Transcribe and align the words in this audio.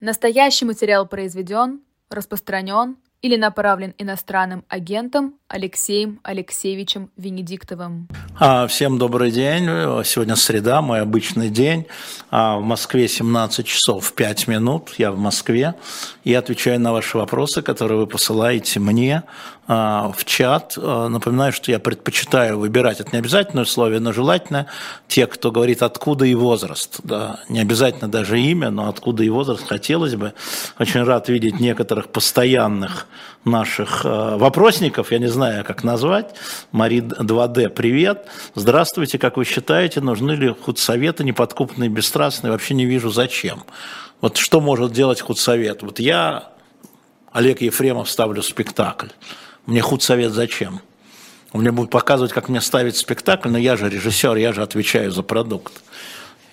Настоящий 0.00 0.64
материал 0.64 1.06
произведен, 1.06 1.82
распространен 2.08 2.96
или 3.20 3.36
направлен 3.36 3.94
иностранным 3.98 4.64
агентом 4.68 5.38
Алексеем 5.50 6.20
Алексеевичем 6.22 7.10
Венедиктовым. 7.16 8.06
А, 8.38 8.68
всем 8.68 8.98
добрый 8.98 9.32
день. 9.32 9.64
Сегодня 10.04 10.36
среда, 10.36 10.80
мой 10.80 11.00
обычный 11.00 11.50
день. 11.50 11.86
А, 12.30 12.56
в 12.58 12.62
Москве 12.62 13.08
17 13.08 13.66
часов 13.66 14.12
5 14.12 14.46
минут. 14.46 14.94
Я 14.96 15.10
в 15.10 15.18
Москве. 15.18 15.74
И 16.22 16.32
отвечаю 16.34 16.78
на 16.78 16.92
ваши 16.92 17.18
вопросы, 17.18 17.62
которые 17.62 17.98
вы 17.98 18.06
посылаете 18.06 18.78
мне 18.78 19.24
а, 19.66 20.12
в 20.16 20.24
чат. 20.24 20.76
Напоминаю, 20.76 21.52
что 21.52 21.72
я 21.72 21.80
предпочитаю 21.80 22.56
выбирать, 22.56 23.00
это 23.00 23.10
не 23.10 23.18
обязательное 23.18 23.64
условие, 23.64 23.98
но 23.98 24.12
желательно 24.12 24.66
те, 25.08 25.26
кто 25.26 25.50
говорит 25.50 25.82
откуда 25.82 26.26
и 26.26 26.34
возраст. 26.36 27.00
Да, 27.02 27.40
не 27.48 27.58
обязательно 27.58 28.08
даже 28.08 28.40
имя, 28.40 28.70
но 28.70 28.88
откуда 28.88 29.24
и 29.24 29.28
возраст 29.28 29.66
хотелось 29.66 30.14
бы. 30.14 30.32
Очень 30.78 31.02
рад 31.02 31.28
видеть 31.28 31.58
некоторых 31.58 32.10
постоянных 32.10 33.08
наших 33.44 34.04
вопросников, 34.04 35.12
я 35.12 35.18
не 35.18 35.28
знаю, 35.28 35.64
как 35.64 35.82
назвать. 35.82 36.34
Мари 36.72 36.98
2D, 36.98 37.70
привет. 37.70 38.26
Здравствуйте, 38.54 39.18
как 39.18 39.36
вы 39.36 39.44
считаете, 39.44 40.00
нужны 40.00 40.32
ли 40.32 40.54
худсоветы 40.54 41.24
неподкупные, 41.24 41.88
бесстрастные? 41.88 42.52
Вообще 42.52 42.74
не 42.74 42.84
вижу, 42.84 43.10
зачем. 43.10 43.64
Вот 44.20 44.36
что 44.36 44.60
может 44.60 44.92
делать 44.92 45.22
худсовет? 45.22 45.82
Вот 45.82 45.98
я, 46.00 46.50
Олег 47.32 47.62
Ефремов, 47.62 48.10
ставлю 48.10 48.42
спектакль. 48.42 49.08
Мне 49.64 49.80
худсовет 49.80 50.32
зачем? 50.32 50.80
Мне 51.52 51.72
будут 51.72 51.90
показывать, 51.90 52.32
как 52.32 52.48
мне 52.48 52.60
ставить 52.60 52.96
спектакль, 52.96 53.48
но 53.48 53.58
я 53.58 53.76
же 53.76 53.88
режиссер, 53.88 54.36
я 54.36 54.52
же 54.52 54.62
отвечаю 54.62 55.10
за 55.10 55.22
продукт 55.22 55.72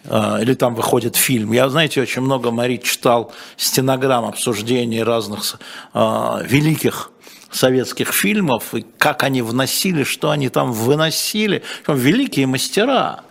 или 0.07 0.53
там 0.53 0.75
выходит 0.75 1.16
фильм. 1.16 1.52
Я, 1.52 1.70
знаете, 1.70 2.02
очень 2.02 2.21
много, 2.21 2.52
Мари, 2.52 2.77
читал 2.77 3.31
стенограмм 3.57 4.25
обсуждений 4.25 5.03
разных 5.03 5.59
э, 5.93 6.43
великих 6.45 7.11
советских 7.52 8.14
фильмов, 8.14 8.73
и 8.73 8.86
как 8.97 9.23
они 9.23 9.41
вносили, 9.41 10.03
что 10.03 10.30
они 10.30 10.49
там 10.49 10.72
выносили. 10.72 11.64
Великие 11.88 12.47
мастера, 12.47 13.22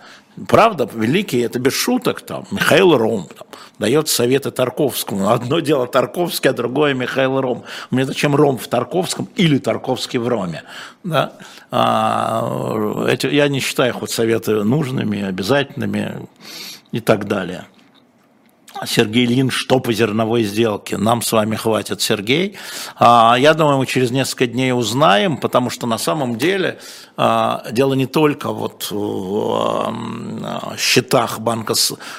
правда, 0.49 0.89
великие, 0.93 1.45
это 1.45 1.59
без 1.59 1.75
шуток, 1.75 2.21
там, 2.21 2.45
Михаил 2.51 2.97
Ром 2.97 3.29
там, 3.37 3.47
дает 3.79 4.09
советы 4.09 4.51
Тарковскому. 4.51 5.31
Одно 5.31 5.61
дело 5.61 5.87
Тарковский, 5.87 6.51
а 6.51 6.53
другое 6.53 6.95
Михаил 6.95 7.41
Ром. 7.41 7.65
Мне 7.91 8.05
зачем 8.05 8.35
Ром 8.35 8.59
в 8.59 8.69
Тарковском 8.69 9.29
или 9.37 9.59
Тарковский 9.59 10.19
в 10.19 10.29
Роме? 10.29 10.63
Да? 11.05 11.33
А, 11.71 13.07
эти, 13.09 13.27
я 13.27 13.49
не 13.49 13.61
считаю 13.61 13.95
хоть 13.95 14.11
советы 14.11 14.63
нужными, 14.65 15.23
обязательными 15.23 16.27
и 16.93 17.01
так 17.01 17.27
далее. 17.27 17.67
Сергей 18.85 19.27
Лин, 19.27 19.51
что 19.51 19.81
по 19.81 19.93
зерновой 19.93 20.45
сделке. 20.45 20.97
Нам 20.97 21.23
с 21.23 21.33
вами 21.33 21.57
хватит, 21.57 22.03
Сергей. 22.03 22.57
А, 22.97 23.37
я 23.39 23.55
думаю, 23.55 23.79
мы 23.79 23.87
через 23.87 24.11
несколько 24.11 24.47
дней 24.47 24.73
узнаем, 24.73 25.39
потому 25.39 25.71
что 25.71 25.87
на 25.87 25.99
самом 25.99 26.37
деле 26.37 26.79
а, 27.17 27.65
дело 27.71 27.95
не 27.95 28.07
только 28.07 28.51
вот 28.51 28.89
в 28.91 29.95
счетах 30.79 31.41
банка, 31.41 31.75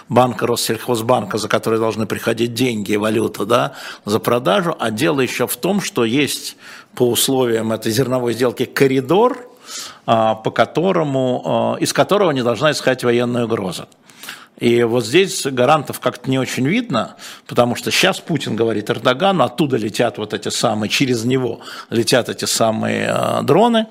банка 0.10 0.48
Россельхозбанка, 0.48 1.38
за 1.38 1.48
которые 1.48 1.80
должны 1.80 2.06
приходить 2.06 2.54
деньги 2.54 2.94
и 2.94 2.98
валюта 2.98 3.46
да, 3.46 3.74
за 4.06 4.20
продажу, 4.20 4.76
а 4.80 4.92
дело 4.92 5.22
еще 5.22 5.48
в 5.48 5.58
том, 5.58 5.82
что 5.82 6.06
есть 6.06 6.58
по 6.96 7.10
условиям 7.10 7.72
этой 7.72 7.92
зерновой 7.92 8.34
сделки 8.34 8.66
коридор, 8.66 9.50
а, 10.06 10.36
по 10.36 10.52
которому, 10.52 11.78
из 11.80 11.94
которого 11.94 12.32
не 12.32 12.44
должна 12.44 12.72
исходить 12.72 13.04
военная 13.04 13.46
угроза. 13.46 13.88
И 14.58 14.82
вот 14.84 15.06
здесь 15.06 15.46
гарантов 15.46 16.00
как-то 16.00 16.30
не 16.30 16.40
очень 16.40 16.68
видно, 16.68 17.16
потому 17.46 17.76
что 17.76 17.92
сейчас 17.92 18.20
Путин 18.20 18.56
говорит 18.56 18.90
Эрдогану, 18.90 19.44
оттуда 19.44 19.78
летят 19.78 20.18
вот 20.18 20.34
эти 20.34 20.50
самые, 20.50 20.90
через 20.90 21.26
него 21.26 21.62
летят 21.92 22.28
эти 22.28 22.46
самые 22.46 23.08
э, 23.08 23.44
дроны, 23.44 23.86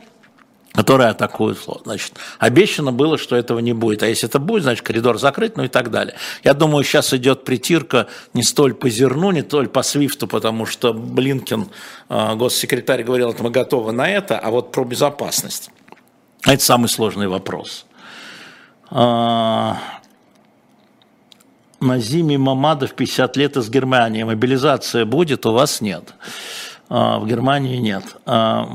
которые 0.73 1.11
атакуют 1.11 1.59
флот. 1.59 1.83
Значит, 1.85 2.15
обещано 2.41 2.93
было, 2.93 3.17
что 3.17 3.37
этого 3.37 3.61
не 3.61 3.73
будет. 3.75 4.03
А 4.03 4.09
если 4.09 4.29
это 4.29 4.41
будет, 4.41 4.65
значит, 4.65 4.85
коридор 4.85 5.19
закрыт, 5.19 5.57
ну 5.57 5.65
и 5.65 5.69
так 5.69 5.93
далее. 5.93 6.17
Я 6.43 6.53
думаю, 6.53 6.83
сейчас 6.85 7.15
идет 7.15 7.45
притирка 7.45 8.09
не 8.35 8.43
столь 8.43 8.75
по 8.75 8.91
зерну, 8.91 9.31
не 9.31 9.43
столь 9.43 9.69
по 9.69 9.83
свифту, 9.83 10.27
потому 10.27 10.67
что 10.67 10.93
Блинкин, 10.93 11.69
э, 12.09 12.35
госсекретарь, 12.35 13.05
говорил, 13.05 13.33
что 13.33 13.45
мы 13.45 13.51
готовы 13.51 13.93
на 13.93 14.11
это, 14.11 14.37
а 14.37 14.51
вот 14.51 14.73
про 14.73 14.85
безопасность. 14.85 15.71
Это 16.45 16.63
самый 16.63 16.89
сложный 16.89 17.29
вопрос. 17.29 17.87
Назими 21.81 22.37
Мамадов 22.37 22.95
50 22.95 23.37
лет 23.37 23.57
из 23.57 23.69
Германии. 23.69 24.23
Мобилизация 24.23 25.05
будет, 25.05 25.45
у 25.47 25.53
вас 25.53 25.81
нет. 25.81 26.15
А, 26.89 27.19
в 27.19 27.27
Германии 27.27 27.77
нет. 27.77 28.05
А, 28.25 28.69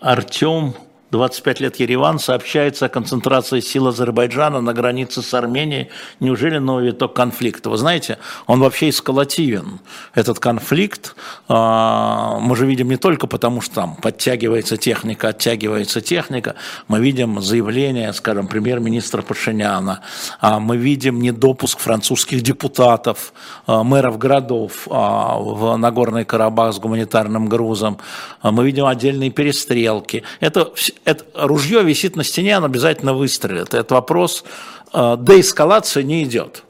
Артем 0.00 0.74
25 1.12 1.60
лет 1.60 1.76
Ереван 1.76 2.18
сообщается 2.18 2.86
о 2.86 2.88
концентрации 2.88 3.60
сил 3.60 3.88
Азербайджана 3.88 4.62
на 4.62 4.72
границе 4.72 5.20
с 5.20 5.34
Арменией. 5.34 5.90
Неужели 6.20 6.56
новый 6.56 6.86
виток 6.86 7.12
конфликта? 7.12 7.68
Вы 7.68 7.76
знаете, 7.76 8.16
он 8.46 8.60
вообще 8.60 8.88
эскалативен. 8.88 9.80
Этот 10.14 10.38
конфликт 10.38 11.14
а, 11.48 12.38
мы 12.40 12.56
же 12.56 12.64
видим 12.64 12.88
не 12.88 12.96
только 12.96 13.26
потому, 13.26 13.60
что 13.60 13.74
там 13.74 13.96
подтягивается 13.96 14.78
техника, 14.78 15.28
оттягивается 15.28 16.00
техника. 16.00 16.54
Мы 16.88 17.00
видим 17.00 17.42
заявление, 17.42 18.14
скажем, 18.14 18.48
премьер-министра 18.48 19.20
Пашиняна. 19.20 20.00
А, 20.40 20.60
мы 20.60 20.78
видим 20.78 21.20
недопуск 21.20 21.78
французских 21.78 22.40
депутатов, 22.40 23.34
а, 23.66 23.82
мэров 23.84 24.16
городов 24.16 24.86
в 24.86 25.76
Нагорный 25.76 26.24
Карабах 26.24 26.72
с 26.72 26.78
гуманитарным 26.78 27.50
грузом. 27.50 27.98
Мы 28.42 28.64
видим 28.64 28.86
отдельные 28.86 29.30
перестрелки. 29.30 30.22
Это 30.40 30.72
это 31.04 31.24
ружье 31.34 31.82
висит 31.82 32.16
на 32.16 32.24
стене, 32.24 32.56
оно 32.56 32.66
обязательно 32.66 33.14
выстрелит. 33.14 33.74
Это 33.74 33.94
вопрос, 33.94 34.44
э, 34.92 35.16
деэскалация 35.18 36.02
не 36.02 36.22
идет. 36.24 36.64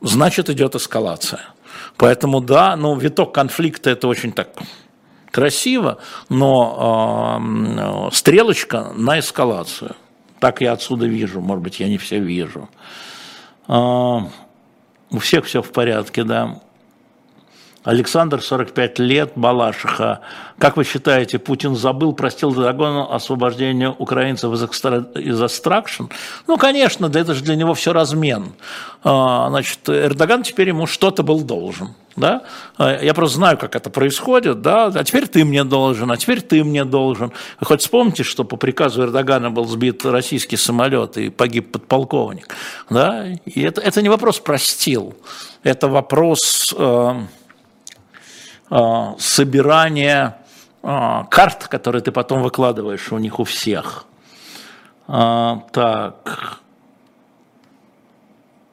Значит, 0.00 0.50
идет 0.50 0.74
эскалация. 0.74 1.40
Поэтому 1.96 2.40
да, 2.40 2.76
ну, 2.76 2.96
виток 2.96 3.34
конфликта 3.34 3.90
это 3.90 4.08
очень 4.08 4.32
так 4.32 4.48
красиво, 5.30 5.98
но 6.28 7.40
э, 8.10 8.14
стрелочка 8.14 8.92
на 8.94 9.18
эскалацию. 9.18 9.96
Так 10.40 10.60
я 10.60 10.72
отсюда 10.72 11.06
вижу, 11.06 11.40
может 11.40 11.62
быть, 11.62 11.80
я 11.80 11.88
не 11.88 11.98
все 11.98 12.18
вижу. 12.18 12.68
Э, 13.68 14.18
у 15.10 15.18
всех 15.18 15.44
все 15.44 15.62
в 15.62 15.70
порядке, 15.72 16.24
да. 16.24 16.60
Александр, 17.84 18.40
45 18.40 18.98
лет, 19.00 19.32
Балашиха. 19.34 20.20
Как 20.58 20.76
вы 20.76 20.84
считаете, 20.84 21.40
Путин 21.40 21.74
забыл, 21.74 22.12
простил 22.12 22.52
Эрдогану 22.52 23.12
освобождение 23.12 23.90
украинцев 23.90 24.52
из, 24.52 24.62
экстра... 24.62 25.00
из 25.16 25.40
extraction? 25.42 26.04
Ну, 26.46 26.56
конечно, 26.58 27.08
да 27.08 27.18
это 27.18 27.34
же 27.34 27.42
для 27.42 27.56
него 27.56 27.74
все 27.74 27.92
размен. 27.92 28.52
А, 29.02 29.48
значит, 29.48 29.80
Эрдоган 29.88 30.44
теперь 30.44 30.68
ему 30.68 30.86
что-то 30.86 31.24
был 31.24 31.40
должен. 31.40 31.94
Да? 32.14 32.42
А, 32.78 33.02
я 33.02 33.14
просто 33.14 33.38
знаю, 33.38 33.58
как 33.58 33.74
это 33.74 33.90
происходит. 33.90 34.62
Да? 34.62 34.86
А 34.86 35.02
теперь 35.02 35.26
ты 35.26 35.44
мне 35.44 35.64
должен, 35.64 36.12
а 36.12 36.16
теперь 36.16 36.40
ты 36.40 36.62
мне 36.62 36.84
должен. 36.84 37.32
Вы 37.58 37.66
хоть 37.66 37.80
вспомните, 37.80 38.22
что 38.22 38.44
по 38.44 38.56
приказу 38.56 39.02
Эрдогана 39.02 39.50
был 39.50 39.64
сбит 39.64 40.06
российский 40.06 40.56
самолет 40.56 41.16
и 41.16 41.30
погиб 41.30 41.72
подполковник. 41.72 42.54
Да? 42.90 43.26
И 43.44 43.60
это, 43.60 43.80
это 43.80 44.02
не 44.02 44.08
вопрос 44.08 44.38
простил, 44.38 45.16
это 45.64 45.88
вопрос... 45.88 46.72
Э, 46.78 47.22
собирание 49.18 50.36
а, 50.82 51.24
карт, 51.24 51.68
которые 51.68 52.02
ты 52.02 52.10
потом 52.10 52.42
выкладываешь 52.42 53.12
у 53.12 53.18
них 53.18 53.38
у 53.38 53.44
всех. 53.44 54.04
А, 55.06 55.62
так. 55.72 56.58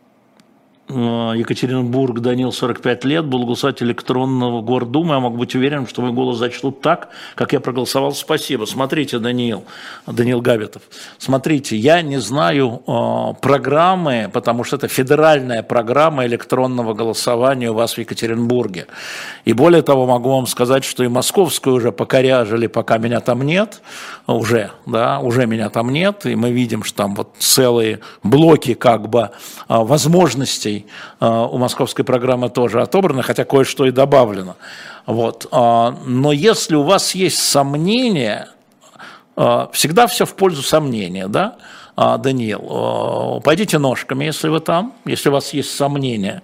Э, 0.08 0.79
Екатеринбург, 0.90 2.20
Данил, 2.20 2.52
45 2.52 3.06
лет, 3.06 3.24
был 3.24 3.46
голосовать 3.46 3.84
электронного 3.84 4.62
гордумы. 4.62 5.14
Я 5.14 5.20
могу 5.20 5.38
быть 5.38 5.54
уверен, 5.54 5.86
что 5.86 6.02
мой 6.02 6.12
голос 6.12 6.38
зачтут 6.38 6.82
так, 6.82 7.10
как 7.36 7.54
я 7.54 7.60
проголосовал. 7.60 8.14
Спасибо. 8.14 8.66
Смотрите, 8.66 9.20
Даниил, 9.20 9.66
Даниил 10.08 10.42
Гавитов. 10.42 10.82
Смотрите, 11.20 11.78
я 11.78 12.02
не 12.02 12.20
знаю 12.20 12.82
э, 12.88 13.40
программы, 13.40 14.32
потому 14.34 14.64
что 14.64 14.78
это 14.78 14.88
федеральная 14.88 15.62
программа 15.62 16.26
электронного 16.26 16.96
голосования 16.96 17.70
у 17.70 17.76
вас 17.76 17.94
в 17.94 17.98
Екатеринбурге. 18.00 18.88
И 19.46 19.54
более 19.54 19.84
того, 19.84 20.08
могу 20.08 20.32
вам 20.32 20.48
сказать, 20.48 20.84
что 20.84 21.04
и 21.04 21.08
московскую 21.08 21.76
уже 21.76 21.92
покоряжили, 21.92 22.66
пока 22.66 22.98
меня 22.98 23.20
там 23.20 23.44
нет. 23.44 23.84
Уже, 24.26 24.72
да, 24.88 25.20
уже 25.20 25.46
меня 25.46 25.70
там 25.70 25.92
нет. 25.92 26.26
И 26.26 26.36
мы 26.36 26.50
видим, 26.50 26.84
что 26.84 26.98
там 26.98 27.14
вот 27.14 27.36
целые 27.38 28.00
блоки 28.24 28.74
как 28.74 29.08
бы 29.08 29.20
э, 29.20 29.30
возможностей 29.68 30.79
Э, 31.20 31.48
у 31.52 31.58
московской 31.58 32.06
программы 32.06 32.50
тоже 32.50 32.82
отобрано, 32.82 33.22
хотя 33.22 33.46
кое-что 33.46 33.86
и 33.86 33.92
добавлено. 33.92 34.56
Вот. 35.06 35.48
А, 35.52 35.96
но 36.06 36.32
если 36.32 36.76
у 36.76 36.84
вас 36.84 37.16
есть 37.16 37.40
сомнения, 37.40 38.50
э, 39.38 39.68
всегда 39.72 40.08
все 40.08 40.26
в 40.26 40.36
пользу 40.36 40.64
сомнения, 40.64 41.28
да? 41.28 41.56
Даниил, 41.98 43.42
пойдите 43.44 43.78
ножками, 43.78 44.24
если 44.24 44.48
вы 44.48 44.62
там, 44.62 44.94
если 45.04 45.28
у 45.28 45.34
вас 45.34 45.54
есть 45.54 45.76
сомнения. 45.76 46.44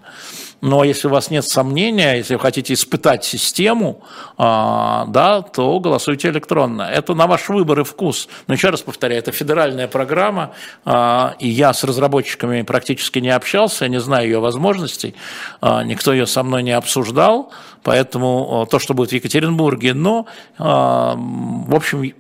Но 0.62 0.84
если 0.84 1.08
у 1.08 1.12
вас 1.12 1.30
нет 1.30 1.46
сомнения, 1.46 2.16
если 2.16 2.36
вы 2.36 2.40
хотите 2.40 2.74
испытать 2.74 3.24
систему, 3.24 4.02
а, 4.38 5.06
да, 5.08 5.42
то 5.42 5.80
голосуйте 5.80 6.30
электронно. 6.30 6.84
Это 6.84 7.14
на 7.14 7.28
ваш 7.28 7.50
выбор 7.50 7.82
и 7.82 7.84
вкус. 7.84 8.28
Но 8.48 8.54
еще 8.54 8.70
раз 8.70 8.82
повторяю, 8.82 9.20
это 9.20 9.32
федеральная 9.32 9.88
программа, 9.88 10.54
а, 10.86 11.36
и 11.40 11.48
я 11.48 11.74
с 11.74 11.84
разработчиками 11.84 12.62
практически 12.64 13.20
не 13.20 13.30
общался, 13.30 13.86
я 13.86 13.90
не 13.90 14.00
знаю 14.00 14.26
ее 14.26 14.40
возможностей, 14.40 15.16
а, 15.62 15.84
никто 15.84 16.14
ее 16.14 16.26
со 16.26 16.44
мной 16.44 16.64
не 16.64 16.72
обсуждал, 16.72 17.52
поэтому 17.84 18.68
то, 18.72 18.80
что 18.80 18.94
будет 18.94 19.10
в 19.10 19.14
Екатеринбурге, 19.14 19.94
но, 19.94 20.26
в 20.58 21.76
общем, 21.76 22.14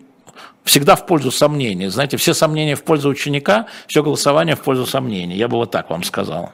всегда 0.65 0.95
в 0.95 1.05
пользу 1.05 1.31
сомнений. 1.31 1.87
Знаете, 1.87 2.17
все 2.17 2.33
сомнения 2.33 2.75
в 2.75 2.83
пользу 2.83 3.09
ученика, 3.09 3.67
все 3.87 4.03
голосование 4.03 4.55
в 4.55 4.61
пользу 4.61 4.85
сомнений. 4.85 5.35
Я 5.35 5.47
бы 5.47 5.57
вот 5.57 5.71
так 5.71 5.89
вам 5.89 6.03
сказал. 6.03 6.51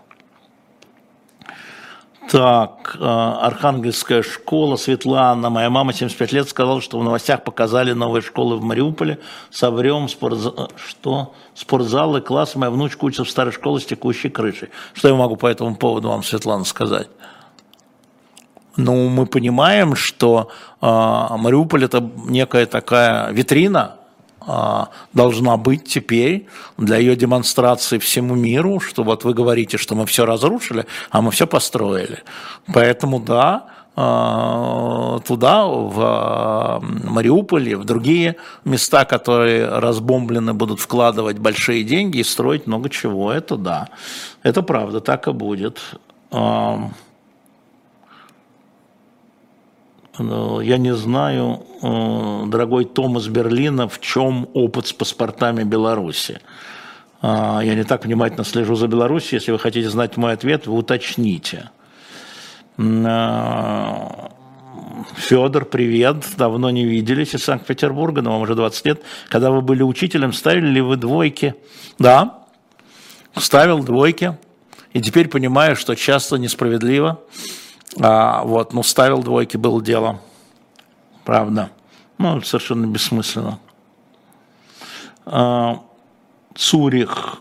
Так, 2.31 2.95
э, 2.97 3.03
Архангельская 3.03 4.23
школа, 4.23 4.77
Светлана. 4.77 5.49
Моя 5.49 5.69
мама 5.69 5.91
75 5.91 6.31
лет 6.31 6.47
сказала, 6.47 6.79
что 6.79 6.97
в 6.97 7.03
новостях 7.03 7.43
показали 7.43 7.91
новые 7.91 8.21
школы 8.21 8.55
в 8.55 8.63
Мариуполе. 8.63 9.19
Соврем, 9.49 10.07
спортзал, 10.07 10.71
что? 10.77 11.33
Спортзалы, 11.55 12.21
классы. 12.21 12.57
Моя 12.57 12.71
внучка 12.71 13.03
учится 13.03 13.25
в 13.25 13.29
старой 13.29 13.51
школе 13.51 13.81
с 13.81 13.85
текущей 13.85 14.29
крышей. 14.29 14.69
Что 14.93 15.09
я 15.09 15.15
могу 15.15 15.35
по 15.35 15.45
этому 15.45 15.75
поводу 15.75 16.07
вам, 16.07 16.23
Светлана, 16.23 16.63
сказать? 16.63 17.09
Ну, 18.77 19.09
мы 19.09 19.25
понимаем, 19.25 19.97
что 19.97 20.51
э, 20.81 20.85
Мариуполь 20.85 21.83
это 21.83 21.99
некая 22.27 22.65
такая 22.65 23.29
витрина, 23.33 23.97
должна 25.13 25.57
быть 25.57 25.83
теперь 25.83 26.47
для 26.77 26.97
ее 26.97 27.15
демонстрации 27.15 27.99
всему 27.99 28.35
миру, 28.35 28.79
что 28.79 29.03
вот 29.03 29.23
вы 29.23 29.33
говорите, 29.33 29.77
что 29.77 29.95
мы 29.95 30.05
все 30.05 30.25
разрушили, 30.25 30.85
а 31.11 31.21
мы 31.21 31.31
все 31.31 31.45
построили. 31.45 32.23
Поэтому 32.73 33.19
да, 33.19 33.67
а, 33.93 35.19
туда, 35.27 35.65
в 35.65 35.99
а, 35.99 36.79
Мариуполе, 36.81 37.75
в 37.75 37.83
другие 37.83 38.37
места, 38.63 39.03
которые 39.03 39.67
разбомблены, 39.67 40.53
будут 40.53 40.79
вкладывать 40.79 41.39
большие 41.39 41.83
деньги 41.83 42.19
и 42.19 42.23
строить 42.23 42.67
много 42.67 42.89
чего. 42.89 43.33
Это 43.33 43.57
да, 43.57 43.89
это 44.43 44.61
правда, 44.61 45.01
так 45.01 45.27
и 45.27 45.31
будет. 45.31 45.81
Я 50.61 50.77
не 50.77 50.93
знаю, 50.95 51.65
э, 51.81 52.43
дорогой 52.47 52.85
Том 52.85 53.17
из 53.17 53.27
Берлина, 53.27 53.87
в 53.87 53.99
чем 53.99 54.47
опыт 54.53 54.87
с 54.87 54.93
паспортами 54.93 55.63
Беларуси. 55.63 56.39
А, 57.21 57.61
я 57.63 57.75
не 57.75 57.83
так 57.83 58.05
внимательно 58.05 58.43
слежу 58.43 58.75
за 58.75 58.87
Беларусью. 58.87 59.39
Если 59.39 59.51
вы 59.51 59.59
хотите 59.59 59.89
знать 59.89 60.17
мой 60.17 60.33
ответ, 60.33 60.67
вы 60.67 60.77
уточните. 60.77 61.69
Федор, 65.15 65.65
привет. 65.65 66.25
Давно 66.37 66.69
не 66.71 66.85
виделись 66.85 67.35
из 67.35 67.43
Санкт-Петербурга, 67.43 68.21
но 68.21 68.31
вам 68.31 68.41
уже 68.41 68.55
20 68.55 68.85
лет. 68.85 69.01
Когда 69.29 69.51
вы 69.51 69.61
были 69.61 69.83
учителем, 69.83 70.33
ставили 70.33 70.67
ли 70.67 70.81
вы 70.81 70.97
двойки? 70.97 71.55
Да, 71.99 72.45
ставил 73.35 73.83
двойки. 73.83 74.37
И 74.93 75.01
теперь 75.01 75.27
понимаю, 75.27 75.75
что 75.75 75.95
часто 75.95 76.37
несправедливо 76.37 77.19
а, 77.99 78.43
вот, 78.43 78.73
ну, 78.73 78.83
ставил 78.83 79.21
двойки, 79.21 79.57
было 79.57 79.81
дело. 79.81 80.19
Правда. 81.25 81.69
Ну, 82.17 82.41
совершенно 82.41 82.85
бессмысленно. 82.85 83.59
А, 85.25 85.81
Цурих. 86.55 87.37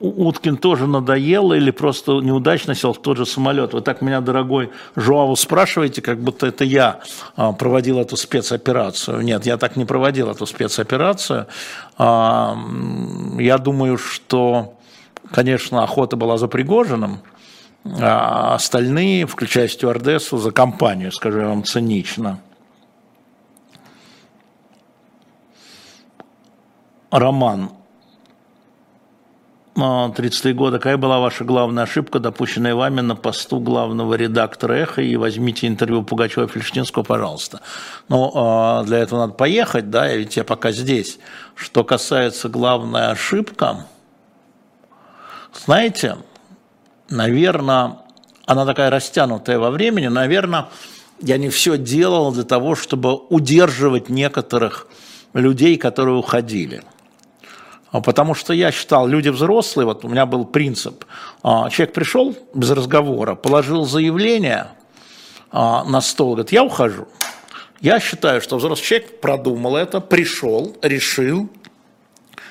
Уткин 0.00 0.58
тоже 0.58 0.86
надоело 0.86 1.54
или 1.54 1.70
просто 1.70 2.12
неудачно 2.20 2.74
сел 2.74 2.92
в 2.92 3.00
тот 3.00 3.16
же 3.16 3.24
самолет? 3.24 3.72
Вы 3.72 3.80
так 3.80 4.02
меня, 4.02 4.20
дорогой 4.20 4.70
Жуаву, 4.96 5.34
спрашиваете, 5.34 6.02
как 6.02 6.20
будто 6.20 6.46
это 6.46 6.64
я 6.64 7.00
а, 7.36 7.52
проводил 7.52 7.98
эту 7.98 8.16
спецоперацию. 8.16 9.20
Нет, 9.20 9.46
я 9.46 9.56
так 9.56 9.76
не 9.76 9.84
проводил 9.84 10.30
эту 10.30 10.44
спецоперацию. 10.46 11.46
А, 11.96 12.56
я 13.38 13.56
думаю, 13.56 13.96
что, 13.96 14.74
конечно, 15.30 15.82
охота 15.82 16.16
была 16.16 16.36
за 16.36 16.48
Пригожиным, 16.48 17.20
а 17.84 18.54
остальные, 18.54 19.26
включая 19.26 19.68
стюардессу, 19.68 20.38
за 20.38 20.50
компанию, 20.52 21.12
скажу 21.12 21.40
я 21.40 21.48
вам 21.48 21.64
цинично. 21.64 22.40
Роман. 27.10 27.70
33 29.74 30.52
а, 30.52 30.54
года. 30.54 30.78
Какая 30.78 30.96
была 30.96 31.18
ваша 31.18 31.44
главная 31.44 31.84
ошибка, 31.84 32.20
допущенная 32.20 32.74
вами 32.74 33.00
на 33.00 33.16
посту 33.16 33.58
главного 33.58 34.14
редактора 34.14 34.74
«Эхо»? 34.74 35.02
И 35.02 35.16
возьмите 35.16 35.66
интервью 35.66 36.02
Пугачева 36.02 36.46
Фельштинского, 36.48 37.02
пожалуйста. 37.02 37.60
Ну, 38.08 38.30
а, 38.34 38.84
для 38.84 38.98
этого 38.98 39.20
надо 39.20 39.34
поехать, 39.34 39.90
да, 39.90 40.12
ведь 40.12 40.36
я 40.36 40.44
пока 40.44 40.70
здесь. 40.72 41.18
Что 41.54 41.84
касается 41.84 42.48
главной 42.48 43.10
ошибки, 43.10 43.66
знаете, 45.64 46.16
наверное, 47.10 47.98
она 48.46 48.66
такая 48.66 48.90
растянутая 48.90 49.58
во 49.58 49.70
времени, 49.70 50.08
наверное, 50.08 50.68
я 51.20 51.38
не 51.38 51.48
все 51.48 51.78
делал 51.78 52.32
для 52.32 52.44
того, 52.44 52.74
чтобы 52.74 53.14
удерживать 53.14 54.08
некоторых 54.08 54.88
людей, 55.32 55.76
которые 55.76 56.16
уходили. 56.16 56.82
А 57.90 58.00
потому 58.00 58.34
что 58.34 58.52
я 58.52 58.72
считал, 58.72 59.06
люди 59.06 59.28
взрослые, 59.28 59.86
вот 59.86 60.04
у 60.04 60.08
меня 60.08 60.26
был 60.26 60.44
принцип, 60.44 61.04
а, 61.42 61.70
человек 61.70 61.94
пришел 61.94 62.34
без 62.52 62.70
разговора, 62.70 63.36
положил 63.36 63.84
заявление 63.84 64.68
а, 65.52 65.84
на 65.84 66.00
стол, 66.00 66.32
говорит, 66.32 66.50
я 66.50 66.64
ухожу. 66.64 67.06
Я 67.80 68.00
считаю, 68.00 68.40
что 68.40 68.56
взрослый 68.56 68.84
человек 68.84 69.20
продумал 69.20 69.76
это, 69.76 70.00
пришел, 70.00 70.76
решил, 70.82 71.48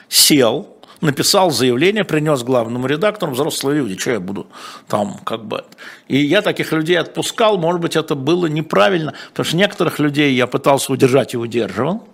сел, 0.07 0.72
написал 1.03 1.51
заявление, 1.51 2.03
принес 2.03 2.43
главному 2.43 2.87
редактору, 2.87 3.31
взрослые 3.31 3.79
люди, 3.79 3.99
что 3.99 4.11
я 4.11 4.19
буду 4.19 4.47
там 4.87 5.17
как 5.23 5.45
бы. 5.45 5.65
И 6.07 6.17
я 6.17 6.41
таких 6.41 6.71
людей 6.71 6.97
отпускал, 6.97 7.57
может 7.57 7.81
быть, 7.81 7.95
это 7.95 8.15
было 8.15 8.47
неправильно, 8.47 9.13
потому 9.29 9.45
что 9.45 9.57
некоторых 9.57 9.99
людей 9.99 10.33
я 10.33 10.47
пытался 10.47 10.91
удержать 10.91 11.33
и 11.33 11.37
удерживал 11.37 12.07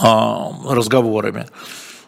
а, 0.00 0.50
разговорами. 0.68 1.46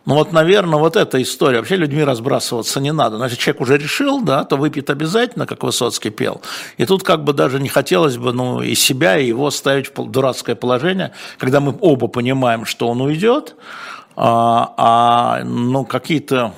Ну 0.06 0.16
вот, 0.16 0.32
наверное, 0.32 0.78
вот 0.78 0.96
эта 0.96 1.20
история. 1.22 1.58
Вообще 1.58 1.76
людьми 1.76 2.04
разбрасываться 2.04 2.78
не 2.78 2.92
надо. 2.92 3.16
Значит, 3.16 3.38
человек 3.38 3.62
уже 3.62 3.78
решил, 3.78 4.20
да, 4.20 4.44
то 4.44 4.56
выпьет 4.56 4.90
обязательно, 4.90 5.46
как 5.46 5.62
Высоцкий 5.62 6.10
пел. 6.10 6.42
И 6.76 6.84
тут 6.84 7.02
как 7.02 7.24
бы 7.24 7.32
даже 7.32 7.58
не 7.58 7.70
хотелось 7.70 8.18
бы, 8.18 8.32
ну, 8.34 8.60
и 8.60 8.74
себя, 8.74 9.18
и 9.18 9.26
его 9.26 9.50
ставить 9.50 9.96
в 9.96 10.10
дурацкое 10.10 10.56
положение, 10.56 11.12
когда 11.38 11.60
мы 11.60 11.74
оба 11.80 12.08
понимаем, 12.08 12.66
что 12.66 12.88
он 12.88 13.00
уйдет, 13.00 13.56
а, 14.16 14.74
а 14.76 15.44
ну, 15.44 15.84
какие-то 15.84 16.52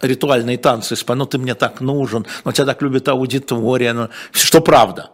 ритуальные 0.00 0.58
танцы, 0.58 0.96
ну 1.08 1.26
ты 1.26 1.38
мне 1.38 1.54
так 1.54 1.80
нужен, 1.80 2.26
но 2.44 2.52
тебя 2.52 2.66
так 2.66 2.82
любит 2.82 3.08
аудитория, 3.08 3.92
ну, 3.92 4.08
что 4.32 4.60
правда. 4.60 5.10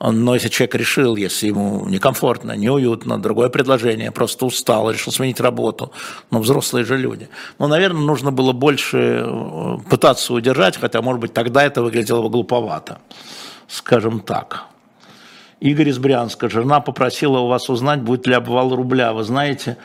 Но 0.00 0.34
если 0.34 0.48
человек 0.48 0.76
решил, 0.76 1.16
если 1.16 1.48
ему 1.48 1.84
некомфортно, 1.88 2.52
неуютно, 2.52 3.20
другое 3.20 3.48
предложение, 3.48 4.12
просто 4.12 4.46
устал, 4.46 4.90
решил 4.90 5.12
сменить 5.12 5.40
работу, 5.40 5.90
ну, 6.30 6.38
взрослые 6.38 6.84
же 6.84 6.96
люди. 6.96 7.28
Ну, 7.58 7.66
наверное, 7.66 8.02
нужно 8.02 8.30
было 8.30 8.52
больше 8.52 9.24
э, 9.24 9.76
пытаться 9.90 10.34
удержать, 10.34 10.76
хотя, 10.76 11.02
может 11.02 11.20
быть, 11.20 11.34
тогда 11.34 11.64
это 11.64 11.82
выглядело 11.82 12.22
бы 12.22 12.30
глуповато, 12.30 12.98
скажем 13.66 14.20
так. 14.20 14.66
Игорь 15.58 15.88
из 15.88 15.98
Брянска. 15.98 16.48
Жена 16.48 16.78
попросила 16.78 17.38
у 17.38 17.48
вас 17.48 17.68
узнать, 17.68 18.00
будет 18.00 18.28
ли 18.28 18.34
обвал 18.34 18.76
рубля. 18.76 19.12
Вы 19.12 19.24
знаете, 19.24 19.78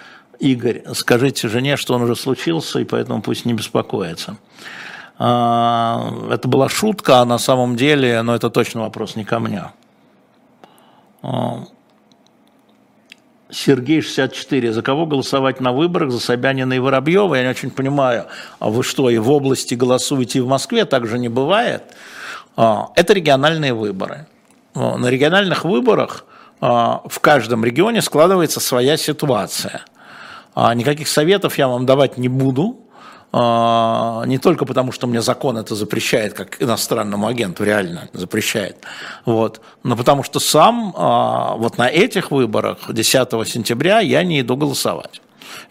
Игорь, 0.44 0.84
скажите 0.94 1.48
жене, 1.48 1.78
что 1.78 1.94
он 1.94 2.02
уже 2.02 2.18
случился, 2.18 2.80
и 2.80 2.84
поэтому 2.84 3.22
пусть 3.22 3.46
не 3.46 3.54
беспокоится. 3.54 4.36
А, 5.18 6.14
это 6.32 6.50
была 6.50 6.68
шутка, 6.68 7.22
а 7.22 7.26
на 7.26 7.38
самом 7.38 7.78
деле, 7.78 8.22
но 8.24 8.36
это 8.36 8.50
точно 8.50 8.82
вопрос 8.82 9.16
не 9.16 9.24
ко 9.24 9.40
мне. 9.40 9.72
А, 11.22 11.64
Сергей 13.50 14.02
64. 14.02 14.74
За 14.74 14.82
кого 14.82 15.06
голосовать 15.06 15.62
на 15.62 15.72
выборах? 15.72 16.12
За 16.12 16.20
Собянина 16.20 16.74
и 16.74 16.80
Воробьева? 16.80 17.36
Я 17.36 17.44
не 17.44 17.50
очень 17.50 17.72
понимаю. 17.72 18.26
А 18.60 18.70
вы 18.70 18.84
что, 18.84 19.10
и 19.10 19.18
в 19.20 19.32
области 19.32 19.76
голосуете, 19.76 20.40
и 20.40 20.42
в 20.42 20.48
Москве? 20.48 20.84
Так 20.84 21.08
же 21.08 21.20
не 21.20 21.30
бывает. 21.30 21.84
А, 22.58 22.90
это 22.96 23.14
региональные 23.14 23.74
выборы. 23.74 24.28
На 24.76 25.08
региональных 25.08 25.64
выборах 25.64 26.26
в 26.60 27.20
каждом 27.22 27.64
регионе 27.64 28.02
складывается 28.02 28.60
своя 28.60 28.98
ситуация– 28.98 29.86
никаких 30.56 31.08
советов 31.08 31.58
я 31.58 31.68
вам 31.68 31.86
давать 31.86 32.18
не 32.18 32.28
буду, 32.28 32.80
а, 33.36 34.24
не 34.28 34.38
только 34.38 34.66
потому, 34.66 34.92
что 34.92 35.08
мне 35.08 35.20
закон 35.22 35.58
это 35.58 35.74
запрещает, 35.74 36.34
как 36.34 36.62
иностранному 36.62 37.28
агенту 37.28 37.64
реально 37.64 38.08
запрещает, 38.14 38.78
вот, 39.26 39.60
но 39.82 39.96
потому 39.96 40.22
что 40.22 40.40
сам 40.40 40.94
а, 40.96 41.56
вот 41.56 41.80
на 41.80 41.90
этих 41.90 42.30
выборах 42.30 42.78
10 42.88 43.48
сентября 43.48 44.02
я 44.02 44.24
не 44.24 44.42
иду 44.42 44.56
голосовать. 44.56 45.22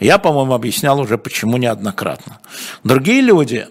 Я, 0.01 0.19
по-моему, 0.19 0.55
объяснял 0.55 0.99
уже, 0.99 1.19
почему 1.19 1.57
неоднократно. 1.57 2.41
Другие 2.83 3.21
люди 3.21 3.69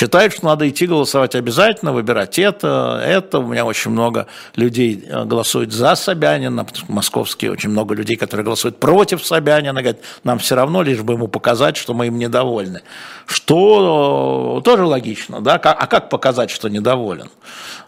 считают, 0.00 0.32
что 0.32 0.46
надо 0.46 0.66
идти 0.66 0.86
голосовать 0.86 1.34
обязательно, 1.34 1.92
выбирать 1.92 2.38
это, 2.38 3.02
это. 3.04 3.38
У 3.38 3.46
меня 3.46 3.66
очень 3.66 3.90
много 3.90 4.26
людей 4.56 5.04
э, 5.06 5.24
голосуют 5.24 5.72
за 5.72 5.94
Собянина, 5.94 6.66
московские 6.88 7.52
очень 7.52 7.68
много 7.68 7.94
людей, 7.94 8.16
которые 8.16 8.44
голосуют 8.44 8.80
против 8.80 9.24
Собянина, 9.24 9.82
говорят, 9.82 10.00
нам 10.24 10.38
все 10.38 10.54
равно, 10.54 10.82
лишь 10.82 11.02
бы 11.02 11.12
ему 11.12 11.28
показать, 11.28 11.76
что 11.76 11.92
мы 11.92 12.06
им 12.06 12.18
недовольны. 12.18 12.80
Что 13.26 14.60
э, 14.60 14.62
тоже 14.64 14.86
логично, 14.86 15.42
да? 15.42 15.56
А 15.56 15.86
как 15.86 16.08
показать, 16.08 16.48
что 16.50 16.68
недоволен? 16.68 17.28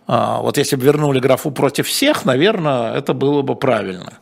А, 0.07 0.41
вот 0.43 0.59
если 0.59 0.77
бы 0.77 0.85
вернули 0.85 1.21
графу 1.21 1.51
против 1.51 1.87
всех, 1.87 2.27
наверное, 2.27 2.95
это 2.95 3.15
было 3.15 3.41
бы 3.41 3.55
правильно. 3.55 4.19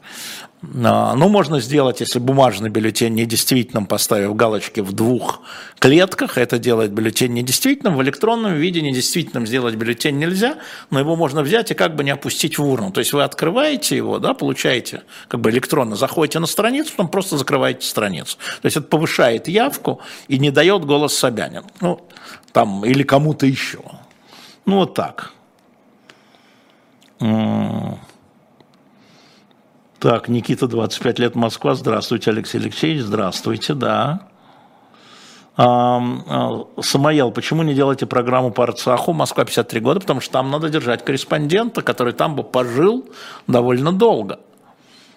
А, 0.63 1.15
ну, 1.15 1.29
можно 1.29 1.59
сделать, 1.61 2.01
если 2.01 2.19
бумажный 2.19 2.69
бюллетень 2.69 3.15
недействительным, 3.15 3.87
поставив 3.87 4.37
галочки 4.37 4.81
в 4.81 4.93
двух 4.93 5.41
клетках, 5.79 6.37
это 6.37 6.59
делает 6.59 6.93
бюллетень 6.93 7.33
недействительным. 7.33 7.97
В 7.97 8.03
электронном 8.03 8.55
виде 8.55 8.83
недействительным 8.83 9.47
сделать 9.47 9.75
бюллетень 9.77 10.19
нельзя, 10.19 10.57
но 10.91 10.99
его 10.99 11.17
можно 11.17 11.43
взять 11.43 11.71
и 11.71 11.75
как 11.75 11.97
бы 11.97 12.05
не 12.05 12.11
опустить 12.11 12.59
в 12.59 12.65
урну. 12.65 12.93
То 12.93 13.01
есть 13.01 13.13
вы 13.15 13.23
открываете 13.23 13.97
его, 13.97 14.19
да, 14.19 14.35
получаете 14.35 15.03
как 15.29 15.41
бы 15.41 15.51
электронно, 15.51 15.97
заходите 15.97 16.39
на 16.41 16.47
страницу, 16.47 16.91
потом 16.91 17.09
просто 17.09 17.39
закрываете 17.39 17.87
страницу. 17.87 18.37
То 18.61 18.67
есть 18.67 18.77
это 18.77 18.87
повышает 18.87 19.49
явку 19.49 20.01
и 20.29 20.39
не 20.39 20.51
дает 20.51 20.85
голос 20.85 21.17
Собянин. 21.17 21.65
Ну, 21.81 22.07
там, 22.53 22.85
или 22.85 23.03
кому-то 23.03 23.47
еще. 23.47 23.81
Ну, 24.67 24.77
вот 24.77 24.95
так. 24.95 25.33
Так, 30.01 30.29
Никита, 30.29 30.67
25 30.67 31.19
лет, 31.19 31.35
Москва. 31.35 31.75
Здравствуйте, 31.75 32.31
Алексей 32.31 32.57
Алексеевич. 32.57 33.03
Здравствуйте, 33.03 33.75
да. 33.75 34.23
А, 35.59 36.01
Самоел, 36.81 37.31
почему 37.33 37.63
не 37.63 37.75
делаете 37.75 38.07
программу 38.07 38.51
по 38.51 38.63
Арцаху? 38.63 39.13
Москва 39.13 39.45
53 39.45 39.81
года, 39.81 40.01
потому 40.01 40.23
что 40.23 40.33
там 40.33 40.51
надо 40.51 40.71
держать 40.71 41.05
корреспондента, 41.05 41.83
который 41.83 42.15
там 42.15 42.35
бы 42.35 42.43
пожил 42.43 43.11
довольно 43.47 43.93
долго, 43.93 44.41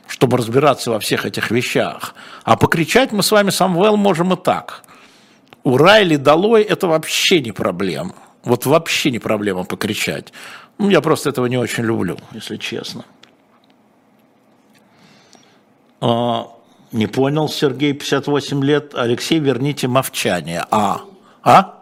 чтобы 0.05 0.35
разбираться 0.35 0.91
во 0.91 0.99
всех 0.99 1.25
этих 1.25 1.49
вещах. 1.49 2.13
А 2.43 2.57
покричать 2.57 3.13
мы 3.13 3.23
с 3.23 3.31
вами, 3.31 3.51
Самвел, 3.51 3.95
можем 3.95 4.33
и 4.33 4.35
так. 4.35 4.83
Ура 5.63 5.99
или 5.99 6.17
долой– 6.17 6.61
это 6.63 6.87
вообще 6.87 7.39
не 7.39 7.53
проблема. 7.53 8.15
Вот 8.43 8.65
вообще 8.65 9.11
не 9.11 9.19
проблема 9.19 9.63
покричать. 9.63 10.33
Ну, 10.77 10.89
я 10.89 10.99
просто 10.99 11.29
этого 11.29 11.45
не 11.45 11.55
очень 11.55 11.85
люблю, 11.85 12.17
если 12.33 12.57
честно. 12.57 13.05
А, 16.05 16.49
не 16.91 17.07
понял, 17.07 17.47
Сергей, 17.47 17.93
58 17.93 18.61
лет. 18.61 18.93
Алексей, 18.93 19.39
верните 19.39 19.87
мовчание. 19.87 20.65
А? 20.69 20.99
А? 21.41 21.79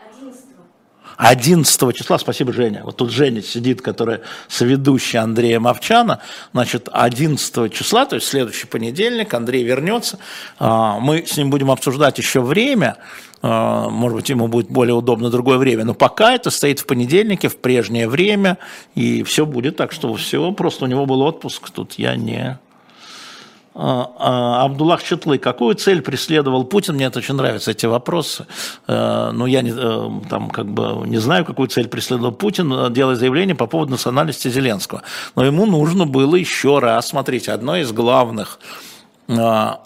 11 1.17 1.95
числа, 1.95 2.19
спасибо, 2.19 2.53
Женя. 2.53 2.81
Вот 2.83 2.97
тут 2.97 3.09
Женя 3.09 3.41
сидит, 3.41 3.81
которая 3.81 4.21
соведущая 4.47 5.23
Андрея 5.23 5.59
Мовчана. 5.59 6.19
Значит, 6.53 6.87
11 6.91 7.73
числа, 7.73 8.05
то 8.05 8.15
есть 8.15 8.27
следующий 8.27 8.67
понедельник, 8.67 9.33
Андрей 9.33 9.63
вернется. 9.63 10.19
А, 10.59 10.99
мы 10.99 11.25
с 11.25 11.35
ним 11.35 11.49
будем 11.49 11.71
обсуждать 11.71 12.19
еще 12.19 12.41
время. 12.41 12.97
А, 13.41 13.89
может 13.89 14.17
быть, 14.17 14.29
ему 14.29 14.47
будет 14.49 14.69
более 14.69 14.93
удобно 14.93 15.31
другое 15.31 15.57
время. 15.57 15.83
Но 15.83 15.95
пока 15.95 16.35
это 16.35 16.51
стоит 16.51 16.79
в 16.79 16.85
понедельнике, 16.85 17.49
в 17.49 17.57
прежнее 17.57 18.07
время. 18.07 18.59
И 18.93 19.23
все 19.23 19.47
будет 19.47 19.77
так, 19.77 19.91
что 19.91 20.13
все. 20.13 20.51
Просто 20.51 20.85
у 20.85 20.87
него 20.87 21.07
был 21.07 21.21
отпуск. 21.23 21.71
Тут 21.71 21.93
я 21.93 22.15
не 22.15 22.59
Абдуллах 23.73 25.01
Четлы, 25.01 25.37
какую 25.37 25.75
цель 25.75 26.01
преследовал 26.01 26.65
Путин? 26.65 26.95
Мне 26.95 27.05
это 27.05 27.19
очень 27.19 27.35
нравятся 27.35 27.71
эти 27.71 27.85
вопросы. 27.85 28.45
Э, 28.87 29.31
но 29.31 29.47
я 29.47 29.61
не, 29.61 29.71
э, 29.71 30.29
там, 30.29 30.49
как 30.49 30.67
бы, 30.67 31.07
не 31.07 31.19
знаю, 31.19 31.45
какую 31.45 31.69
цель 31.69 31.87
преследовал 31.87 32.33
Путин, 32.33 32.71
э, 32.71 32.89
делая 32.91 33.15
заявление 33.15 33.55
по 33.55 33.67
поводу 33.67 33.91
национальности 33.91 34.49
Зеленского. 34.49 35.03
Но 35.35 35.45
ему 35.45 35.65
нужно 35.65 36.05
было 36.05 36.35
еще 36.35 36.79
раз, 36.79 37.09
смотрите, 37.09 37.53
одно 37.53 37.77
из 37.77 37.91
главных, 37.93 38.59
как 39.27 39.79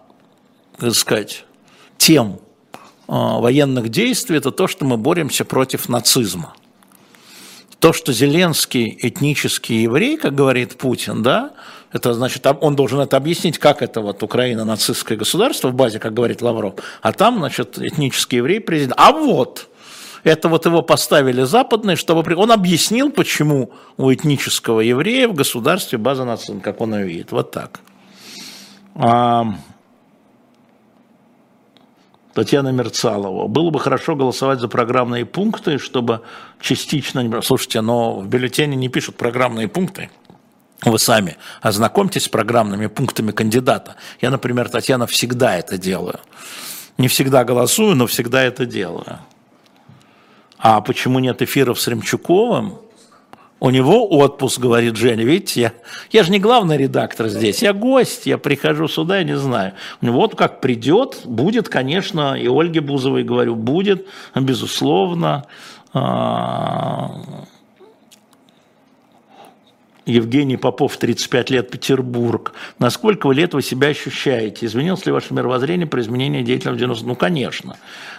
сказать, 0.94 1.46
тем 1.98 2.40
военных 3.08 3.90
действий– 3.90 4.38
это 4.40 4.50
то, 4.50 4.68
что 4.68 4.86
мы 4.86 4.98
боремся 4.98 5.46
против 5.46 5.90
нацизма 5.90 6.56
то, 7.86 7.94
что 7.94 8.14
Зеленский 8.14 8.98
этнический 9.00 9.84
еврей, 9.84 10.18
как 10.18 10.34
говорит 10.34 10.76
Путин, 10.76 11.22
да, 11.22 11.52
это 11.92 12.16
значит, 12.16 12.44
он 12.62 12.76
должен 12.76 13.00
это 13.00 13.16
объяснить, 13.16 13.60
как 13.60 13.84
это 13.84 14.02
вот 14.02 14.24
Украина 14.24 14.66
нацистское 14.66 15.16
государство 15.16 15.68
в 15.68 15.76
базе, 15.76 16.00
как 16.00 16.16
говорит 16.16 16.42
Лавров, 16.42 16.74
а 17.04 17.14
там, 17.14 17.38
значит, 17.38 17.78
этнический 17.78 18.40
еврей 18.40 18.60
президент. 18.60 18.96
А 18.98 19.12
вот, 19.12 19.70
это 20.24 20.50
вот 20.50 20.66
его 20.66 20.82
поставили 20.82 21.44
западные, 21.44 21.96
чтобы 21.96 22.36
он 22.36 22.52
объяснил, 22.52 23.12
почему 23.12 23.70
у 23.98 24.12
этнического 24.12 24.80
еврея 24.80 25.28
в 25.28 25.36
государстве 25.36 26.00
база 26.00 26.26
нацизма, 26.26 26.62
как 26.62 26.82
он 26.82 26.96
ее 26.96 27.06
видит. 27.06 27.32
Вот 27.32 27.52
так. 27.52 27.82
Татьяна 32.36 32.68
Мерцалова. 32.74 33.48
Было 33.48 33.70
бы 33.70 33.80
хорошо 33.80 34.14
голосовать 34.14 34.60
за 34.60 34.68
программные 34.68 35.26
пункты, 35.26 35.78
чтобы 35.80 36.20
частично... 36.60 37.42
Слушайте, 37.42 37.80
но 37.80 38.20
в 38.20 38.28
бюллетене 38.28 38.76
не 38.76 38.90
пишут 38.90 39.16
программные 39.16 39.70
пункты. 39.70 40.10
Вы 40.84 41.00
сами 41.00 41.38
ознакомьтесь 41.62 42.26
с 42.26 42.28
программными 42.28 42.88
пунктами 42.88 43.32
кандидата. 43.32 43.96
Я, 44.20 44.32
например, 44.32 44.68
Татьяна, 44.68 45.08
всегда 45.08 45.56
это 45.56 45.78
делаю. 45.78 46.20
Не 46.98 47.08
всегда 47.08 47.46
голосую, 47.46 47.96
но 47.96 48.06
всегда 48.06 48.44
это 48.44 48.66
делаю. 48.66 49.20
А 50.60 50.82
почему 50.82 51.20
нет 51.20 51.42
эфиров 51.42 51.80
с 51.80 51.88
Ремчуковым? 51.88 52.80
У 53.62 53.70
него 53.70 54.08
отпуск, 54.10 54.60
говорит 54.60 54.98
Женя. 54.98 55.24
Видите, 55.24 55.62
я, 55.62 55.74
я 56.12 56.24
же 56.24 56.32
не 56.32 56.40
главный 56.40 56.78
редактор 56.78 57.30
здесь, 57.30 57.62
я 57.62 57.74
гость, 57.74 58.26
я 58.26 58.38
прихожу 58.38 58.88
сюда, 58.88 59.20
я 59.20 59.24
не 59.24 59.38
знаю. 59.38 59.74
У 60.02 60.06
него 60.06 60.20
вот 60.20 60.36
как 60.36 60.60
придет, 60.60 61.22
будет, 61.24 61.70
конечно, 61.70 62.36
и 62.36 62.48
Ольге 62.48 62.82
Бузовой 62.82 63.24
говорю, 63.24 63.56
будет, 63.56 64.08
безусловно. 64.36 65.46
А, 65.94 67.22
Евгений 70.06 70.58
Попов, 70.58 70.98
35 70.98 71.50
лет, 71.50 71.72
Петербург. 71.72 72.54
Насколько 72.78 73.28
вы 73.28 73.36
лет 73.36 73.54
вы 73.54 73.64
себя 73.64 73.88
ощущаете? 73.88 74.66
Изменилось 74.68 75.06
ли 75.06 75.12
ваше 75.12 75.34
мировоззрение 75.34 75.88
при 75.88 76.02
изменении 76.02 76.44
деятельности 76.44 76.78
в 76.78 76.80
90 76.80 77.08
Ну, 77.08 77.16
конечно. 77.16 77.78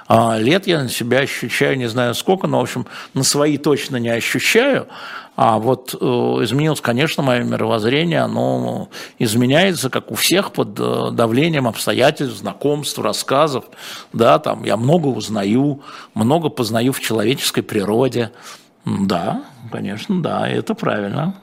А 0.09 0.37
лет 0.39 0.67
я 0.67 0.83
на 0.83 0.89
себя 0.89 1.21
ощущаю, 1.21 1.79
не 1.79 1.89
знаю 1.89 2.15
сколько, 2.15 2.49
но, 2.49 2.59
в 2.59 2.63
общем, 2.63 2.87
на 3.15 3.23
свои 3.23 3.57
точно 3.57 3.99
не 3.99 4.09
ощущаю. 4.09 4.89
А 5.37 5.59
вот 5.59 5.95
э, 5.95 6.05
изменилось, 6.07 6.81
конечно, 6.81 7.23
мое 7.23 7.45
мировоззрение, 7.45 8.21
оно 8.21 8.89
изменяется, 9.19 9.91
как 9.91 10.11
у 10.11 10.15
всех, 10.15 10.53
под 10.53 10.81
э, 10.81 11.11
давлением 11.13 11.69
обстоятельств, 11.69 12.39
знакомств, 12.39 12.99
рассказов. 12.99 13.67
Да, 14.15 14.39
там 14.39 14.65
я 14.65 14.79
много 14.79 15.09
узнаю, 15.09 15.83
много 16.15 16.49
познаю 16.49 16.93
в 16.93 17.01
человеческой 17.01 17.61
природе. 17.61 18.33
Да, 18.87 19.43
конечно, 19.71 20.23
да, 20.23 20.49
это 20.49 20.75
правильно. 20.75 21.35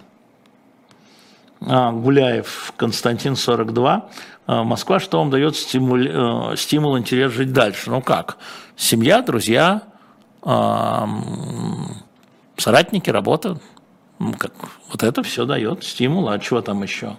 А, 1.62 1.92
Гуляев 1.92 2.74
Константин 2.76 3.36
42. 3.36 4.10
А, 4.48 4.64
Москва, 4.64 5.00
что 5.00 5.20
вам 5.20 5.30
дает 5.30 5.56
стимул, 5.56 5.98
э, 5.98 6.56
стимул, 6.58 6.98
интерес 6.98 7.32
жить 7.32 7.54
дальше? 7.54 7.92
Ну 7.92 8.02
как? 8.02 8.38
Семья, 8.76 9.22
друзья, 9.22 9.84
соратники, 12.58 13.10
работа. 13.12 13.60
Как, 14.38 14.54
вот 14.90 15.04
это 15.04 15.24
все 15.24 15.46
дает 15.46 15.84
стимул, 15.84 16.30
а 16.30 16.40
чего 16.40 16.62
там 16.62 16.84
еще? 16.84 17.18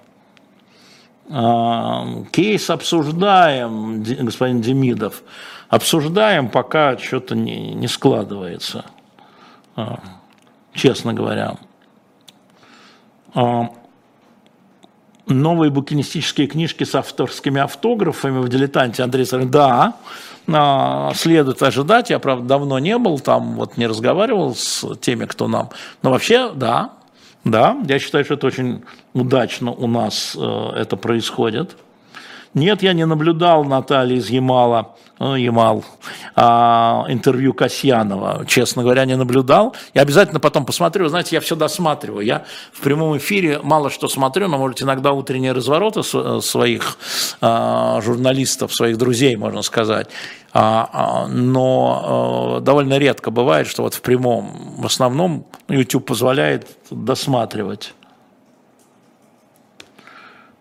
Кейс 2.31 2.71
обсуждаем, 2.71 4.03
господин 4.03 4.61
Демидов. 4.61 5.23
Обсуждаем, 5.69 6.49
пока 6.49 6.99
что-то 6.99 7.35
не, 7.35 7.75
не 7.75 7.89
складывается, 7.89 8.85
а, 9.75 9.99
честно 10.75 11.15
говоря 11.15 11.57
новые 15.27 15.71
букинистические 15.71 16.47
книжки 16.47 16.85
с 16.85 16.95
авторскими 16.95 17.61
автографами 17.61 18.39
в 18.39 18.49
«Дилетанте» 18.49 19.03
Андрей 19.03 19.27
Сарин, 19.27 19.51
да, 19.51 19.71
а, 19.73 19.93
следует 20.47 21.63
ожидать. 21.63 22.11
Я, 22.11 22.19
правда, 22.19 22.47
давно 22.47 22.79
не 22.79 22.99
был 22.99 23.19
там, 23.19 23.55
вот 23.55 23.77
не 23.77 23.87
разговаривал 23.87 24.55
с 24.55 24.85
теми, 24.97 25.25
кто 25.25 25.49
нам. 25.49 25.71
Но 26.03 26.11
вообще, 26.11 26.53
да, 26.53 26.93
да, 27.45 27.77
я 27.87 27.99
считаю, 27.99 28.25
что 28.25 28.35
это 28.35 28.47
очень 28.47 28.85
удачно 29.13 29.71
у 29.71 29.87
нас 29.87 30.37
э, 30.39 30.71
это 30.77 30.97
происходит. 30.97 31.77
Нет, 32.55 32.83
я 32.83 32.93
не 32.93 33.05
наблюдал 33.05 33.65
Натальи 33.65 34.17
из 34.17 34.31
Ямала, 34.31 34.97
Ямал, 35.19 35.85
а, 36.35 37.05
интервью 37.09 37.55
Касьянова. 37.55 38.45
Честно 38.47 38.83
говоря, 38.83 39.05
не 39.05 39.17
наблюдал. 39.17 39.75
Я 39.95 40.03
обязательно 40.03 40.41
потом 40.41 40.67
посмотрю. 40.67 41.09
Знаете, 41.09 41.37
я 41.37 41.41
все 41.41 41.55
досматриваю. 41.55 42.27
Я 42.27 42.45
в 42.73 42.81
прямом 42.81 43.17
эфире 43.17 43.61
мало 43.63 43.91
что 43.91 44.09
смотрю, 44.09 44.49
но, 44.49 44.59
может, 44.59 44.83
иногда 44.83 45.13
утренние 45.13 45.53
развороты 45.53 46.03
своих 46.03 46.99
а, 47.41 48.01
журналистов, 48.01 48.75
своих 48.75 48.99
друзей, 48.99 49.37
можно 49.37 49.63
сказать. 49.63 50.09
А, 50.57 50.89
а, 50.93 51.27
но 51.27 52.59
а, 52.59 52.61
довольно 52.61 52.97
редко 52.99 53.33
бывает, 53.33 53.67
что 53.67 53.83
вот 53.83 53.95
в 53.95 54.03
прямом, 54.03 54.77
в 54.79 54.87
основном 54.87 55.47
YouTube 55.69 56.07
позволяет 56.07 56.69
досматривать. 56.91 57.93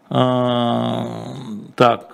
Так, 0.09 2.12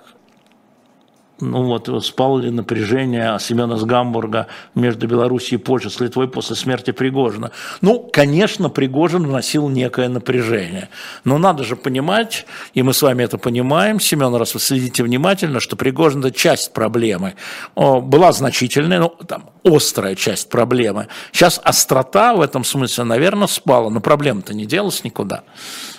ну 1.40 1.64
вот, 1.64 2.04
спал 2.04 2.38
ли 2.38 2.50
напряжение 2.50 3.36
Семена 3.40 3.76
с 3.76 3.84
Гамбурга 3.84 4.46
между 4.74 5.06
Белоруссией 5.06 5.60
и 5.60 5.62
Польшей 5.62 5.90
с 5.90 6.00
Литвой 6.00 6.28
после 6.28 6.56
смерти 6.56 6.90
Пригожина? 6.90 7.50
Ну, 7.80 8.08
конечно, 8.12 8.68
Пригожин 8.68 9.26
вносил 9.26 9.68
некое 9.68 10.08
напряжение. 10.08 10.88
Но 11.24 11.38
надо 11.38 11.64
же 11.64 11.76
понимать, 11.76 12.46
и 12.74 12.82
мы 12.82 12.92
с 12.92 13.02
вами 13.02 13.24
это 13.24 13.38
понимаем, 13.38 14.00
Семен, 14.00 14.34
раз 14.34 14.54
вы 14.54 14.60
следите 14.60 15.02
внимательно, 15.02 15.60
что 15.60 15.76
Пригожин– 15.76 16.20
это 16.24 16.32
часть 16.32 16.72
проблемы. 16.72 17.34
Была 17.74 18.32
значительная, 18.32 19.00
ну, 19.00 19.08
там, 19.26 19.50
острая 19.64 20.14
часть 20.14 20.48
проблемы. 20.48 21.08
Сейчас 21.32 21.60
острота 21.62 22.34
в 22.34 22.40
этом 22.40 22.64
смысле, 22.64 23.04
наверное, 23.04 23.46
спала, 23.46 23.90
но 23.90 24.00
проблема-то 24.00 24.54
не 24.54 24.66
делась 24.66 25.04
никуда. 25.04 25.44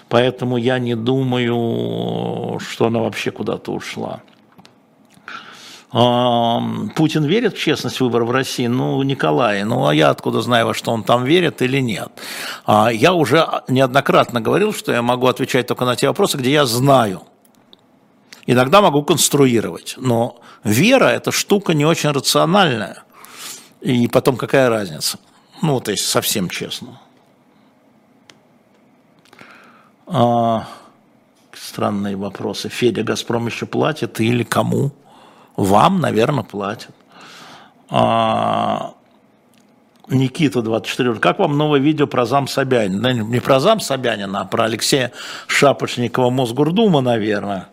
Поэтому 0.10 0.58
я 0.58 0.78
не 0.78 0.96
думаю, 0.96 2.60
что 2.60 2.88
она 2.88 3.00
вообще 3.00 3.32
куда-то 3.32 3.72
ушла. 3.72 4.22
Путин 5.92 7.26
верит 7.26 7.54
в 7.54 7.60
честность 7.60 8.00
выборов 8.00 8.30
в 8.30 8.32
России? 8.32 8.68
Ну, 8.68 9.04
Николай, 9.04 9.64
ну 9.66 9.88
а 9.88 9.94
я 9.94 10.10
откуда 10.10 10.42
знаю, 10.42 10.68
во 10.68 10.74
что 10.74 10.92
он 10.92 11.04
там 11.04 11.26
верит 11.26 11.62
или 11.62 11.82
нет? 11.82 12.10
А, 12.66 12.90
я 12.90 13.14
уже 13.14 13.46
неоднократно 13.68 14.40
говорил, 14.40 14.74
что 14.74 14.94
я 14.94 15.02
могу 15.02 15.28
отвечать 15.28 15.68
только 15.68 15.84
на 15.84 15.98
те 15.98 16.08
вопросы, 16.08 16.38
где 16.38 16.52
я 16.52 16.66
знаю. 16.66 17.24
Иногда 18.46 18.82
могу 18.82 19.04
конструировать, 19.04 19.96
но 19.98 20.40
вера– 20.64 21.06
это 21.08 21.34
штука 21.34 21.74
не 21.74 21.86
очень 21.86 22.12
рациональная. 22.12 23.04
И 23.82 24.08
потом 24.08 24.38
какая 24.38 24.70
разница? 24.70 25.20
Ну, 25.62 25.82
то 25.82 25.92
есть 25.92 26.06
совсем 26.06 26.48
честно. 26.48 27.02
А, 30.08 30.68
странные 31.54 32.16
вопросы. 32.16 32.70
Федя, 32.70 33.04
Газпром 33.04 33.48
еще 33.48 33.66
платит 33.66 34.22
или 34.22 34.44
кому? 34.44 34.92
Вам, 35.62 36.00
наверное, 36.00 36.44
платят. 36.44 36.90
А, 37.88 38.96
Никита 40.08 40.64
24. 40.64 41.16
Как 41.16 41.38
вам 41.38 41.56
новое 41.56 41.80
видео 41.80 42.08
про 42.08 42.26
зам 42.26 42.48
Собянина? 42.48 43.14
Не 43.14 43.40
про 43.40 43.60
зам 43.60 43.80
Собянина, 43.80 44.42
а 44.42 44.46
про 44.46 44.64
Алексея 44.64 45.12
Шапошникова 45.46 46.32
Мосгордума, 46.32 47.02
наверное. 47.02 47.68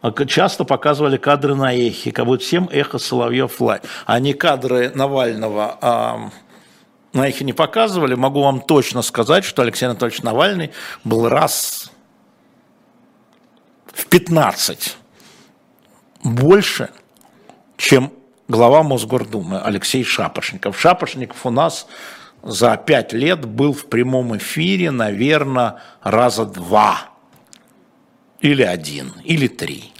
А 0.00 0.10
часто 0.24 0.64
показывали 0.64 1.16
кадры 1.16 1.54
на 1.54 1.72
эхе, 1.72 2.10
как 2.10 2.26
будто 2.26 2.42
всем 2.42 2.68
эхо 2.72 2.98
Соловьев 2.98 3.60
лай. 3.60 3.80
А 4.04 4.18
не 4.18 4.32
кадры 4.32 4.90
Навального 4.92 5.78
а, 5.80 6.30
на 7.12 7.28
эхе 7.28 7.44
не 7.44 7.52
показывали. 7.52 8.16
Могу 8.16 8.42
вам 8.42 8.60
точно 8.60 9.00
сказать, 9.00 9.44
что 9.44 9.62
Алексей 9.62 9.86
Анатольевич 9.86 10.24
Навальный 10.24 10.72
был 11.04 11.28
раз 11.28 11.92
в 13.86 14.06
15 14.06 14.96
больше– 16.24 16.90
чем 17.82 18.12
глава 18.46 18.84
Мосгордумы 18.84 19.60
Алексей 19.60 20.04
Шапошников. 20.04 20.80
Шапошников 20.80 21.44
у 21.44 21.50
нас 21.50 21.88
за 22.40 22.76
пять 22.76 23.12
лет 23.12 23.44
был 23.44 23.72
в 23.72 23.86
прямом 23.86 24.36
эфире, 24.36 24.92
наверное, 24.92 25.78
раза 26.00 26.46
два. 26.46 27.10
Или 28.40 28.62
один, 28.62 29.12
или 29.24 29.48
три. 29.48 29.91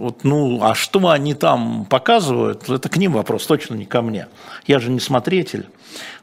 Вот, 0.00 0.24
ну, 0.24 0.64
а 0.64 0.74
что 0.74 1.10
они 1.10 1.34
там 1.34 1.84
показывают, 1.84 2.70
это 2.70 2.88
к 2.88 2.96
ним 2.96 3.12
вопрос, 3.12 3.44
точно 3.44 3.74
не 3.74 3.84
ко 3.84 4.00
мне. 4.00 4.28
Я 4.66 4.78
же 4.78 4.88
не 4.88 4.98
смотритель 4.98 5.68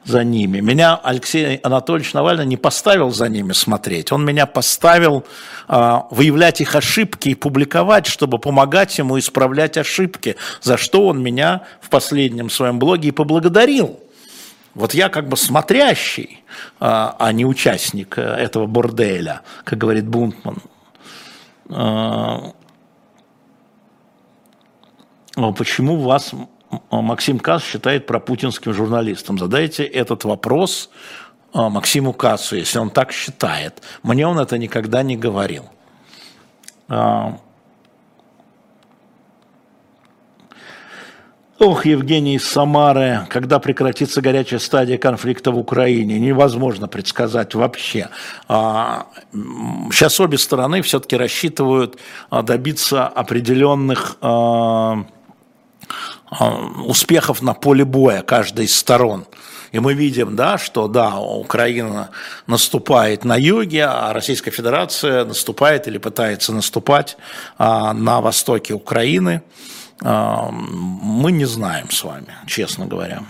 за 0.03 0.23
ними. 0.23 0.61
Меня 0.61 0.95
Алексей 0.95 1.57
Анатольевич 1.57 2.13
Навальный 2.13 2.47
не 2.47 2.57
поставил 2.57 3.11
за 3.11 3.29
ними 3.29 3.53
смотреть. 3.53 4.11
Он 4.11 4.25
меня 4.25 4.47
поставил 4.47 5.25
э, 5.67 5.93
выявлять 6.09 6.59
их 6.59 6.73
ошибки 6.73 7.29
и 7.29 7.35
публиковать, 7.35 8.07
чтобы 8.07 8.39
помогать 8.39 8.97
ему 8.97 9.19
исправлять 9.19 9.77
ошибки, 9.77 10.37
за 10.63 10.75
что 10.75 11.05
он 11.05 11.21
меня 11.21 11.61
в 11.79 11.89
последнем 11.89 12.49
своем 12.49 12.79
блоге 12.79 13.09
и 13.09 13.11
поблагодарил. 13.11 13.99
Вот 14.73 14.95
я 14.95 15.09
как 15.09 15.29
бы 15.29 15.37
смотрящий, 15.37 16.43
а, 16.79 17.15
а 17.19 17.31
не 17.31 17.45
участник 17.45 18.17
э, 18.17 18.23
этого 18.23 18.65
борделя, 18.65 19.41
как 19.65 19.77
говорит 19.77 20.07
Бунтман. 20.07 20.63
А, 21.69 22.53
почему 25.53 25.97
вас 25.97 26.31
Максим 26.89 27.39
Касс 27.39 27.63
считает 27.63 28.07
пропутинским 28.07 28.73
журналистом? 28.73 29.37
Задайте 29.37 29.83
этот 29.83 30.23
вопрос 30.23 30.89
а, 31.53 31.69
Максиму 31.69 32.13
Кассу, 32.13 32.55
если 32.55 32.79
он 32.79 32.89
так 32.89 33.11
считает. 33.11 33.81
Мне 34.03 34.27
он 34.27 34.39
это 34.39 34.57
никогда 34.57 35.03
не 35.03 35.15
говорил. 35.15 35.65
А, 36.89 37.37
Ох, 41.59 41.87
Евгений 41.87 42.35
из 42.35 42.47
Самары, 42.47 43.25
когда 43.29 43.57
прекратится 43.57 44.21
горячая 44.21 44.59
стадия 44.59 44.99
конфликта 44.99 45.49
в 45.49 45.57
Украине, 45.57 46.19
невозможно 46.19 46.87
предсказать 46.87 47.55
вообще. 47.55 48.09
Сейчас 48.47 50.19
обе 50.19 50.37
стороны 50.37 50.83
все-таки 50.83 51.17
рассчитывают 51.17 51.97
добиться 52.29 53.07
определенных 53.07 54.17
а, 54.21 55.05
успехов 56.85 57.41
на 57.41 57.53
поле 57.53 57.85
боя 57.85 58.21
каждой 58.21 58.65
из 58.65 58.75
сторон. 58.75 59.25
И 59.71 59.79
мы 59.79 59.93
видим, 59.93 60.35
да, 60.35 60.57
что 60.57 60.87
да, 60.87 61.19
Украина 61.19 62.09
наступает 62.47 63.25
на 63.25 63.35
юге, 63.35 63.85
а 63.85 64.13
Российская 64.13 64.51
Федерация 64.51 65.25
наступает 65.25 65.87
или 65.87 65.97
пытается 65.97 66.53
наступать 66.53 67.17
а, 67.57 67.93
на 67.93 68.21
востоке 68.21 68.73
Украины. 68.73 69.41
А, 70.01 70.49
мы 70.51 71.31
не 71.31 71.45
знаем 71.45 71.89
с 71.91 72.03
вами, 72.03 72.33
честно 72.47 72.85
говоря. 72.85 73.23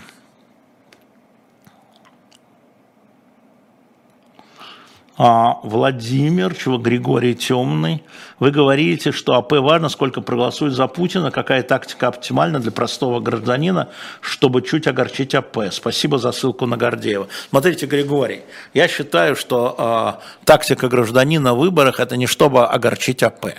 Владимир, 5.18 6.54
чего 6.54 6.78
Григорий 6.78 7.34
Темный, 7.34 8.04
вы 8.38 8.52
говорите, 8.52 9.10
что 9.10 9.34
АП 9.34 9.54
важно, 9.54 9.88
сколько 9.88 10.20
проголосует 10.20 10.74
за 10.74 10.86
Путина, 10.86 11.32
какая 11.32 11.64
тактика 11.64 12.06
оптимальна 12.06 12.60
для 12.60 12.70
простого 12.70 13.18
гражданина, 13.18 13.88
чтобы 14.20 14.62
чуть 14.62 14.86
огорчить 14.86 15.34
АП. 15.34 15.72
Спасибо 15.72 16.18
за 16.18 16.30
ссылку 16.30 16.66
на 16.66 16.76
Гордеева. 16.76 17.26
Смотрите, 17.50 17.86
Григорий, 17.86 18.42
я 18.74 18.86
считаю, 18.86 19.34
что 19.34 20.20
э, 20.22 20.44
тактика 20.44 20.88
гражданина 20.88 21.52
в 21.52 21.58
выборах– 21.58 21.98
это 21.98 22.16
не 22.16 22.28
чтобы 22.28 22.64
огорчить 22.64 23.24
АП, 23.24 23.54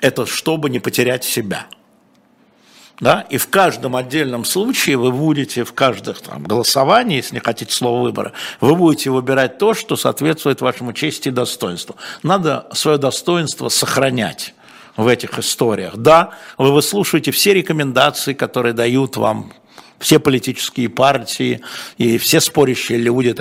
это 0.00 0.24
чтобы 0.24 0.70
не 0.70 0.78
потерять 0.78 1.24
себя– 1.24 1.66
да, 3.00 3.26
и 3.30 3.38
в 3.38 3.48
каждом 3.48 3.96
отдельном 3.96 4.44
случае 4.44 4.98
вы 4.98 5.10
будете 5.10 5.64
в 5.64 5.72
каждых 5.72 6.20
там, 6.20 6.44
голосовании, 6.44 7.16
если 7.16 7.34
не 7.34 7.40
хотите 7.40 7.74
слова 7.74 8.02
выбора, 8.02 8.32
вы 8.60 8.76
будете 8.76 9.10
выбирать 9.10 9.58
то, 9.58 9.72
что 9.74 9.96
соответствует 9.96 10.60
вашему 10.60 10.92
чести 10.92 11.28
и 11.28 11.32
достоинству. 11.32 11.96
Надо 12.22 12.66
свое 12.72 12.98
достоинство 12.98 13.70
сохранять 13.70 14.54
в 14.96 15.06
этих 15.06 15.38
историях. 15.38 15.96
Да, 15.96 16.30
вы 16.58 16.72
выслушиваете 16.72 17.30
все 17.30 17.54
рекомендации, 17.54 18.34
которые 18.34 18.74
дают 18.74 19.16
вам 19.16 19.52
все 20.00 20.18
политические 20.18 20.88
партии 20.88 21.60
и 21.98 22.18
все 22.18 22.40
спорящие 22.40 22.98
люди, 22.98 23.34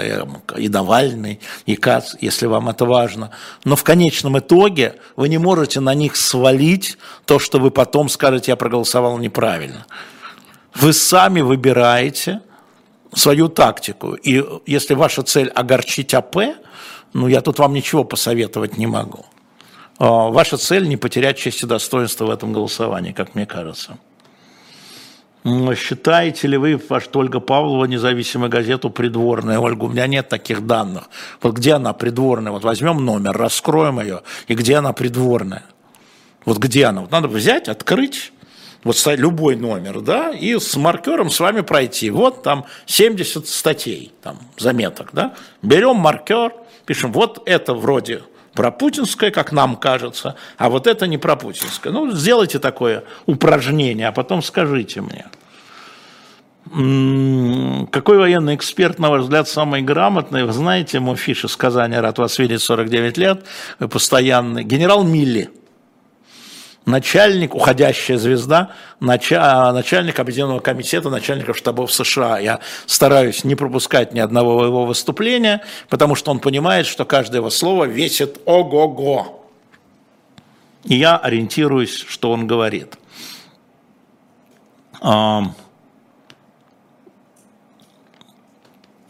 и 0.58 0.70
Навальный, 0.70 1.40
и 1.66 1.76
Кац, 1.76 2.16
если 2.20 2.46
вам 2.46 2.70
это 2.70 2.86
важно. 2.86 3.32
Но 3.64 3.76
в 3.76 3.84
конечном 3.84 4.38
итоге 4.38 4.96
вы 5.16 5.30
не 5.30 5.38
можете 5.38 5.80
на 5.80 5.94
них 5.96 6.18
свалить 6.18 6.98
то, 7.26 7.40
что 7.40 7.60
вы 7.60 7.72
потом 7.72 8.10
скажете, 8.10 8.52
я 8.52 8.56
проголосовал 8.58 9.18
неправильно. 9.18 9.86
Вы 10.76 10.94
сами 10.94 11.40
выбираете 11.40 12.42
свою 13.14 13.48
тактику. 13.48 14.14
И 14.14 14.44
если 14.66 14.94
ваша 14.94 15.24
цель 15.24 15.50
огорчить 15.50 16.14
АП, 16.14 16.38
ну 17.14 17.28
я 17.28 17.42
тут 17.42 17.58
вам 17.60 17.74
ничего 17.74 18.04
посоветовать 18.04 18.78
не 18.78 18.86
могу. 18.86 19.26
А, 19.98 20.30
ваша 20.30 20.58
цель 20.58 20.88
не 20.88 20.98
потерять 20.98 21.38
честь 21.38 21.64
и 21.64 21.66
достоинство 21.66 22.26
в 22.26 22.30
этом 22.30 22.52
голосовании, 22.52 23.14
как 23.14 23.34
мне 23.34 23.46
кажется. 23.46 23.98
Считаете 25.46 26.48
ли 26.48 26.58
вы, 26.58 26.82
что 27.00 27.20
Ольга 27.20 27.40
Павлова 27.40 27.86
независимую 27.86 28.50
газету 28.50 28.90
придворная? 28.90 29.60
Ольга, 29.60 29.86
у 29.86 29.88
меня 29.90 30.06
нет 30.06 30.28
таких 30.28 30.66
данных. 30.66 31.10
Вот 31.42 31.56
где 31.56 31.74
она 31.74 31.94
придворная? 31.94 32.52
Вот 32.52 32.64
возьмем 32.64 33.06
номер, 33.06 33.38
раскроем 33.38 34.02
ее, 34.02 34.22
и 34.48 34.54
где 34.54 34.76
она 34.76 34.92
придворная? 34.92 35.64
Вот 36.44 36.58
где 36.58 36.86
она? 36.86 37.02
Вот 37.02 37.12
надо 37.12 37.30
взять, 37.30 37.70
открыть, 37.70 38.34
вот 38.84 39.02
любой 39.08 39.56
номер, 39.56 40.02
да, 40.02 40.32
и 40.32 40.58
с 40.58 40.76
маркером 40.76 41.30
с 41.30 41.40
вами 41.40 41.62
пройти. 41.62 42.10
Вот 42.10 42.44
там 42.44 42.66
70 42.86 43.48
статей, 43.48 44.12
там, 44.22 44.40
заметок, 44.58 45.10
да. 45.14 45.36
Берем 45.62 45.98
маркер, 45.98 46.54
пишем, 46.86 47.12
вот 47.14 47.44
это 47.46 47.74
вроде 47.74 48.24
пропутинское, 48.60 49.32
как 49.32 49.54
нам 49.54 49.78
кажется, 49.78 50.36
а 50.58 50.68
вот 50.68 50.86
это 50.86 51.08
не 51.08 51.18
пропутинское. 51.18 51.94
Ну, 51.94 52.12
сделайте 52.12 52.60
такое 52.60 53.06
упражнение, 53.26 54.10
а 54.10 54.12
потом 54.12 54.44
скажите 54.44 55.00
мне. 55.00 55.28
Какой 57.90 58.18
военный 58.18 58.56
эксперт, 58.56 59.00
на 59.00 59.10
ваш 59.12 59.22
взгляд, 59.22 59.48
самый 59.48 59.82
грамотный? 59.82 60.44
Вы 60.44 60.52
знаете, 60.52 61.00
мой 61.00 61.16
фиш 61.16 61.46
из 61.46 61.56
Казани, 61.56 61.96
рад 61.96 62.18
вас 62.18 62.38
видеть, 62.38 62.62
49 62.62 63.18
лет, 63.18 63.46
вы 63.80 63.88
постоянный. 63.88 64.66
Генерал 64.66 65.06
Милли, 65.06 65.50
начальник, 66.90 67.56
уходящая 67.56 68.18
звезда, 68.18 68.72
начальник 69.00 70.20
Объединенного 70.20 70.60
комитета 70.60 71.10
начальников 71.10 71.58
штабов 71.58 71.92
США. 71.94 72.40
Я 72.40 72.60
стараюсь 72.86 73.44
не 73.44 73.56
пропускать 73.56 74.14
ни 74.14 74.20
одного 74.20 74.66
его 74.66 74.86
выступления, 74.86 75.62
потому 75.88 76.16
что 76.16 76.32
он 76.32 76.40
понимает, 76.40 76.86
что 76.86 77.06
каждое 77.06 77.38
его 77.38 77.50
слово 77.50 77.86
весит 77.86 78.40
ого-го. 78.46 79.46
И 80.84 80.96
я 80.96 81.18
ориентируюсь, 81.18 82.06
что 82.08 82.32
он 82.32 82.48
говорит. 82.48 82.98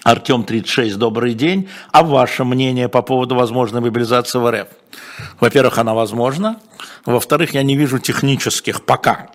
Артем 0.03 0.43
36, 0.43 0.97
добрый 0.97 1.33
день. 1.35 1.69
А 1.91 2.03
ваше 2.03 2.43
мнение 2.43 2.89
по 2.89 3.01
поводу 3.01 3.35
возможной 3.35 3.81
мобилизации 3.81 4.39
в 4.39 4.49
РФ? 4.49 4.67
Во-первых, 5.39 5.77
она 5.77 5.93
возможна. 5.93 6.59
Во-вторых, 7.05 7.53
я 7.53 7.63
не 7.63 7.75
вижу 7.75 7.99
технических 7.99 8.85
пока 8.85 9.29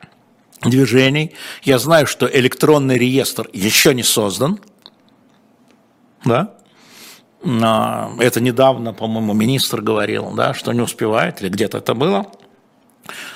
движений. 0.62 1.34
Я 1.62 1.78
знаю, 1.78 2.06
что 2.06 2.26
электронный 2.26 2.98
реестр 2.98 3.48
еще 3.52 3.94
не 3.94 4.02
создан. 4.02 4.60
Да? 6.24 6.54
А, 7.44 8.12
это 8.18 8.40
недавно, 8.40 8.92
по-моему, 8.92 9.34
министр 9.34 9.80
говорил, 9.80 10.32
да, 10.34 10.54
что 10.54 10.72
не 10.72 10.80
успевает, 10.80 11.42
или 11.42 11.48
где-то 11.48 11.78
это 11.78 11.94
было. 11.94 12.26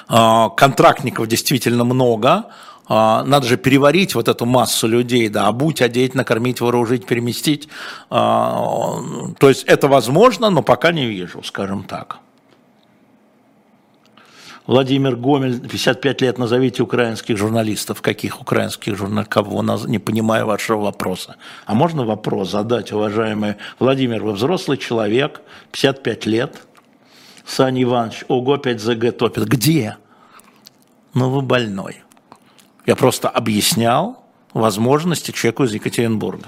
А, 0.08 0.48
контрактников 0.50 1.26
действительно 1.26 1.84
много, 1.84 2.46
а, 2.88 3.22
надо 3.24 3.46
же 3.46 3.58
переварить 3.58 4.14
вот 4.14 4.28
эту 4.28 4.46
массу 4.46 4.88
людей, 4.88 5.28
да, 5.28 5.48
обуть, 5.48 5.82
одеть, 5.82 6.14
накормить, 6.14 6.60
вооружить, 6.60 7.06
переместить. 7.06 7.68
То 8.08 9.02
есть 9.42 9.64
это 9.64 9.88
возможно, 9.88 10.48
но 10.48 10.62
пока 10.62 10.92
не 10.92 11.04
вижу, 11.04 11.42
скажем 11.42 11.84
так. 11.84 12.20
Владимир 14.68 15.16
Гомель, 15.16 15.66
55 15.66 16.20
лет, 16.20 16.36
назовите 16.36 16.82
украинских 16.82 17.38
журналистов. 17.38 18.02
Каких 18.02 18.42
украинских 18.42 18.98
журналистов? 18.98 19.32
Кого? 19.32 19.62
Не 19.86 19.98
понимаю 19.98 20.44
вашего 20.44 20.82
вопроса. 20.82 21.36
А 21.64 21.72
можно 21.72 22.04
вопрос 22.04 22.50
задать, 22.50 22.92
уважаемый 22.92 23.54
Владимир? 23.78 24.22
Вы 24.22 24.32
взрослый 24.32 24.76
человек, 24.76 25.40
55 25.72 26.26
лет. 26.26 26.56
Саня 27.46 27.82
Иванович, 27.82 28.26
ого, 28.28 28.52
опять 28.52 28.82
ЗГ 28.82 29.16
топит. 29.16 29.46
Где? 29.46 29.96
Ну, 31.14 31.30
вы 31.30 31.40
больной. 31.40 32.02
Я 32.84 32.94
просто 32.94 33.30
объяснял 33.30 34.22
возможности 34.52 35.30
человеку 35.30 35.64
из 35.64 35.72
Екатеринбурга. 35.72 36.44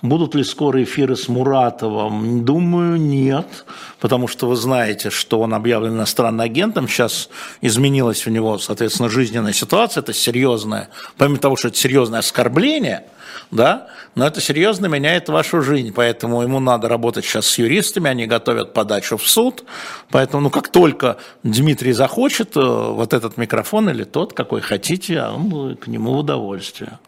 Будут 0.00 0.36
ли 0.36 0.44
скоро 0.44 0.82
эфиры 0.84 1.16
с 1.16 1.26
Муратовым? 1.26 2.44
Думаю, 2.44 3.00
нет, 3.00 3.64
потому 3.98 4.28
что 4.28 4.46
вы 4.46 4.54
знаете, 4.54 5.10
что 5.10 5.40
он 5.40 5.54
объявлен 5.54 5.94
иностранным 5.94 6.40
агентом. 6.44 6.86
Сейчас 6.86 7.28
изменилась 7.62 8.24
у 8.26 8.30
него, 8.30 8.58
соответственно, 8.58 9.08
жизненная 9.08 9.52
ситуация. 9.52 10.02
Это 10.02 10.12
серьезное, 10.12 10.88
помимо 11.16 11.38
того, 11.38 11.56
что 11.56 11.68
это 11.68 11.78
серьезное 11.78 12.20
оскорбление, 12.20 13.06
да, 13.50 13.88
но 14.14 14.24
это 14.24 14.40
серьезно 14.40 14.86
меняет 14.86 15.28
вашу 15.28 15.62
жизнь, 15.62 15.92
поэтому 15.92 16.42
ему 16.42 16.60
надо 16.60 16.88
работать 16.88 17.24
сейчас 17.24 17.46
с 17.46 17.58
юристами, 17.58 18.08
они 18.08 18.26
готовят 18.26 18.74
подачу 18.74 19.16
в 19.16 19.26
суд, 19.28 19.64
поэтому, 20.10 20.44
ну, 20.44 20.50
как 20.50 20.68
только 20.68 21.16
Дмитрий 21.42 21.92
захочет, 21.92 22.56
э, 22.56 22.60
вот 22.60 23.14
этот 23.14 23.36
микрофон 23.36 23.90
или 23.90 24.04
тот, 24.04 24.32
какой 24.32 24.60
хотите, 24.60 25.18
а 25.18 25.32
он 25.32 25.76
к 25.76 25.88
нему 25.88 26.12
в 26.12 26.18
удовольствие. 26.18 26.98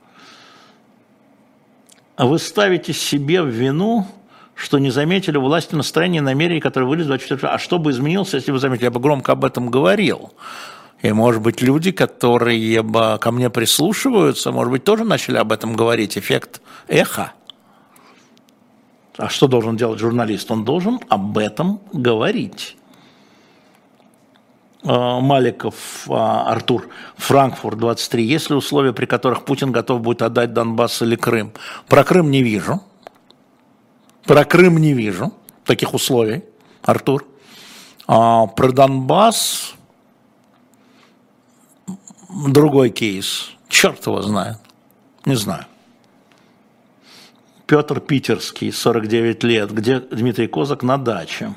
А 2.21 2.27
вы 2.27 2.39
ставите 2.39 2.93
себе 2.93 3.41
в 3.41 3.47
вину, 3.47 4.07
что 4.55 4.79
не 4.79 4.91
заметили 4.91 5.39
власти 5.39 5.75
настроения 5.75 6.19
и 6.19 6.21
намерений, 6.21 6.61
которые 6.61 6.87
вылезли 6.87 7.09
24 7.09 7.49
А 7.49 7.59
что 7.59 7.79
бы 7.79 7.93
изменилось, 7.93 8.35
если 8.35 8.53
бы 8.53 8.59
заметили? 8.59 8.85
Я 8.85 8.91
бы 8.91 9.01
громко 9.01 9.33
об 9.33 9.43
этом 9.43 9.71
говорил. 9.71 10.35
И, 11.01 11.11
может 11.13 11.41
быть, 11.41 11.63
люди, 11.63 11.93
которые 11.93 12.85
ко 13.19 13.33
мне 13.33 13.49
прислушиваются, 13.49 14.53
может 14.53 14.71
быть, 14.71 14.85
тоже 14.85 15.05
начали 15.05 15.39
об 15.39 15.51
этом 15.51 15.73
говорить. 15.73 16.19
Эффект 16.19 16.61
эха. 16.89 17.33
А 19.17 19.31
что 19.31 19.49
должен 19.49 19.79
делать 19.79 19.99
журналист? 19.99 20.51
Он 20.51 20.63
должен 20.63 21.01
об 21.09 21.39
этом 21.39 21.81
говорить. 21.95 22.77
А, 24.83 25.21
Маликов 25.21 26.09
а, 26.09 26.51
Артур, 26.51 26.89
Франкфурт 27.17 27.79
23. 27.79 28.25
Есть 28.25 28.51
ли 28.51 28.57
условия, 28.57 28.93
при 28.93 29.07
которых 29.07 29.45
Путин 29.45 29.73
готов 29.73 30.01
будет 30.01 30.23
отдать 30.23 30.53
Донбасс 30.53 31.03
или 31.03 31.17
Крым? 31.17 31.53
Про 31.89 32.05
Крым 32.05 32.31
не 32.31 32.43
вижу. 32.43 32.81
Про 34.25 34.45
Крым 34.45 34.79
не 34.79 34.93
вижу 34.93 35.33
таких 35.65 35.95
условий, 35.95 36.45
Артур. 36.83 37.27
А 38.07 38.47
про 38.47 38.73
Донбасс 38.73 39.75
другой 42.49 42.91
кейс. 42.91 43.51
Черт 43.69 44.07
его 44.07 44.23
знает. 44.23 44.59
Не 45.25 45.37
знаю. 45.37 45.67
Петр 47.67 48.01
Питерский, 48.01 48.73
49 48.73 49.45
лет. 49.45 49.71
Где 49.73 50.01
Дмитрий 50.01 50.49
Козак? 50.49 50.83
На 50.83 50.97
даче. 50.99 51.55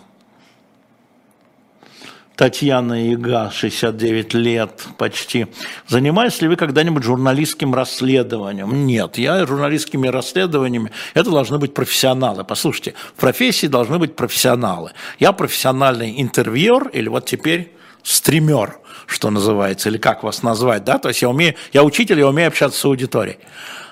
Татьяна 2.36 3.12
Ига, 3.12 3.52
69 3.52 4.34
лет 4.34 4.88
почти. 4.98 5.48
Занимались 5.88 6.42
ли 6.42 6.48
вы 6.48 6.56
когда-нибудь 6.56 7.04
журналистским 7.04 7.76
расследованием? 7.76 8.88
Нет, 8.88 9.20
я 9.20 9.46
журналистскими 9.46 10.08
расследованиями, 10.08 10.92
это 11.14 11.30
должны 11.30 11.60
быть 11.60 11.76
профессионалы. 11.76 12.44
Послушайте, 12.44 12.96
в 13.16 13.20
профессии 13.20 13.68
должны 13.68 14.00
быть 14.00 14.16
профессионалы. 14.16 14.94
Я 15.20 15.32
профессиональный 15.32 16.20
интервьюер 16.22 16.88
или 16.88 17.08
вот 17.08 17.26
теперь 17.26 17.72
стример, 18.04 18.78
что 19.08 19.30
называется, 19.30 19.90
или 19.90 19.98
как 19.98 20.24
вас 20.24 20.44
назвать, 20.44 20.84
да, 20.84 20.98
то 20.98 21.10
есть 21.10 21.22
я 21.22 21.30
умею, 21.30 21.56
я 21.72 21.84
учитель, 21.84 22.20
я 22.20 22.28
умею 22.28 22.48
общаться 22.50 22.80
с 22.80 22.86
аудиторией. 22.86 23.40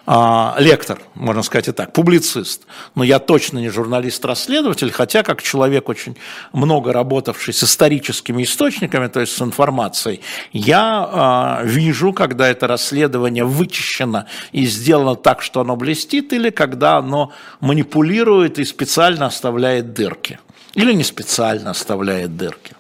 А, 0.08 0.56
лектор, 0.58 1.00
можно 1.14 1.44
сказать 1.44 1.68
и 1.68 1.72
так, 1.72 1.94
публицист. 1.94 2.64
Но 2.96 3.04
я 3.04 3.20
точно 3.20 3.60
не 3.60 3.70
журналист-расследователь, 3.70 4.92
хотя 4.92 5.22
как 5.22 5.44
человек, 5.44 5.90
очень 5.90 6.18
много 6.54 6.92
работавший 6.92 7.54
с 7.54 7.64
историческими 7.64 8.44
источниками, 8.44 9.08
то 9.08 9.20
есть 9.20 9.38
с 9.38 9.42
информацией, 9.42 10.22
я 10.52 11.08
а, 11.10 11.62
вижу, 11.64 12.14
когда 12.14 12.50
это 12.50 12.68
расследование 12.68 13.46
вычищено 13.46 14.26
и 14.52 14.66
сделано 14.66 15.16
так, 15.16 15.42
что 15.44 15.62
оно 15.62 15.76
блестит, 15.76 16.34
или 16.34 16.50
когда 16.50 16.98
оно 16.98 17.32
манипулирует 17.60 18.58
и 18.58 18.66
специально 18.66 19.28
оставляет 19.28 19.94
дырки. 19.94 20.40
Или 20.74 20.94
не 20.94 21.04
специально 21.04 21.72
оставляет 21.72 22.38
дырки. 22.38 22.76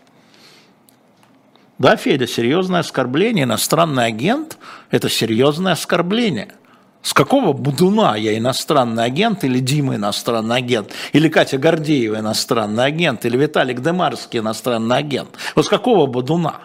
Да, 1.82 1.96
Федя, 1.96 2.28
серьезное 2.28 2.82
оскорбление, 2.82 3.46
иностранный 3.46 4.06
агент– 4.06 4.60
это 4.91 5.10
серьезное 5.10 5.74
оскорбление– 5.74 6.54
с 7.02 7.15
какого 7.15 7.54
будуна 7.54 8.15
я 8.15 8.38
иностранный 8.38 9.04
агент, 9.04 9.44
или 9.44 9.58
Дима 9.58 9.96
иностранный 9.96 10.58
агент, 10.58 10.91
или 11.13 11.30
Катя 11.30 11.58
Гордеева 11.58 12.20
иностранный 12.20 12.86
агент, 12.86 13.26
или 13.26 13.36
Виталик 13.36 13.82
Демарский 13.82 14.38
иностранный 14.38 14.98
агент? 14.98 15.30
Вот 15.56 15.65
с 15.65 15.70
какого 15.70 16.06
будуна? 16.06 16.60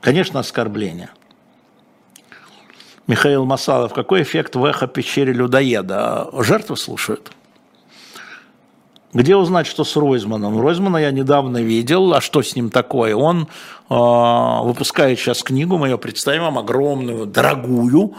Конечно, 0.00 0.40
оскорбление. 0.40 1.10
Михаил 3.06 3.44
Масалов, 3.44 3.92
какой 3.92 4.22
эффект 4.22 4.56
в 4.56 4.64
эхо 4.64 4.86
пещере 4.86 5.34
людоеда? 5.34 6.30
Жертвы 6.32 6.78
слушают. 6.78 7.32
Где 9.14 9.36
узнать, 9.36 9.66
что 9.66 9.84
с 9.84 9.94
Ройзманом? 9.96 10.58
Ройзмана 10.58 10.96
я 10.96 11.10
недавно 11.10 11.62
видел, 11.62 12.14
а 12.14 12.22
что 12.22 12.42
с 12.42 12.56
ним 12.56 12.70
такое? 12.70 13.14
Он 13.14 13.46
э, 13.90 13.94
выпускает 13.94 15.18
сейчас 15.18 15.42
книгу, 15.42 15.76
мы 15.76 15.88
ее 15.88 15.98
представим 15.98 16.44
вам, 16.44 16.58
огромную, 16.58 17.26
дорогую, 17.26 18.14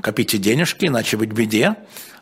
копите 0.00 0.38
денежки, 0.38 0.86
иначе 0.86 1.16
быть 1.16 1.32
беде. 1.32 1.74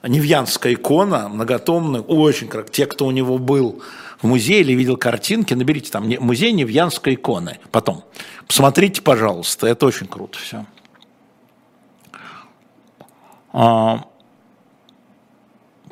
Невьянская 0.02 0.74
икона, 0.74 1.28
многотомная, 1.28 2.00
очень 2.00 2.48
как 2.48 2.70
те, 2.70 2.86
кто 2.86 3.06
у 3.06 3.10
него 3.10 3.38
был 3.38 3.82
в 4.20 4.26
музее 4.26 4.60
или 4.60 4.72
видел 4.72 4.96
картинки, 4.96 5.52
наберите 5.52 5.90
там 5.90 6.08
музей 6.20 6.52
Невьянской 6.52 7.14
иконы 7.14 7.58
потом. 7.70 8.04
Посмотрите, 8.46 9.02
пожалуйста, 9.02 9.66
это 9.66 9.86
очень 9.86 10.06
круто 10.06 10.38
все. 10.38 10.66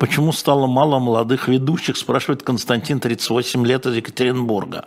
Почему 0.03 0.33
стало 0.33 0.67
мало 0.67 0.99
молодых 0.99 1.47
ведущих, 1.47 1.95
спрашивает 1.95 2.43
Константин, 2.43 2.99
38 2.99 3.65
лет 3.65 3.85
из 3.85 3.95
Екатеринбурга. 3.95 4.83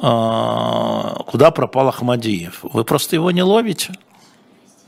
А, 0.00 1.22
куда 1.24 1.52
пропал 1.52 1.86
Ахмадиев? 1.86 2.58
Вы 2.64 2.82
просто 2.82 3.14
его 3.14 3.30
не 3.30 3.44
ловите. 3.44 3.94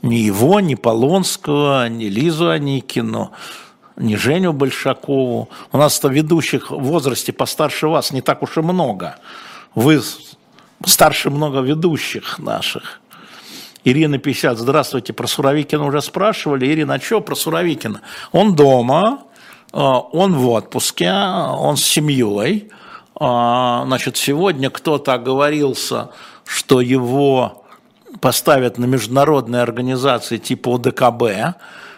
Ни 0.01 0.15
его, 0.15 0.59
ни 0.59 0.75
Полонского, 0.75 1.87
ни 1.87 2.07
Лизу 2.07 2.49
Аникину, 2.49 3.31
ни 3.95 4.15
Женю 4.15 4.51
Большакову. 4.51 5.47
У 5.71 5.77
нас-то 5.77 6.09
ведущих 6.09 6.69
в 6.69 6.83
возрасте 6.83 7.31
постарше 7.31 7.87
вас 7.87 8.11
не 8.11 8.19
так 8.19 8.43
уж 8.43 8.57
и 8.57 8.61
много. 8.61 9.15
Вы 9.75 10.01
старше 10.85 11.29
много 11.29 11.61
ведущих 11.61 12.37
наших. 12.37 13.00
Ирина 13.83 14.19
50, 14.19 14.59
здравствуйте, 14.59 15.11
про 15.11 15.25
Суровикина 15.25 15.85
уже 15.85 16.01
спрашивали. 16.01 16.67
Ирина, 16.67 16.95
а 16.95 16.99
что 16.99 17.19
про 17.19 17.35
Суровикина? 17.35 18.01
Он 18.31 18.55
дома, 18.55 19.23
а, 19.73 19.99
он 19.99 20.35
в 20.35 20.47
отпуске, 20.49 21.11
он 21.11 21.77
с 21.77 21.83
семьей. 21.83 22.69
А, 23.15 23.83
значит, 23.85 24.17
сегодня 24.17 24.69
кто-то 24.69 25.13
оговорился, 25.13 26.09
что 26.45 26.79
его 26.79 27.63
поставят 28.19 28.77
на 28.77 28.85
международные 28.85 29.63
организации 29.63 30.37
типа 30.37 30.75
ОДКБ. 30.75 31.57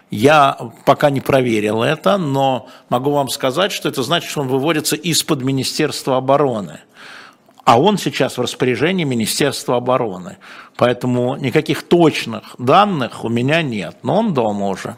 Я 0.10 0.58
пока 0.86 1.10
не 1.10 1.20
проверил 1.20 1.84
это, 1.84 2.18
но 2.18 2.68
могу 2.88 3.12
вам 3.12 3.28
сказать, 3.28 3.74
что 3.74 3.90
это 3.90 4.04
значит, 4.04 4.30
что 4.30 4.42
он 4.42 4.48
выводится 4.48 4.96
из-под 4.96 5.42
Министерства 5.42 6.16
обороны. 6.16 6.80
А 7.66 7.80
он 7.80 7.98
сейчас 7.98 8.38
в 8.38 8.42
распоряжении 8.42 9.06
Министерства 9.06 9.78
обороны. 9.78 10.38
Поэтому 10.76 11.38
никаких 11.38 11.84
точных 11.84 12.56
данных 12.58 13.24
у 13.24 13.30
меня 13.30 13.62
нет. 13.62 13.98
Но 14.04 14.20
он 14.20 14.34
дома 14.34 14.68
уже. 14.68 14.98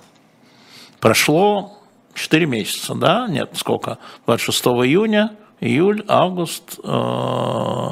Прошло 1.00 1.78
4 2.16 2.46
месяца, 2.48 2.96
да? 2.96 3.28
Нет, 3.28 3.52
сколько? 3.54 4.00
26 4.26 4.66
июня, 4.66 5.36
июль, 5.60 6.04
август, 6.08 6.80
э, 6.84 7.90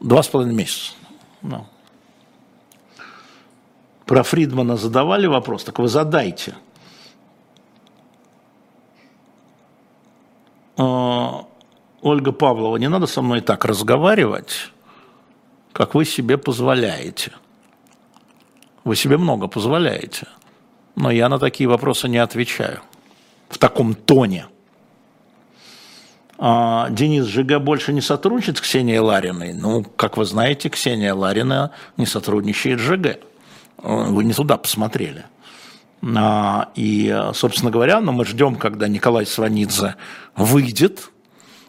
два 0.00 0.22
с 0.22 0.28
половиной 0.28 0.54
месяца. 0.54 0.92
No. 1.42 1.64
Про 4.06 4.22
Фридмана 4.22 4.76
задавали 4.76 5.26
вопрос, 5.26 5.64
так 5.64 5.78
вы 5.78 5.88
задайте. 5.88 6.54
Э, 10.78 11.45
Ольга 12.06 12.30
Павлова, 12.30 12.76
не 12.76 12.88
надо 12.88 13.08
со 13.08 13.20
мной 13.20 13.40
так 13.40 13.64
разговаривать, 13.64 14.70
как 15.72 15.96
вы 15.96 16.04
себе 16.04 16.38
позволяете. 16.38 17.32
Вы 18.84 18.94
себе 18.94 19.18
много 19.18 19.48
позволяете, 19.48 20.28
но 20.94 21.10
я 21.10 21.28
на 21.28 21.40
такие 21.40 21.68
вопросы 21.68 22.08
не 22.08 22.18
отвечаю 22.18 22.80
в 23.48 23.58
таком 23.58 23.94
тоне. 23.94 24.46
А 26.38 26.88
Денис 26.90 27.24
ЖГ 27.26 27.58
больше 27.60 27.92
не 27.92 28.00
сотрудничает 28.00 28.58
с 28.58 28.60
Ксенией 28.60 29.00
Лариной. 29.00 29.52
Ну, 29.52 29.82
как 29.82 30.16
вы 30.16 30.26
знаете, 30.26 30.68
Ксения 30.68 31.12
Ларина 31.12 31.72
не 31.96 32.06
сотрудничает 32.06 32.78
с 32.78 32.82
ЖГ. 32.82 33.18
Вы 33.78 34.22
не 34.22 34.32
туда 34.32 34.58
посмотрели. 34.58 35.24
А, 36.16 36.68
и, 36.76 37.30
собственно 37.34 37.72
говоря, 37.72 38.00
ну, 38.00 38.12
мы 38.12 38.24
ждем, 38.24 38.54
когда 38.54 38.86
Николай 38.86 39.26
Сванидзе 39.26 39.96
выйдет 40.36 41.10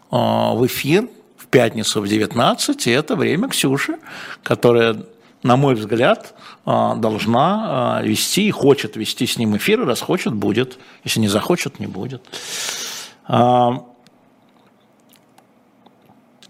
в 0.09 0.65
эфир 0.65 1.07
в 1.37 1.47
пятницу 1.47 2.01
в 2.01 2.07
19, 2.07 2.87
и 2.87 2.91
это 2.91 3.15
время 3.15 3.47
Ксюши, 3.47 3.97
которая, 4.43 5.03
на 5.43 5.55
мой 5.55 5.75
взгляд, 5.75 6.33
а, 6.65 6.95
должна 6.95 7.99
а, 7.99 8.01
вести 8.01 8.47
и 8.47 8.51
хочет 8.51 8.97
вести 8.97 9.25
с 9.25 9.37
ним 9.37 9.55
эфир, 9.55 9.85
раз 9.85 10.01
хочет, 10.01 10.33
будет. 10.33 10.77
Если 11.05 11.21
не 11.21 11.29
захочет, 11.29 11.79
не 11.79 11.87
будет. 11.87 12.21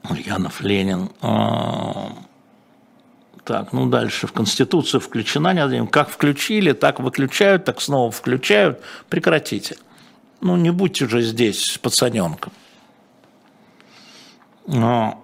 Ульянов 0.10 0.62
Ленин. 0.62 1.10
Так, 3.44 3.74
ну 3.74 3.86
дальше. 3.88 4.28
В 4.28 4.34
Конституцию 4.34 5.02
включена, 5.02 5.88
как 5.88 6.10
включили, 6.10 6.74
так 6.74 7.00
выключают, 7.00 7.66
так 7.66 7.82
снова 7.82 8.12
включают. 8.12 8.82
Прекратите. 9.10 9.78
Ну, 10.42 10.56
не 10.56 10.72
будьте 10.72 11.08
же 11.08 11.22
здесь 11.22 11.78
пацаненком. 11.82 12.52
Но 14.68 15.24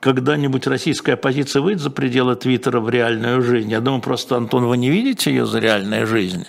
когда-нибудь 0.00 0.66
российская 0.66 1.12
оппозиция 1.12 1.62
выйдет 1.62 1.82
за 1.82 1.90
пределы 1.90 2.34
Твиттера 2.34 2.80
в 2.80 2.90
реальную 2.90 3.40
жизнь? 3.42 3.70
Я 3.70 3.80
думаю, 3.80 4.02
просто, 4.02 4.36
Антон, 4.36 4.66
вы 4.66 4.76
не 4.76 4.90
видите 4.90 5.30
ее 5.30 5.46
за 5.46 5.60
реальную 5.60 6.06
жизнь. 6.06 6.46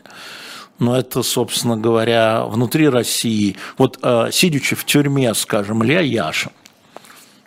Но 0.79 0.97
это, 0.97 1.21
собственно 1.21 1.77
говоря, 1.77 2.45
внутри 2.45 2.89
России. 2.89 3.55
Вот 3.77 3.99
э, 4.01 4.29
сидячи 4.31 4.75
в 4.75 4.83
тюрьме, 4.85 5.31
скажем, 5.35 5.83
Илья 5.83 5.99
Яшин, 5.99 6.51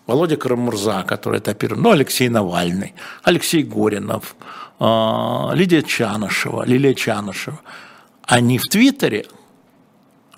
Володя 0.06 0.36
Карамурза, 0.36 1.02
который 1.02 1.40
этапирован, 1.40 1.82
ну, 1.82 1.90
Алексей 1.90 2.28
Навальный, 2.28 2.94
Алексей 3.24 3.64
Горинов, 3.64 4.36
э, 4.78 5.50
Лидия 5.54 5.82
Чанышева, 5.82 6.64
Лилия 6.64 6.94
Чанышева, 6.94 7.60
они 8.22 8.58
в 8.58 8.68
Твиттере– 8.68 9.26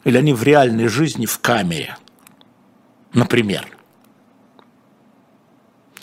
или 0.06 0.18
они 0.18 0.32
в 0.32 0.44
реальной 0.44 0.86
жизни 0.86 1.26
в 1.26 1.40
камере, 1.40 1.96
например. 3.12 3.66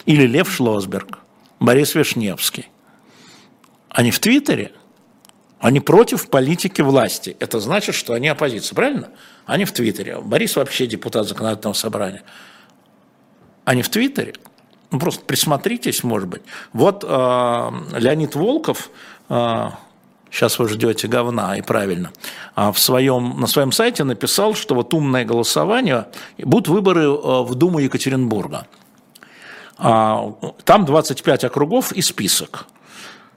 Или 0.05 0.27
Лев 0.27 0.51
Шлосберг, 0.51 1.19
Борис 1.61 1.95
Вишневский. 1.95 2.67
Они 3.87 4.11
в 4.11 4.19
Твиттере, 4.19 4.73
они 5.59 5.79
против 5.79 6.29
политики 6.29 6.81
власти. 6.81 7.37
Это 7.39 7.61
значит, 7.61 7.95
что 7.95 8.11
они 8.11 8.27
оппозиция, 8.27 8.75
правильно? 8.75 9.11
Они 9.45 9.63
в 9.63 9.71
Твиттере. 9.71 10.19
Борис 10.19 10.57
вообще 10.57 10.85
депутат 10.85 11.25
законодательного 11.25 11.73
собрания. 11.73 12.23
Они 13.63 13.83
в 13.83 13.89
Твиттере. 13.89 14.33
Ну, 14.91 14.99
просто 14.99 15.23
присмотритесь, 15.23 16.03
может 16.03 16.27
быть. 16.27 16.41
Вот 16.73 17.05
э, 17.07 17.07
Леонид 17.97 18.35
Волков, 18.35 18.89
э, 19.29 19.69
сейчас 20.33 20.57
вы 20.57 20.67
ждете 20.67 21.07
говна, 21.07 21.55
и 21.57 21.61
правильно, 21.61 22.11
а 22.55 22.71
в 22.71 22.79
своем, 22.79 23.39
на 23.39 23.47
своем 23.47 23.71
сайте 23.71 24.03
написал, 24.03 24.55
что 24.55 24.73
вот 24.73 24.93
умное 24.93 25.25
голосование, 25.25 26.07
будут 26.39 26.67
выборы 26.67 27.03
э, 27.03 27.43
в 27.43 27.53
Думу 27.55 27.79
Екатеринбурга. 27.79 28.65
А, 29.77 30.33
там 30.63 30.85
25 30.85 31.43
округов 31.43 31.91
и 31.91 32.01
список. 32.01 32.65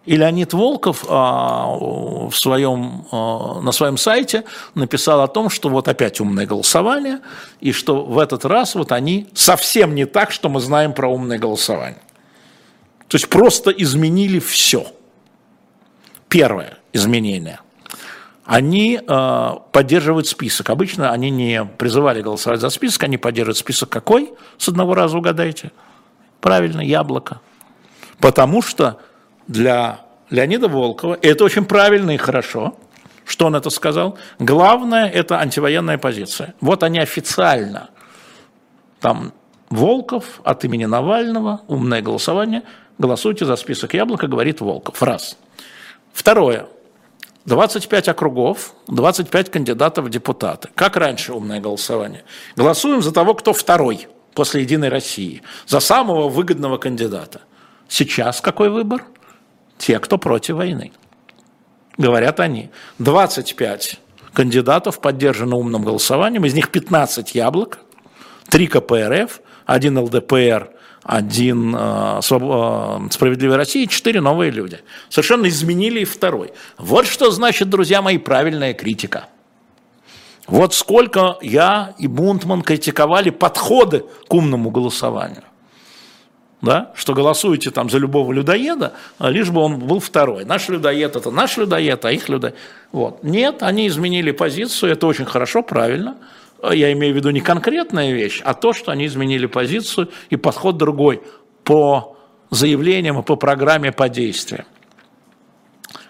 И 0.06 0.16
Леонид 0.16 0.52
Волков 0.52 1.04
а, 1.08 1.66
в 1.76 2.32
своем, 2.32 3.06
на 3.10 3.72
своем 3.72 3.96
сайте 3.96 4.44
написал 4.74 5.20
о 5.20 5.26
том, 5.26 5.50
что 5.50 5.68
вот 5.68 5.88
опять 5.88 6.20
умное 6.20 6.46
голосование, 6.46 7.20
и 7.60 7.72
что 7.72 8.04
в 8.04 8.18
этот 8.18 8.44
раз 8.44 8.74
вот 8.74 8.92
они 8.92 9.26
совсем 9.34 9.94
не 9.94 10.06
так, 10.06 10.30
что 10.30 10.48
мы 10.48 10.60
знаем 10.60 10.92
про 10.92 11.08
умное 11.08 11.38
голосование. 11.38 12.00
То 13.08 13.16
есть 13.16 13.28
просто 13.28 13.70
изменили 13.70 14.38
все. 14.38 14.86
Первое 16.28 16.78
изменения, 16.92 17.60
они 18.44 19.00
э, 19.00 19.50
поддерживают 19.72 20.26
список. 20.26 20.70
Обычно 20.70 21.10
они 21.10 21.30
не 21.30 21.64
призывали 21.64 22.22
голосовать 22.22 22.60
за 22.60 22.70
список, 22.70 23.04
они 23.04 23.18
поддерживают 23.18 23.58
список 23.58 23.88
какой? 23.88 24.32
С 24.56 24.68
одного 24.68 24.94
раза 24.94 25.18
угадайте. 25.18 25.72
Правильно, 26.40 26.80
яблоко. 26.80 27.40
Потому 28.20 28.62
что 28.62 29.00
для 29.48 30.00
Леонида 30.30 30.68
Волкова, 30.68 31.18
это 31.22 31.44
очень 31.44 31.64
правильно 31.64 32.12
и 32.12 32.16
хорошо, 32.16 32.76
что 33.24 33.46
он 33.46 33.56
это 33.56 33.70
сказал, 33.70 34.18
главное– 34.38 35.08
это 35.14 35.38
антивоенная 35.38 35.98
позиция. 35.98 36.54
Вот 36.60 36.82
они 36.82 36.98
официально, 37.00 37.90
там 39.00 39.32
Волков 39.70 40.40
от 40.44 40.64
имени 40.64 40.84
Навального, 40.84 41.62
умное 41.66 42.02
голосование, 42.02 42.62
голосуйте 42.98 43.44
за 43.44 43.56
список 43.56 43.94
яблока, 43.94 44.28
говорит 44.28 44.60
Волков. 44.60 45.02
Раз. 45.02 45.36
Второе. 46.16 46.66
25 47.44 48.08
округов, 48.08 48.74
25 48.88 49.50
кандидатов 49.50 50.06
в 50.06 50.08
депутаты. 50.08 50.70
Как 50.74 50.96
раньше 50.96 51.34
умное 51.34 51.60
голосование. 51.60 52.24
Голосуем 52.56 53.02
за 53.02 53.12
того, 53.12 53.34
кто 53.34 53.52
второй 53.52 54.08
после 54.34 54.62
«Единой 54.62 54.88
России», 54.88 55.42
за 55.66 55.78
самого 55.78 56.30
выгодного 56.30 56.78
кандидата. 56.78 57.42
Сейчас 57.86 58.40
какой 58.40 58.70
выбор? 58.70 59.04
Те, 59.76 59.98
кто 59.98 60.16
против 60.16 60.56
войны. 60.56 60.92
Говорят 61.98 62.40
они. 62.40 62.70
25 62.98 64.00
кандидатов 64.32 65.00
поддержаны 65.00 65.54
умным 65.54 65.84
голосованием, 65.84 66.46
из 66.46 66.54
них 66.54 66.70
15 66.70 67.34
яблок, 67.34 67.80
3 68.48 68.66
КПРФ, 68.68 69.42
1 69.66 69.98
ЛДПР 69.98 70.70
один 71.06 71.74
э, 71.74 72.20
э, 72.20 73.08
«Справедливой 73.10 73.56
России», 73.56 73.86
четыре 73.86 74.20
новые 74.20 74.50
люди. 74.50 74.80
Совершенно 75.08 75.46
изменили 75.48 76.00
и 76.00 76.04
второй. 76.04 76.52
Вот 76.78 77.06
что 77.06 77.30
значит, 77.30 77.70
друзья 77.70 78.02
мои, 78.02 78.18
правильная 78.18 78.74
критика. 78.74 79.28
Вот 80.48 80.74
сколько 80.74 81.38
я 81.42 81.94
и 81.98 82.08
Бунтман 82.08 82.62
критиковали 82.62 83.30
подходы 83.30 84.04
к 84.28 84.34
умному 84.34 84.70
голосованию. 84.70 85.42
да, 86.62 86.90
что 86.94 87.14
голосуете 87.14 87.70
там 87.70 87.88
за 87.90 87.98
любого 87.98 88.32
людоеда, 88.32 88.94
а 89.18 89.30
лишь 89.30 89.50
бы 89.50 89.60
он 89.60 89.78
был 89.78 90.00
второй. 90.00 90.44
Наш 90.44 90.68
людоед– 90.68 91.14
это 91.16 91.30
наш 91.30 91.56
людоед, 91.56 92.04
а 92.04 92.10
их 92.10 92.28
людоед. 92.28 92.56
Вот. 92.90 93.22
Нет, 93.22 93.62
они 93.62 93.86
изменили 93.86 94.32
позицию, 94.32 94.92
это 94.92 95.06
очень 95.06 95.26
хорошо, 95.26 95.62
правильно. 95.62 96.16
Я 96.62 96.92
имею 96.92 97.12
в 97.12 97.16
виду 97.16 97.30
не 97.30 97.40
конкретная 97.40 98.12
вещь, 98.12 98.40
а 98.44 98.54
то, 98.54 98.72
что 98.72 98.92
они 98.92 99.06
изменили 99.06 99.46
позицию 99.46 100.10
и 100.30 100.36
подход 100.36 100.76
другой 100.76 101.22
по 101.64 102.16
заявлениям 102.50 103.18
и 103.18 103.22
по 103.22 103.36
программе 103.36 103.92
по 103.92 104.08
действиям. 104.08 104.64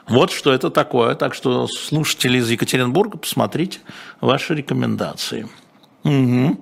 Вот 0.08 0.30
что 0.30 0.52
это 0.52 0.70
такое. 0.70 1.14
Так 1.14 1.34
что 1.34 1.66
слушатели 1.66 2.38
из 2.38 2.48
Екатеринбурга, 2.48 3.18
посмотрите 3.18 3.80
ваши 4.20 4.54
рекомендации. 4.54 5.48
Угу. 6.04 6.58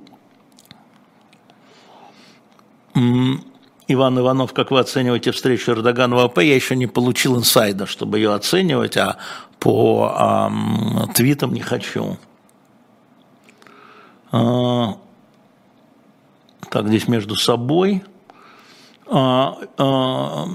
Иван 3.87 4.19
Иванов, 4.19 4.55
как 4.55 4.71
вы 4.71 4.81
оцениваете 4.81 5.31
встречу 5.33 5.73
Эрдогана 5.73 6.17
в 6.17 6.21
АП? 6.21 6.39
Я 6.39 6.55
еще 6.55 6.75
не 6.75 6.87
получил 6.87 7.37
инсайда, 7.37 7.87
чтобы 7.87 8.19
ее 8.19 8.33
оценивать, 8.33 8.97
а 8.97 9.19
по 9.59 10.49
эм, 10.49 11.13
твитам 11.13 11.53
не 11.53 11.61
хочу. 11.61 12.17
А, 14.37 14.97
так, 16.69 16.89
здесь 16.89 17.07
между 17.07 17.37
собой. 17.37 18.03
А, 19.07 19.57
а, 19.79 20.49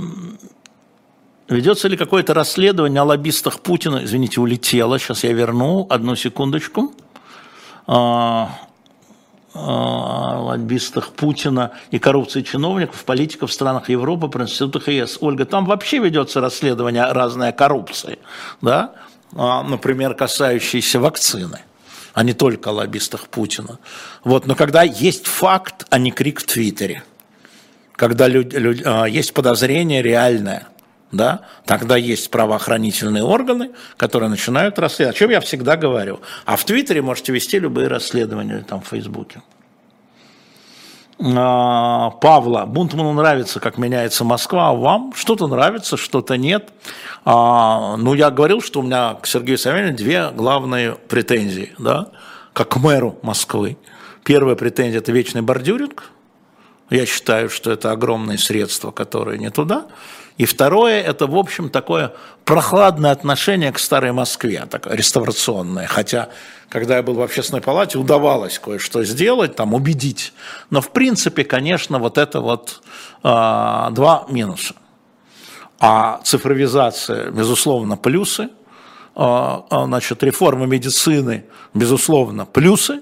ведется 1.47 1.87
ли 1.87 1.95
какое-то 1.95 2.33
расследование 2.33 2.99
о 2.99 3.05
лоббистах 3.05 3.61
Путина? 3.61 4.03
Извините, 4.03 4.41
улетело. 4.41 4.99
Сейчас 4.99 5.23
я 5.23 5.31
верну. 5.31 5.87
Одну 5.89 6.17
секундочку. 6.17 6.93
О 7.87 8.49
лоббистах 9.55 11.13
Путина 11.13 11.71
и 11.89 11.99
коррупции 11.99 12.41
чиновников, 12.43 13.03
политиков 13.05 13.49
в 13.49 13.53
странах 13.53 13.89
Европы 13.89 14.27
про 14.27 14.43
институтах 14.43 14.89
ЕС. 14.89 15.17
Ольга, 15.21 15.45
там 15.45 15.65
вообще 15.65 15.97
ведется 15.97 16.39
расследование 16.39 17.11
разной 17.11 17.51
коррупции, 17.51 18.19
да? 18.61 18.93
Например, 19.33 20.13
касающиеся 20.13 20.99
вакцины, 20.99 21.61
а 22.19 22.23
не 22.23 22.33
только 22.33 22.71
о 22.71 22.73
лоббистах 22.73 23.29
Путина. 23.29 23.79
Вот, 24.25 24.45
но 24.45 24.53
когда 24.53 24.83
есть 24.83 25.25
факт, 25.25 25.85
а 25.89 25.97
не 25.97 26.11
крик 26.11 26.41
в 26.41 26.45
Твиттере, 26.45 27.01
когда 27.93 28.27
люди, 28.27 28.57
люди, 28.57 28.83
а, 28.85 29.05
есть 29.05 29.33
подозрение 29.33 30.01
реальное– 30.01 30.67
да, 31.13 31.45
тогда 31.65 31.95
есть 31.95 32.29
правоохранительные 32.29 33.23
органы, 33.23 33.71
которые 33.95 34.29
начинают 34.29 34.77
расследовать, 34.77 35.15
о 35.15 35.19
чем 35.19 35.29
я 35.29 35.39
всегда 35.39 35.77
говорю. 35.77 36.19
А 36.45 36.57
в 36.57 36.65
Твиттере 36.65 37.01
можете 37.01 37.31
вести 37.31 37.57
любые 37.57 37.87
расследования, 37.87 38.65
там, 38.67 38.81
в 38.81 38.87
Фейсбуке. 38.89 39.41
А, 41.21 42.11
Павла, 42.21 42.65
Бунтману 42.65 43.11
нравится, 43.13 43.59
как 43.59 43.77
меняется 43.77 44.23
Москва, 44.23 44.69
а 44.69 44.73
вам 44.73 45.13
что-то 45.15 45.47
нравится, 45.47 45.97
что-то 45.97 46.37
нет. 46.37 46.71
А, 47.25 47.97
ну, 47.97 48.13
я 48.13 48.31
говорил, 48.31 48.61
что 48.61 48.79
у 48.79 48.83
меня 48.83 49.15
к 49.15 49.27
Сергею 49.27 49.57
Савельевичу 49.57 49.97
две 49.97 50.29
главные 50.29 50.95
претензии, 50.95 51.73
да, 51.77 52.07
как 52.53 52.69
к 52.69 52.77
мэру 52.77 53.17
Москвы. 53.21 53.77
Первая 54.23 54.55
претензия– 54.55 54.99
это 54.99 55.11
вечный 55.11 55.41
бордюринг. 55.41 56.11
Я 56.89 57.05
считаю, 57.05 57.49
что 57.49 57.71
это 57.71 57.91
огромные 57.91 58.37
средства, 58.37 58.91
которые 58.91 59.37
не 59.37 59.51
туда. 59.51 59.85
И 60.37 60.45
второе, 60.45 61.01
это, 61.01 61.27
в 61.27 61.35
общем, 61.35 61.69
такое 61.69 62.13
прохладное 62.45 63.11
отношение 63.11 63.73
к 63.73 63.77
старой 63.77 64.13
Москве, 64.13 64.65
такое 64.69 64.95
реставрационное. 64.95 65.85
Хотя, 65.85 66.29
когда 66.69 66.95
я 66.95 67.03
был 67.03 67.15
в 67.15 67.21
общественной 67.21 67.61
палате, 67.61 67.97
удавалось 67.97 68.57
кое-что 68.57 69.03
сделать, 69.03 69.55
там, 69.55 69.73
убедить. 69.73 70.33
Но, 70.69 70.79
в 70.79 70.91
принципе, 70.91 71.43
конечно, 71.43 71.99
вот 71.99 72.17
это 72.17 72.39
вот 72.39 72.81
э, 73.21 73.27
два 73.91 74.25
минуса. 74.29 74.75
А 75.77 76.21
цифровизация, 76.23 77.31
безусловно, 77.31 77.97
плюсы. 77.97 78.49
Э, 79.15 79.57
значит, 79.69 80.23
реформа 80.23 80.65
медицины, 80.65 81.43
безусловно, 81.73 82.45
плюсы. 82.45 83.01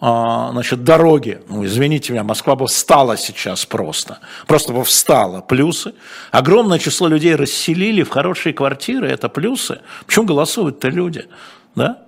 А, 0.00 0.50
значит, 0.52 0.82
дороги, 0.82 1.42
ну, 1.48 1.64
извините 1.64 2.12
меня, 2.12 2.24
Москва 2.24 2.56
бы 2.56 2.66
встала 2.66 3.18
сейчас 3.18 3.66
просто, 3.66 4.18
просто 4.46 4.72
бы 4.72 4.82
встала, 4.82 5.42
плюсы. 5.42 5.92
Огромное 6.30 6.78
число 6.78 7.06
людей 7.06 7.34
расселили 7.34 8.02
в 8.02 8.08
хорошие 8.08 8.54
квартиры, 8.54 9.08
это 9.08 9.28
плюсы. 9.28 9.80
Почему 10.06 10.24
голосуют-то 10.24 10.88
люди, 10.88 11.26
да? 11.74 11.98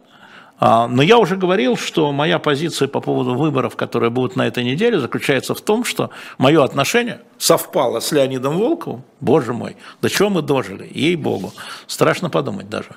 А, 0.59 0.87
но 0.89 1.03
я 1.03 1.19
уже 1.19 1.37
говорил, 1.37 1.77
что 1.77 2.13
моя 2.13 2.39
позиция 2.39 2.89
по 2.89 3.01
поводу 3.01 3.35
выборов, 3.35 3.77
которые 3.77 4.09
будут 4.09 4.37
на 4.37 4.47
этой 4.47 4.65
неделе, 4.65 4.99
заключается 4.99 5.55
в 5.55 5.61
том, 5.61 5.85
что 5.85 6.11
мое 6.39 6.65
отношение 6.65 7.21
совпало 7.37 8.01
с 8.01 8.11
Леонидом 8.11 8.57
Волковым. 8.57 9.03
Боже 9.21 9.53
мой, 9.53 9.77
до 10.01 10.09
чего 10.09 10.31
мы 10.31 10.41
дожили, 10.41 10.89
ей-богу. 10.95 11.53
Страшно 11.89 12.31
подумать 12.31 12.71
даже. 12.71 12.91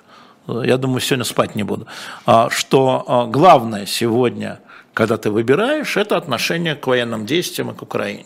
Я 0.47 0.77
думаю, 0.77 1.01
сегодня 1.01 1.25
спать 1.25 1.55
не 1.55 1.63
буду. 1.63 1.87
А, 2.25 2.49
что 2.49 3.27
главное 3.31 3.87
сегодня 3.87 4.59
когда 4.95 5.17
ты 5.17 5.29
выбираешь, 5.29 5.97
это 5.97 6.15
отношение 6.17 6.73
к 6.75 6.87
военным 6.87 7.25
действиям 7.25 7.69
и 7.69 7.75
к 7.75 7.81
Украине. 7.83 8.25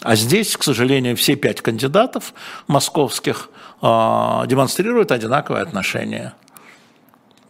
А 0.00 0.14
здесь, 0.14 0.56
к 0.56 0.62
сожалению, 0.62 1.16
все 1.16 1.34
пять 1.34 1.60
кандидатов 1.60 2.32
московских 2.68 3.50
э, 3.82 3.86
демонстрируют 4.46 5.12
одинаковое 5.12 5.62
отношение. 5.62 6.32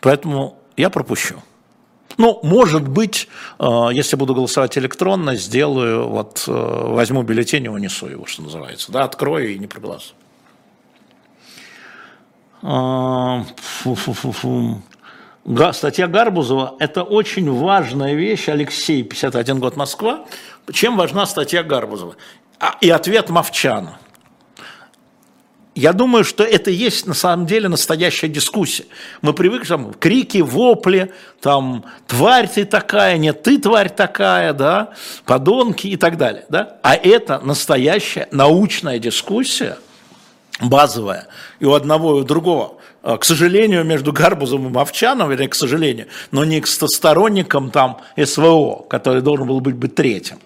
Поэтому 0.01 0.59
я 0.77 0.91
пропущу. 0.91 1.37
Ну, 2.17 2.41
может 2.43 2.89
быть, 2.89 3.29
э, 3.59 3.67
если 3.93 4.17
буду 4.17 4.35
голосовать 4.35 4.77
электронно, 4.79 5.37
сделаю, 5.37 6.09
вот 6.09 6.45
э, 6.49 6.51
возьму 6.51 7.23
бюллетень 7.23 7.65
и 7.67 7.69
унесу 7.69 8.07
его, 8.07 8.25
что 8.25 8.43
называется. 8.43 8.91
Да, 8.91 9.05
открою 9.05 9.55
и 9.55 9.59
не 9.59 9.67
проголосую. 9.67 10.17
Статья 15.73 16.07
Гарбузова– 16.07 16.77
это 16.79 17.03
очень 17.03 17.51
важная 17.51 18.15
вещь. 18.15 18.49
Алексей, 18.49 19.03
51 19.03 19.59
год, 19.59 19.77
Москва. 19.77 20.25
Чем 20.73 20.97
важна 20.97 21.27
статья 21.27 21.63
Гарбузова? 21.63 22.17
А, 22.61 22.77
и 22.81 22.91
ответ 22.91 23.29
Мовчана. 23.29 23.99
Я 25.75 25.95
думаю, 25.95 26.23
что 26.23 26.45
это 26.45 26.71
есть 26.71 27.07
на 27.07 27.15
самом 27.15 27.47
деле 27.47 27.69
настоящая 27.69 28.29
дискуссия. 28.29 28.85
Мы 29.23 29.33
привыкли, 29.33 29.69
там, 29.69 29.95
крики, 29.95 30.39
вопли, 30.39 31.13
там, 31.41 31.87
тварь 32.07 32.47
ты 32.47 32.67
такая, 32.67 33.17
нет, 33.17 33.43
ты 33.43 33.59
тварь 33.59 33.89
такая, 33.89 34.53
да, 34.53 34.91
подонки 35.25 35.87
и 35.87 35.97
так 35.97 36.19
далее. 36.19 36.45
Да? 36.51 36.77
А 36.83 36.95
это 36.95 37.41
настоящая 37.41 38.29
научная 38.33 38.99
дискуссия, 38.99 39.79
базовая, 40.61 41.29
и 41.59 41.65
у 41.65 41.73
одного, 41.73 42.19
и 42.19 42.21
у 42.21 42.25
другого. 42.25 42.82
А, 43.03 43.19
к 43.19 43.25
сожалению, 43.25 43.85
между 43.85 44.13
Гарбузом 44.13 44.67
и 44.67 44.71
Мовчаном, 44.71 45.33
или 45.33 45.47
к 45.47 45.55
сожалению, 45.55 46.07
но 46.31 46.45
не 46.45 46.61
к 46.61 46.67
сторонникам 46.67 47.71
там 47.71 48.01
СВО, 48.17 48.85
который 48.89 49.23
должен 49.23 49.47
был 49.47 49.61
быть, 49.61 49.75
быть 49.75 49.95
третьим. 49.95 50.39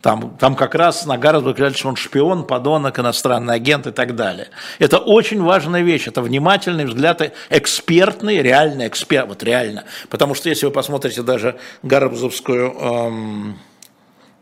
Там, 0.00 0.36
там 0.38 0.54
как 0.54 0.74
раз 0.74 1.06
на 1.06 1.18
Гарбуза 1.18 1.54
говорят, 1.54 1.76
что 1.76 1.88
он 1.88 1.96
шпион, 1.96 2.46
подонок, 2.46 2.98
иностранный 2.98 3.54
агент 3.54 3.86
и 3.86 3.90
так 3.90 4.14
далее. 4.14 4.48
Это 4.78 4.98
очень 4.98 5.42
важная 5.42 5.82
вещь, 5.82 6.06
это 6.06 6.22
внимательный 6.22 6.84
взгляд, 6.84 7.32
экспертный, 7.50 8.42
реальный 8.42 8.86
эксперт, 8.86 9.26
вот 9.28 9.42
реально. 9.42 9.84
Потому 10.08 10.34
что 10.34 10.48
если 10.48 10.66
вы 10.66 10.72
посмотрите 10.72 11.22
даже 11.22 11.56
Гарбузовскую 11.82 12.74
эм, 12.78 13.58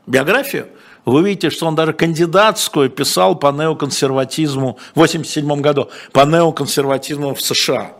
биографию, 0.06 0.66
вы 1.04 1.22
видите, 1.24 1.50
что 1.50 1.66
он 1.66 1.74
даже 1.74 1.92
кандидатскую 1.92 2.88
писал 2.88 3.34
по 3.34 3.50
неоконсерватизму 3.50 4.78
в 4.94 5.00
1987 5.00 5.60
году, 5.60 5.90
по 6.12 6.20
неоконсерватизму 6.20 7.34
в 7.34 7.40
США. 7.40 7.92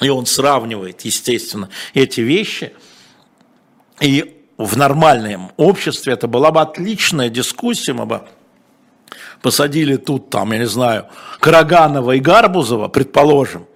И 0.00 0.08
он 0.10 0.26
сравнивает, 0.26 1.02
естественно, 1.02 1.70
эти 1.94 2.20
вещи. 2.20 2.74
И 4.00 4.42
в 4.58 4.76
нормальном 4.76 5.52
обществе 5.56 6.12
это 6.12 6.28
была 6.28 6.50
бы 6.50 6.60
отличная 6.60 7.30
дискуссия, 7.30 7.94
мы 7.94 8.04
бы 8.04 8.22
посадили 9.40 9.96
тут, 9.96 10.28
там, 10.28 10.52
я 10.52 10.58
не 10.58 10.66
знаю, 10.66 11.06
Караганова 11.40 12.12
и 12.12 12.20
Гарбузова, 12.20 12.88
предположим, 12.88 13.66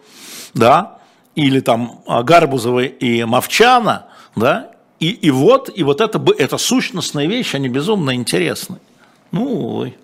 да, 0.52 0.98
или 1.34 1.60
там 1.60 2.02
Гарбузова 2.06 2.80
и 2.80 3.24
Мовчана, 3.24 4.08
да, 4.36 4.72
и, 5.00 5.08
и 5.10 5.30
вот, 5.30 5.70
и 5.74 5.82
вот 5.82 6.00
это, 6.00 6.22
это 6.38 6.58
сущностная 6.58 7.26
вещь, 7.26 7.54
они 7.54 7.68
безумно 7.68 8.14
интересны. 8.14 8.78
Ну, 9.32 9.44
увы. 9.44 9.94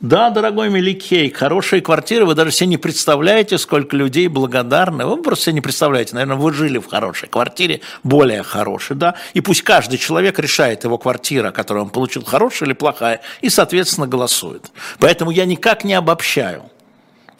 Да, 0.00 0.28
дорогой 0.28 0.68
Меликей, 0.68 1.30
хорошие 1.30 1.80
квартиры, 1.80 2.26
вы 2.26 2.34
даже 2.34 2.50
себе 2.50 2.66
не 2.66 2.76
представляете, 2.76 3.56
сколько 3.56 3.96
людей 3.96 4.28
благодарны. 4.28 5.06
Вы 5.06 5.22
просто 5.22 5.44
себе 5.44 5.54
не 5.54 5.60
представляете, 5.62 6.14
наверное, 6.14 6.36
вы 6.36 6.52
жили 6.52 6.76
в 6.78 6.86
хорошей 6.86 7.28
квартире, 7.28 7.80
более 8.02 8.42
хорошей, 8.42 8.94
да, 8.94 9.14
и 9.32 9.40
пусть 9.40 9.62
каждый 9.62 9.96
человек 9.96 10.38
решает, 10.38 10.84
его 10.84 10.98
квартира, 10.98 11.50
которую 11.50 11.84
он 11.84 11.90
получил, 11.90 12.24
хорошая 12.24 12.68
или 12.68 12.74
плохая, 12.74 13.22
и, 13.40 13.48
соответственно, 13.48 14.06
голосует. 14.06 14.70
Поэтому 14.98 15.30
я 15.30 15.46
никак 15.46 15.82
не 15.82 15.94
обобщаю. 15.94 16.64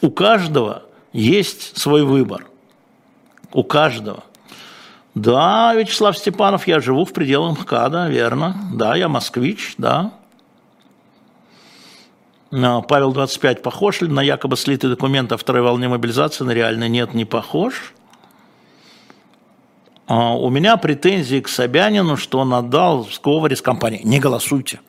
У 0.01 0.11
каждого 0.11 0.85
есть 1.12 1.77
свой 1.77 2.05
выбор. 2.05 2.47
У 3.53 3.64
каждого. 3.64 4.25
Да, 5.17 5.73
Вячеслав 5.75 6.19
Степанов, 6.19 6.67
я 6.67 6.79
живу 6.79 7.07
в 7.07 7.12
пределах 7.14 7.59
МКАДа, 7.59 8.09
верно. 8.09 8.55
Да, 8.75 8.95
я 8.95 9.09
москвич, 9.09 9.75
да. 9.79 10.12
Павел 12.51 13.12
25 13.12 13.62
похож 13.62 14.03
ли 14.03 14.09
на 14.09 14.23
якобы 14.23 14.59
слитый 14.59 14.91
документ 14.91 15.33
о 15.33 15.39
второй 15.39 15.62
волне 15.62 15.89
мобилизации? 15.89 16.45
На 16.45 16.51
реально 16.51 16.87
нет, 16.87 17.14
не 17.14 17.25
похож. 17.25 17.95
А, 20.07 20.37
у 20.37 20.51
меня 20.51 20.77
претензии 20.77 21.41
к 21.41 21.49
Собянину, 21.49 22.19
что 22.19 22.41
он 22.41 22.53
отдал 22.53 23.05
в 23.05 23.14
сговоре 23.14 23.57
с 23.57 23.62
компанией. 23.62 24.05
Не 24.05 24.21
голосуйте. 24.21 24.81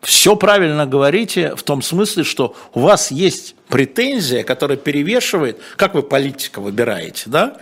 Все 0.00 0.34
правильно 0.34 0.86
говорите 0.86 1.54
в 1.54 1.62
том 1.62 1.82
смысле, 1.82 2.24
что 2.24 2.56
у 2.74 2.80
вас 2.80 3.12
есть 3.12 3.54
претензия, 3.68 4.42
которая 4.42 4.76
перевешивает, 4.76 5.60
как 5.76 5.94
вы 5.94 6.02
политика 6.02 6.60
выбираете, 6.60 7.30
да? 7.30 7.58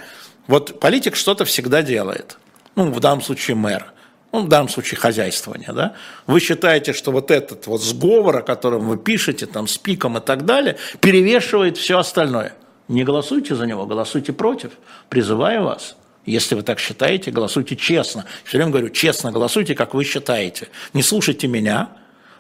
Вот 0.47 0.81
политик 0.81 1.17
что-то 1.17 1.45
всегда 1.45 1.83
делает. 1.83 2.39
Ну, 2.77 2.91
в 2.91 3.01
данном 3.01 3.23
случае 3.23 3.57
мэр. 3.57 3.93
Ну, 4.33 4.43
в 4.43 4.49
данном 4.49 4.69
случае 4.69 4.99
хозяйствование, 4.99 5.73
да? 5.73 5.95
Вы 6.27 6.41
считаете, 6.41 6.93
что 6.93 7.13
вот 7.13 7.31
этот 7.31 7.67
вот 7.67 7.83
сговор, 7.83 8.39
о 8.39 8.43
котором 8.43 8.89
вы 8.89 8.97
пишете, 8.97 9.47
там, 9.47 9.69
с 9.69 9.79
пиком 9.79 10.19
и 10.19 10.21
так 10.21 10.45
далее, 10.45 10.77
перевешивает 11.01 11.79
все 11.79 11.99
остальное. 11.99 12.55
Не 12.89 13.05
голосуйте 13.05 13.55
за 13.55 13.65
него, 13.67 13.87
голосуйте 13.87 14.33
против. 14.33 14.73
Призываю 15.09 15.65
вас. 15.65 15.97
Если 16.27 16.55
вы 16.55 16.63
так 16.63 16.79
считаете, 16.79 17.31
голосуйте 17.31 17.77
честно. 17.77 18.25
Все 18.45 18.59
время 18.59 18.73
говорю, 18.73 18.89
честно 18.91 19.31
голосуйте, 19.31 19.75
как 19.75 19.95
вы 19.95 20.05
считаете. 20.05 20.69
Не 20.95 21.03
слушайте 21.03 21.47
меня, 21.47 21.91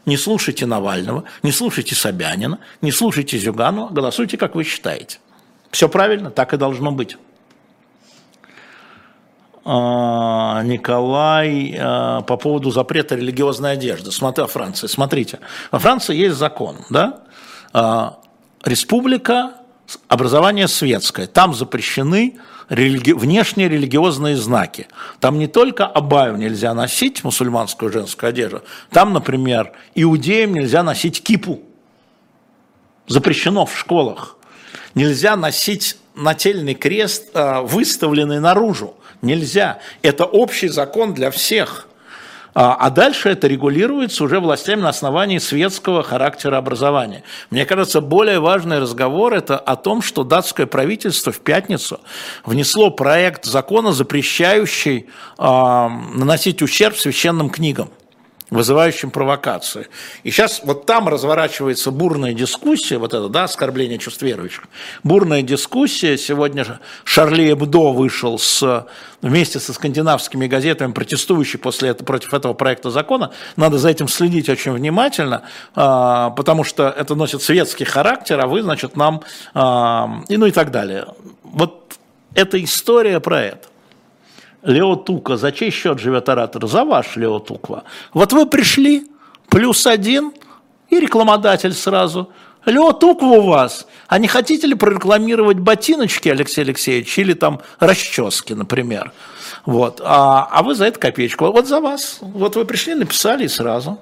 не 0.06 0.16
слушайте 0.16 0.66
Навального, 0.66 1.24
не 1.42 1.52
слушайте 1.52 1.94
Собянина, 1.94 2.58
не 2.82 2.92
слушайте 2.92 3.38
Зюганова, 3.38 3.90
голосуйте, 3.90 4.36
как 4.36 4.54
вы 4.54 4.64
считаете. 4.64 5.18
Все 5.70 5.88
правильно, 5.88 6.30
так 6.30 6.54
и 6.54 6.56
должно 6.56 6.92
быть. 6.92 7.16
А, 9.66 10.62
Николай 10.62 11.74
а, 11.78 12.20
по 12.20 12.36
поводу 12.36 12.70
запрета 12.70 13.14
религиозной 13.14 13.72
одежды. 13.72 14.12
Смотри, 14.12 14.42
во 14.42 14.48
Франции. 14.48 14.86
Смотрите, 14.86 15.40
во 15.70 15.78
Франции 15.78 16.14
есть 16.14 16.36
закон, 16.36 16.76
да? 16.90 17.22
А, 17.72 18.18
республика, 18.62 19.54
образование 20.08 20.68
светское. 20.68 21.26
Там 21.26 21.54
запрещены 21.54 22.38
религи... 22.68 23.12
внешние 23.12 23.70
религиозные 23.70 24.36
знаки. 24.36 24.86
Там 25.18 25.38
не 25.38 25.46
только 25.46 25.86
абаю 25.86 26.36
нельзя 26.36 26.74
носить, 26.74 27.24
мусульманскую 27.24 27.90
женскую 27.90 28.28
одежду, 28.28 28.62
там, 28.90 29.14
например, 29.14 29.72
иудеям 29.94 30.52
нельзя 30.52 30.82
носить 30.82 31.22
кипу. 31.22 31.62
Запрещено 33.06 33.64
в 33.64 33.76
школах. 33.76 34.36
Нельзя 34.94 35.36
носить 35.36 35.96
нательный 36.14 36.74
крест, 36.74 37.34
выставленный 37.34 38.40
наружу. 38.40 38.94
Нельзя. 39.24 39.78
Это 40.02 40.26
общий 40.26 40.68
закон 40.68 41.14
для 41.14 41.30
всех. 41.30 41.88
А, 42.54 42.76
а 42.78 42.90
дальше 42.90 43.30
это 43.30 43.48
регулируется 43.48 44.22
уже 44.22 44.38
властями 44.38 44.82
на 44.82 44.90
основании 44.90 45.38
светского 45.38 46.04
характера 46.04 46.56
образования. 46.56 47.24
Мне 47.50 47.64
кажется, 47.66 48.00
более 48.00 48.38
важный 48.38 48.78
разговор 48.78 49.34
это 49.34 49.58
о 49.58 49.74
том, 49.74 50.02
что 50.02 50.22
датское 50.22 50.66
правительство 50.66 51.32
в 51.32 51.40
пятницу 51.40 52.00
внесло 52.44 52.90
проект 52.90 53.44
закона, 53.44 53.92
запрещающий 53.92 55.08
э, 55.38 55.42
наносить 55.42 56.62
ущерб 56.62 56.96
священным 56.96 57.50
книгам 57.50 57.90
вызывающим 58.54 59.10
провокации. 59.10 59.88
И 60.22 60.30
сейчас 60.30 60.62
вот 60.64 60.86
там 60.86 61.08
разворачивается 61.08 61.90
бурная 61.90 62.32
дискуссия, 62.32 62.98
вот 62.98 63.12
это, 63.12 63.28
да, 63.28 63.44
оскорбление 63.44 63.98
чувств 63.98 64.22
верующих, 64.22 64.64
бурная 65.02 65.42
дискуссия. 65.42 66.16
Сегодня 66.16 66.80
Шарли 67.04 67.52
Эбдо 67.52 67.92
вышел 67.92 68.38
с, 68.38 68.86
вместе 69.22 69.58
со 69.58 69.72
скандинавскими 69.72 70.46
газетами, 70.46 70.92
протестующий 70.92 71.58
после 71.58 71.90
этого, 71.90 72.06
против 72.06 72.32
этого 72.32 72.54
проекта 72.54 72.90
закона. 72.90 73.32
Надо 73.56 73.78
за 73.78 73.88
этим 73.90 74.08
следить 74.08 74.48
очень 74.48 74.72
внимательно, 74.72 75.42
а, 75.74 76.30
потому 76.30 76.64
что 76.64 76.88
это 76.88 77.14
носит 77.14 77.42
светский 77.42 77.84
характер, 77.84 78.40
а 78.40 78.46
вы, 78.46 78.62
значит, 78.62 78.96
нам, 78.96 79.22
а, 79.54 80.22
и 80.28 80.36
ну 80.36 80.46
и 80.46 80.52
так 80.52 80.70
далее. 80.70 81.06
Вот 81.42 81.94
эта 82.34 82.62
история 82.62 83.20
про 83.20 83.42
это. 83.42 83.73
Лео 84.64 84.96
Тука, 84.96 85.36
за 85.36 85.52
чей 85.52 85.70
счет 85.70 85.98
живет 85.98 86.28
оратор? 86.28 86.66
За 86.66 86.84
ваш 86.84 87.16
Лео 87.16 87.38
Туква. 87.38 87.84
Вот 88.12 88.32
вы 88.32 88.46
пришли, 88.46 89.06
плюс 89.48 89.86
один, 89.86 90.32
и 90.88 90.98
рекламодатель 90.98 91.72
сразу. 91.72 92.30
Лео 92.64 92.92
Туква 92.92 93.26
у 93.26 93.46
вас. 93.48 93.86
А 94.08 94.18
не 94.18 94.26
хотите 94.26 94.66
ли 94.66 94.74
прорекламировать 94.74 95.58
ботиночки, 95.58 96.28
Алексей 96.28 96.62
Алексеевич, 96.62 97.18
или 97.18 97.34
там 97.34 97.60
расчески, 97.78 98.54
например? 98.54 99.12
Вот. 99.66 100.00
А, 100.02 100.48
а 100.50 100.62
вы 100.62 100.74
за 100.74 100.86
это 100.86 100.98
копеечку. 100.98 101.46
Вот 101.46 101.66
за 101.66 101.80
вас. 101.80 102.18
Вот 102.20 102.56
вы 102.56 102.64
пришли, 102.64 102.94
написали 102.94 103.44
и 103.44 103.48
сразу. 103.48 103.98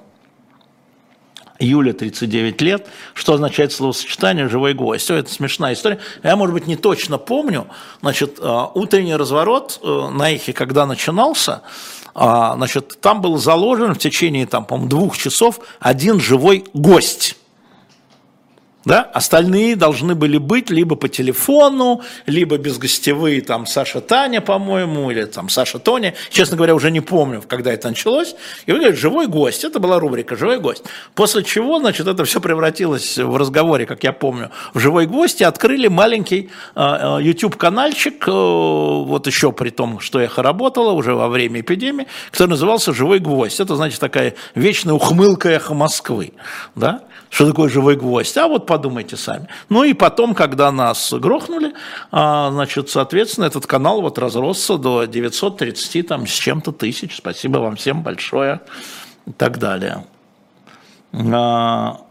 Юля, 1.63 1.93
39 1.93 2.61
лет. 2.61 2.87
Что 3.13 3.33
означает 3.33 3.71
словосочетание 3.71 4.47
«живой 4.47 4.73
гвоздь»? 4.73 5.03
Все, 5.03 5.15
это 5.15 5.31
смешная 5.31 5.73
история. 5.73 5.99
Я, 6.23 6.35
может 6.35 6.53
быть, 6.53 6.67
не 6.67 6.75
точно 6.75 7.17
помню. 7.17 7.67
Значит, 8.01 8.39
э, 8.39 8.65
утренний 8.73 9.15
разворот 9.15 9.79
э, 9.81 10.09
на 10.11 10.31
эхе, 10.31 10.53
когда 10.53 10.85
начинался, 10.85 11.61
э, 12.15 12.19
значит, 12.55 12.99
там 13.01 13.21
был 13.21 13.37
заложен 13.37 13.95
в 13.95 13.99
течение, 13.99 14.45
там, 14.45 14.65
по 14.65 14.77
двух 14.77 15.17
часов 15.17 15.59
один 15.79 16.19
живой 16.19 16.65
гость 16.73 17.37
да? 18.85 19.01
Остальные 19.01 19.75
должны 19.75 20.15
были 20.15 20.37
быть 20.37 20.69
либо 20.69 20.95
по 20.95 21.07
телефону, 21.09 22.01
либо 22.25 22.57
безгостевые, 22.57 23.41
там, 23.41 23.65
Саша 23.65 24.01
Таня, 24.01 24.41
по-моему, 24.41 25.11
или 25.11 25.25
там 25.25 25.49
Саша 25.49 25.79
Тоня. 25.79 26.13
Честно 26.29 26.57
говоря, 26.57 26.75
уже 26.75 26.91
не 26.91 27.01
помню, 27.01 27.43
когда 27.47 27.71
это 27.71 27.89
началось. 27.89 28.35
И 28.65 28.71
вы 28.71 28.79
говорите, 28.79 28.99
живой 28.99 29.27
гость. 29.27 29.63
Это 29.63 29.79
была 29.79 29.99
рубрика 29.99 30.35
«Живой 30.35 30.59
гость». 30.59 30.83
После 31.15 31.43
чего, 31.43 31.79
значит, 31.79 32.07
это 32.07 32.25
все 32.25 32.41
превратилось 32.41 33.17
в 33.17 33.35
разговоре, 33.37 33.85
как 33.85 34.03
я 34.03 34.13
помню, 34.13 34.51
в 34.73 34.79
«Живой 34.79 35.05
гость» 35.05 35.41
и 35.41 35.43
открыли 35.43 35.87
маленький 35.87 36.49
а, 36.75 37.17
а, 37.17 37.21
YouTube-канальчик, 37.21 38.27
э, 38.27 38.31
вот 38.31 39.27
еще 39.27 39.51
при 39.51 39.69
том, 39.69 39.99
что 39.99 40.19
эхо 40.19 40.43
работало 40.43 40.91
уже 40.91 41.13
во 41.13 41.27
время 41.27 41.61
эпидемии, 41.61 42.07
который 42.31 42.49
назывался 42.49 42.93
«Живой 42.93 43.19
гвоздь». 43.19 43.59
Это, 43.59 43.75
значит, 43.75 43.99
такая 43.99 44.35
вечная 44.55 44.93
ухмылка 44.93 45.49
эхо 45.49 45.73
Москвы, 45.73 46.33
да? 46.75 47.03
Что 47.33 47.47
такое 47.47 47.67
живой 47.67 47.95
гвоздь? 47.95 48.37
А 48.37 48.47
вот 48.47 48.67
подумайте 48.67 49.17
сами. 49.17 49.47
Ну 49.67 49.83
и 49.83 49.93
потом, 49.93 50.35
когда 50.35 50.71
нас 50.71 51.11
грохнули, 51.11 51.73
а, 52.11 52.51
значит, 52.51 52.91
соответственно, 52.91 53.45
этот 53.45 53.65
канал 53.65 54.01
вот 54.01 54.19
разросся 54.19 54.77
до 54.77 55.05
930 55.05 56.07
там 56.07 56.27
с 56.27 56.29
чем-то 56.29 56.71
тысяч. 56.71 57.17
Спасибо 57.17 57.57
вам 57.57 57.75
всем 57.75 58.03
большое 58.03 58.61
и 59.25 59.31
так 59.31 59.57
далее. 59.57 60.05
А, 61.11 62.01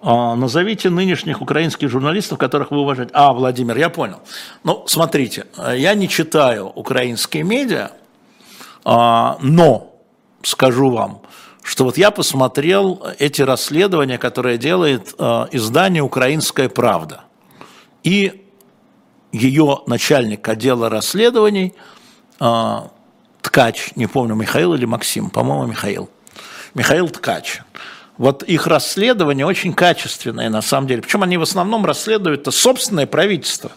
а, 0.00 0.36
назовите 0.36 0.88
нынешних 0.88 1.42
украинских 1.42 1.90
журналистов, 1.90 2.38
которых 2.38 2.70
вы 2.70 2.78
уважаете. 2.78 3.10
А, 3.12 3.32
Владимир, 3.32 3.76
я 3.76 3.88
понял. 3.88 4.20
Ну, 4.62 4.84
смотрите, 4.86 5.46
я 5.74 5.94
не 5.94 6.08
читаю 6.08 6.68
украинские 6.68 7.42
медиа, 7.42 7.90
но 8.84 9.96
скажу 10.44 10.90
вам, 10.90 11.22
что 11.68 11.84
вот 11.84 11.98
я 11.98 12.10
посмотрел 12.10 13.06
эти 13.18 13.42
расследования, 13.42 14.16
которые 14.16 14.56
делает 14.56 15.14
э, 15.18 15.46
издание 15.52 16.02
«Украинская 16.02 16.70
правда». 16.70 17.24
И 18.02 18.46
ее 19.32 19.82
начальник 19.86 20.48
отдела 20.48 20.88
расследований, 20.88 21.74
э, 22.40 22.76
Ткач, 23.42 23.90
не 23.96 24.06
помню, 24.06 24.34
Михаил 24.34 24.72
или 24.72 24.86
Максим, 24.86 25.28
по-моему, 25.28 25.66
Михаил. 25.66 26.08
Михаил 26.72 27.10
Ткач. 27.10 27.60
Вот 28.16 28.42
их 28.44 28.66
расследование 28.66 29.44
очень 29.44 29.74
качественное 29.74 30.48
на 30.48 30.62
самом 30.62 30.86
деле. 30.86 31.02
Причем 31.02 31.22
они 31.22 31.36
в 31.36 31.42
основном 31.42 31.84
расследуют 31.84 32.48
собственное 32.50 33.06
правительство. 33.06 33.72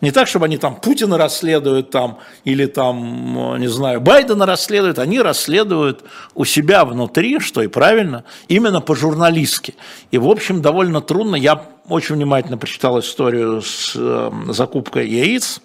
Не 0.00 0.10
так, 0.10 0.28
чтобы 0.28 0.44
они 0.46 0.58
там 0.58 0.76
Путина 0.76 1.16
расследуют 1.16 1.90
там, 1.90 2.18
или 2.44 2.66
там, 2.66 3.58
не 3.58 3.68
знаю, 3.68 4.00
Байдена 4.00 4.44
расследуют, 4.44 4.98
они 4.98 5.20
расследуют 5.20 6.04
у 6.34 6.44
себя 6.44 6.84
внутри, 6.84 7.40
что 7.40 7.62
и 7.62 7.66
правильно, 7.66 8.24
именно 8.48 8.80
по-журналистски. 8.80 9.74
И, 10.10 10.18
в 10.18 10.28
общем, 10.28 10.60
довольно 10.60 11.00
трудно. 11.00 11.36
Я 11.36 11.62
очень 11.88 12.16
внимательно 12.16 12.58
прочитал 12.58 12.98
историю 12.98 13.62
с 13.62 13.92
э, 13.96 14.30
закупкой 14.48 15.08
яиц, 15.08 15.60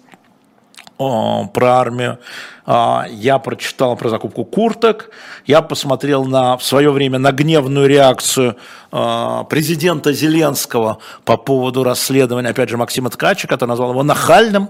про 0.98 1.78
армию, 1.78 2.18
а, 2.64 3.06
я 3.10 3.38
прочитал 3.38 3.96
про 3.96 4.08
закупку 4.08 4.44
курток, 4.44 5.10
я 5.46 5.62
посмотрел 5.62 6.24
на, 6.24 6.56
в 6.56 6.62
свое 6.62 6.92
время 6.92 7.18
на 7.18 7.32
гневную 7.32 7.88
реакцию 7.88 8.56
а, 8.92 9.42
президента 9.44 10.12
Зеленского 10.12 10.98
по 11.24 11.36
поводу 11.36 11.82
расследования, 11.82 12.50
опять 12.50 12.68
же, 12.68 12.76
Максима 12.76 13.10
Ткача, 13.10 13.48
который 13.48 13.70
назвал 13.70 13.90
его 13.90 14.04
нахальным. 14.04 14.68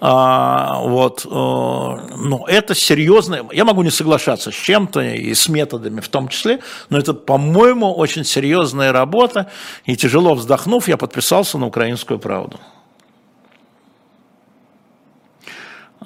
А, 0.00 0.80
вот. 0.80 1.24
Ну, 1.26 2.44
это 2.46 2.74
серьезно. 2.74 3.40
Я 3.52 3.64
могу 3.64 3.82
не 3.82 3.90
соглашаться 3.90 4.50
с 4.50 4.54
чем-то 4.54 5.00
и 5.02 5.34
с 5.34 5.48
методами 5.48 6.00
в 6.00 6.08
том 6.08 6.28
числе, 6.28 6.60
но 6.88 6.98
это, 6.98 7.12
по-моему, 7.12 7.92
очень 7.92 8.24
серьезная 8.24 8.92
работа. 8.92 9.50
И 9.84 9.96
тяжело 9.96 10.34
вздохнув, 10.34 10.88
я 10.88 10.96
подписался 10.96 11.58
на 11.58 11.66
«Украинскую 11.66 12.18
правду». 12.18 12.58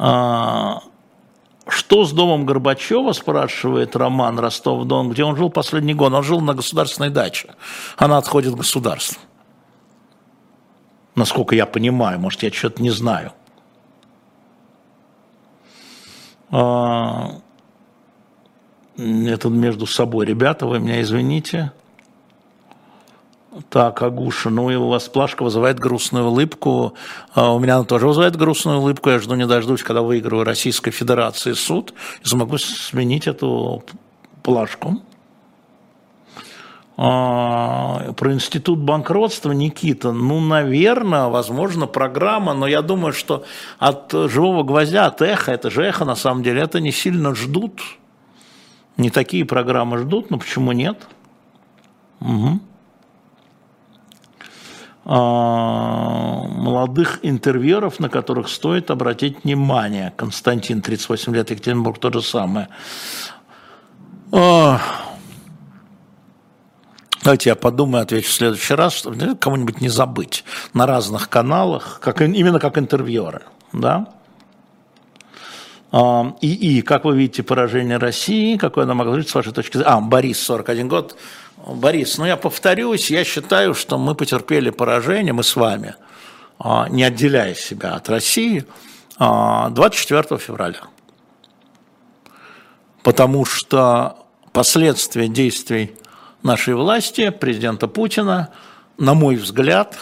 Что 0.00 2.04
с 2.04 2.12
домом 2.12 2.46
Горбачева, 2.46 3.12
спрашивает 3.12 3.94
Роман 3.94 4.38
Ростов-Дон, 4.38 5.10
где 5.10 5.24
он 5.24 5.36
жил 5.36 5.50
последний 5.50 5.94
год? 5.94 6.12
Он 6.12 6.22
жил 6.22 6.40
на 6.40 6.54
государственной 6.54 7.10
даче. 7.10 7.54
Она 7.98 8.16
отходит 8.16 8.54
государству. 8.54 9.20
Насколько 11.14 11.54
я 11.54 11.66
понимаю, 11.66 12.18
может, 12.18 12.42
я 12.42 12.50
что-то 12.50 12.82
не 12.82 12.90
знаю. 12.90 13.32
А, 16.50 17.32
это 18.96 19.48
между 19.48 19.86
собой. 19.86 20.24
Ребята, 20.24 20.66
вы 20.66 20.80
меня 20.80 21.02
извините. 21.02 21.72
Так, 23.68 24.00
Агуша, 24.02 24.48
ну 24.48 24.70
и 24.70 24.76
у 24.76 24.88
вас 24.88 25.08
плашка 25.08 25.42
вызывает 25.42 25.80
грустную 25.80 26.26
улыбку. 26.26 26.94
А 27.34 27.52
у 27.52 27.58
меня 27.58 27.76
она 27.76 27.84
тоже 27.84 28.06
вызывает 28.06 28.36
грустную 28.36 28.78
улыбку. 28.78 29.10
Я 29.10 29.18
жду 29.18 29.34
не 29.34 29.46
дождусь, 29.46 29.82
когда 29.82 30.02
выиграю 30.02 30.44
Российской 30.44 30.92
Федерации 30.92 31.54
суд 31.54 31.92
и 32.22 32.28
смогу 32.28 32.58
сменить 32.58 33.26
эту 33.26 33.82
плашку. 34.44 35.02
А, 36.96 38.12
про 38.12 38.32
институт 38.32 38.78
банкротства, 38.78 39.50
Никита, 39.50 40.12
ну, 40.12 40.38
наверное, 40.38 41.26
возможно, 41.26 41.86
программа, 41.86 42.54
но 42.54 42.68
я 42.68 42.82
думаю, 42.82 43.12
что 43.12 43.44
от 43.78 44.12
живого 44.12 44.62
гвоздя, 44.62 45.06
от 45.06 45.22
эха, 45.22 45.50
это 45.50 45.70
же 45.70 45.82
эхо, 45.82 46.04
на 46.04 46.14
самом 46.14 46.42
деле, 46.44 46.60
это 46.60 46.78
не 46.78 46.92
сильно 46.92 47.34
ждут. 47.34 47.80
Не 48.96 49.10
такие 49.10 49.44
программы 49.44 49.98
ждут, 49.98 50.30
но 50.30 50.38
почему 50.38 50.72
нет? 50.72 51.08
Угу. 52.20 52.60
А, 55.12 56.46
молодых 56.46 57.18
интервьюеров, 57.22 57.98
на 57.98 58.08
которых 58.08 58.48
стоит 58.48 58.92
обратить 58.92 59.42
внимание. 59.42 60.12
Константин, 60.16 60.82
38 60.82 61.34
лет, 61.34 61.50
Екатеринбург, 61.50 61.98
то 61.98 62.12
же 62.12 62.22
самое. 62.22 62.68
А, 64.30 64.80
давайте 67.24 67.50
я 67.50 67.56
подумаю, 67.56 68.04
отвечу 68.04 68.28
в 68.28 68.32
следующий 68.32 68.74
раз, 68.74 68.92
чтобы 68.92 69.34
кому-нибудь 69.34 69.80
не 69.80 69.88
забыть. 69.88 70.44
На 70.74 70.86
разных 70.86 71.28
каналах, 71.28 71.98
как, 72.00 72.20
именно 72.20 72.60
как 72.60 72.78
интервьюеры. 72.78 73.42
Да? 73.72 74.06
А, 75.90 76.36
и, 76.40 76.78
и, 76.78 76.82
как 76.82 77.04
вы 77.04 77.16
видите, 77.16 77.42
поражение 77.42 77.96
России, 77.96 78.56
какое 78.56 78.84
она 78.84 78.94
могла 78.94 79.16
быть 79.16 79.28
с 79.28 79.34
вашей 79.34 79.52
точки 79.52 79.76
зрения? 79.76 79.92
А, 79.92 80.00
Борис, 80.00 80.40
41 80.40 80.86
год, 80.86 81.16
Борис, 81.66 82.18
ну 82.18 82.24
я 82.24 82.36
повторюсь, 82.36 83.10
я 83.10 83.24
считаю, 83.24 83.74
что 83.74 83.98
мы 83.98 84.14
потерпели 84.14 84.70
поражение, 84.70 85.32
мы 85.32 85.42
с 85.42 85.56
вами, 85.56 85.94
а, 86.58 86.88
не 86.88 87.04
отделяя 87.04 87.54
себя 87.54 87.94
от 87.94 88.08
России, 88.08 88.64
24 89.18 90.20
а, 90.30 90.38
февраля. 90.38 90.80
Потому 93.02 93.44
что 93.44 94.26
последствия 94.52 95.28
действий 95.28 95.96
нашей 96.42 96.74
власти, 96.74 97.30
президента 97.30 97.88
Путина, 97.88 98.50
на 98.98 99.14
мой 99.14 99.36
взгляд, 99.36 99.98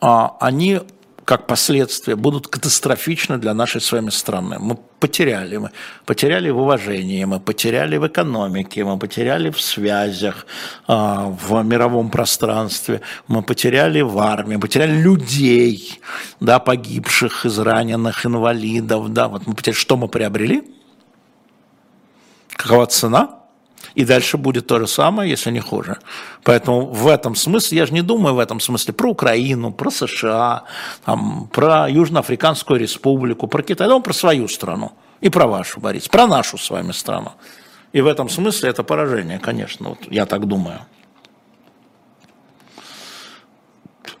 а, 0.00 0.36
они 0.40 0.80
как 1.28 1.46
последствия 1.46 2.16
будут 2.16 2.48
катастрофичны 2.48 3.36
для 3.36 3.52
нашей 3.52 3.82
с 3.82 3.92
вами 3.92 4.08
страны. 4.08 4.56
Мы 4.58 4.78
потеряли, 4.98 5.58
мы 5.58 5.70
потеряли 6.06 6.48
в 6.48 6.56
уважении, 6.56 7.26
мы 7.26 7.38
потеряли 7.38 7.98
в 7.98 8.06
экономике, 8.06 8.82
мы 8.82 8.98
потеряли 8.98 9.50
в 9.50 9.60
связях, 9.60 10.46
а, 10.86 11.26
в 11.26 11.62
мировом 11.64 12.10
пространстве, 12.10 13.02
мы 13.26 13.42
потеряли 13.42 14.00
в 14.00 14.18
армии, 14.18 14.56
потеряли 14.56 15.02
людей, 15.02 16.00
да, 16.40 16.58
погибших, 16.58 17.44
израненных, 17.44 18.24
инвалидов, 18.24 19.12
да, 19.12 19.28
вот 19.28 19.46
мы 19.46 19.54
потеряли, 19.54 19.78
что 19.78 19.98
мы 19.98 20.08
приобрели? 20.08 20.62
Какова 22.56 22.86
цена? 22.86 23.37
И 23.98 24.04
дальше 24.04 24.36
будет 24.36 24.68
то 24.68 24.78
же 24.78 24.86
самое, 24.86 25.28
если 25.28 25.50
не 25.50 25.58
хуже. 25.58 25.96
Поэтому 26.44 26.86
в 26.86 27.08
этом 27.08 27.34
смысле, 27.34 27.78
я 27.78 27.86
же 27.86 27.92
не 27.92 28.02
думаю 28.02 28.36
в 28.36 28.38
этом 28.38 28.60
смысле 28.60 28.94
про 28.94 29.10
Украину, 29.10 29.72
про 29.72 29.90
США, 29.90 30.62
там, 31.04 31.48
про 31.52 31.90
Южноафриканскую 31.90 32.78
республику, 32.78 33.48
про 33.48 33.60
Китай, 33.62 33.86
я 33.86 33.88
думаю 33.88 34.04
про 34.04 34.12
свою 34.12 34.46
страну 34.46 34.92
и 35.20 35.30
про 35.30 35.48
вашу, 35.48 35.80
Борис, 35.80 36.06
про 36.06 36.28
нашу 36.28 36.58
с 36.58 36.70
вами 36.70 36.92
страну. 36.92 37.32
И 37.92 38.00
в 38.00 38.06
этом 38.06 38.28
смысле 38.28 38.70
это 38.70 38.84
поражение, 38.84 39.40
конечно, 39.40 39.88
вот 39.88 39.98
я 40.12 40.26
так 40.26 40.46
думаю. 40.46 40.78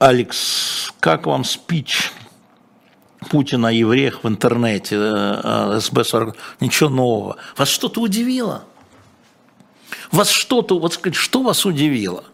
Алекс, 0.00 0.92
как 0.98 1.26
вам 1.26 1.44
спич 1.44 2.10
Путина 3.30 3.68
о 3.68 3.72
евреях 3.72 4.24
в 4.24 4.28
интернете, 4.28 4.96
э, 4.96 5.40
э, 5.44 5.78
СБ-40? 5.78 6.34
Ничего 6.58 6.90
нового. 6.90 7.36
Вас 7.56 7.68
что-то 7.68 8.00
удивило? 8.00 8.64
Вас 10.12 10.30
что-то, 10.30 10.78
вот 10.78 10.94
сказать, 10.94 11.16
что 11.16 11.42
вас 11.42 11.66
удивило? 11.66 12.24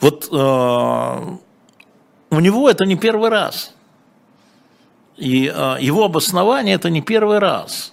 Вот 0.00 0.28
э, 0.30 1.36
у 2.30 2.40
него 2.40 2.70
это 2.70 2.84
не 2.84 2.96
первый 2.96 3.30
раз. 3.30 3.74
И 5.16 5.52
э, 5.54 5.76
его 5.80 6.04
обоснование 6.04 6.74
это 6.74 6.90
не 6.90 7.02
первый 7.02 7.38
раз. 7.38 7.92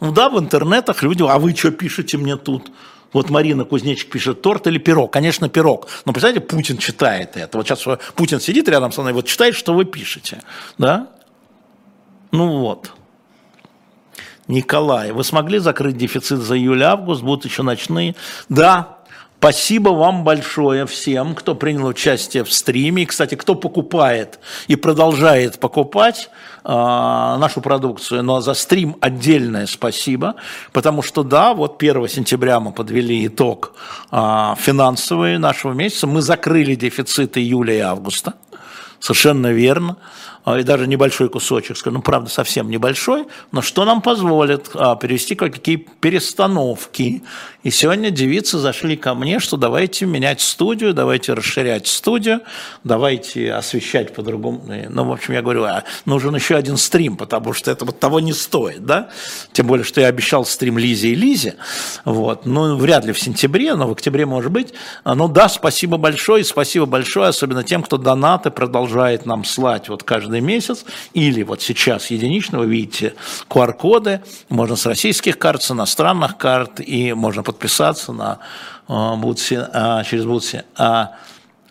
Ну 0.00 0.12
да, 0.12 0.28
в 0.28 0.38
интернетах 0.38 1.02
люди, 1.02 1.22
а 1.22 1.38
вы 1.38 1.54
что 1.54 1.70
пишете 1.70 2.18
мне 2.18 2.36
тут? 2.36 2.70
Вот 3.12 3.30
Марина 3.30 3.64
Кузнечик 3.64 4.10
пишет 4.10 4.42
торт 4.42 4.66
или 4.66 4.78
пирог. 4.78 5.12
Конечно, 5.12 5.48
пирог. 5.48 5.88
Но 6.04 6.12
представляете, 6.12 6.44
Путин 6.44 6.78
читает 6.78 7.36
это. 7.36 7.58
Вот 7.58 7.66
сейчас 7.66 7.84
Путин 8.16 8.40
сидит 8.40 8.68
рядом 8.68 8.90
со 8.90 9.02
мной, 9.02 9.12
вот 9.12 9.26
читает, 9.26 9.54
что 9.54 9.72
вы 9.72 9.84
пишете. 9.84 10.42
Да? 10.78 11.08
Ну 12.32 12.58
вот. 12.58 12.90
Николай, 14.48 15.12
вы 15.12 15.24
смогли 15.24 15.58
закрыть 15.58 15.96
дефицит 15.96 16.38
за 16.38 16.56
июль-август, 16.56 17.22
будут 17.22 17.44
еще 17.44 17.62
ночные? 17.62 18.14
Да, 18.48 18.98
Спасибо 19.44 19.90
вам 19.90 20.24
большое 20.24 20.86
всем, 20.86 21.34
кто 21.34 21.54
принял 21.54 21.84
участие 21.84 22.44
в 22.44 22.50
стриме. 22.50 23.04
Кстати, 23.04 23.34
кто 23.34 23.54
покупает 23.54 24.38
и 24.68 24.74
продолжает 24.74 25.60
покупать 25.60 26.30
э, 26.64 26.68
нашу 26.70 27.60
продукцию. 27.60 28.22
Но 28.22 28.40
за 28.40 28.54
стрим 28.54 28.96
отдельное 29.02 29.66
спасибо, 29.66 30.36
потому 30.72 31.02
что, 31.02 31.22
да, 31.22 31.52
вот 31.52 31.76
1 31.82 32.08
сентября 32.08 32.58
мы 32.58 32.72
подвели 32.72 33.26
итог 33.26 33.74
э, 34.10 34.54
финансовый 34.56 35.36
нашего 35.36 35.74
месяца. 35.74 36.06
Мы 36.06 36.22
закрыли 36.22 36.74
дефицит 36.74 37.36
июля 37.36 37.74
и 37.74 37.80
августа. 37.80 38.32
Совершенно 38.98 39.48
верно. 39.48 39.98
А, 40.44 40.58
и 40.58 40.62
даже 40.62 40.86
небольшой 40.86 41.30
кусочек, 41.30 41.76
ну, 41.86 42.02
правда, 42.02 42.28
совсем 42.28 42.68
небольшой, 42.68 43.26
но 43.50 43.62
что 43.62 43.86
нам 43.86 44.02
позволит 44.02 44.70
а, 44.74 44.94
перевести 44.94 45.34
какие 45.34 45.76
перестановки. 45.76 47.22
И 47.62 47.70
сегодня 47.70 48.10
девицы 48.10 48.58
зашли 48.58 48.96
ко 48.96 49.14
мне, 49.14 49.38
что 49.38 49.56
давайте 49.56 50.04
менять 50.04 50.42
студию, 50.42 50.92
давайте 50.92 51.32
расширять 51.32 51.86
студию, 51.86 52.42
давайте 52.84 53.54
освещать 53.54 54.12
по-другому. 54.12 54.62
Ну, 54.90 55.04
в 55.04 55.12
общем, 55.12 55.32
я 55.32 55.40
говорю, 55.40 55.64
а 55.64 55.84
нужен 56.04 56.34
еще 56.34 56.56
один 56.56 56.76
стрим, 56.76 57.16
потому 57.16 57.54
что 57.54 57.70
это 57.70 57.86
вот 57.86 57.98
того 57.98 58.20
не 58.20 58.34
стоит, 58.34 58.84
да? 58.84 59.08
Тем 59.52 59.66
более, 59.66 59.84
что 59.84 60.02
я 60.02 60.08
обещал 60.08 60.44
стрим 60.44 60.76
Лизе 60.76 61.08
и 61.08 61.14
Лизе, 61.14 61.54
вот, 62.04 62.44
ну, 62.44 62.76
вряд 62.76 63.06
ли 63.06 63.14
в 63.14 63.18
сентябре, 63.18 63.74
но 63.76 63.88
в 63.88 63.92
октябре 63.92 64.26
может 64.26 64.52
быть. 64.52 64.74
Ну, 65.06 65.26
да, 65.28 65.48
спасибо 65.48 65.96
большое, 65.96 66.44
спасибо 66.44 66.84
большое, 66.84 67.28
особенно 67.28 67.64
тем, 67.64 67.82
кто 67.82 67.96
донаты 67.96 68.50
продолжает 68.50 69.24
нам 69.24 69.44
слать 69.44 69.88
вот 69.88 70.02
каждый 70.02 70.33
каждый 70.34 70.40
месяц, 70.40 70.84
или 71.14 71.42
вот 71.42 71.62
сейчас 71.62 72.10
единично, 72.10 72.58
вы 72.58 72.66
видите 72.66 73.14
QR-коды, 73.48 74.20
можно 74.48 74.76
с 74.76 74.86
российских 74.86 75.38
карт, 75.38 75.62
с 75.62 75.70
иностранных 75.70 76.36
карт, 76.36 76.80
и 76.80 77.12
можно 77.12 77.42
подписаться 77.42 78.12
на 78.12 78.38
Бутси, 78.88 79.54
э, 79.54 79.70
а, 79.72 80.04
через 80.04 80.24
Бутси. 80.24 80.64
А 80.76 81.12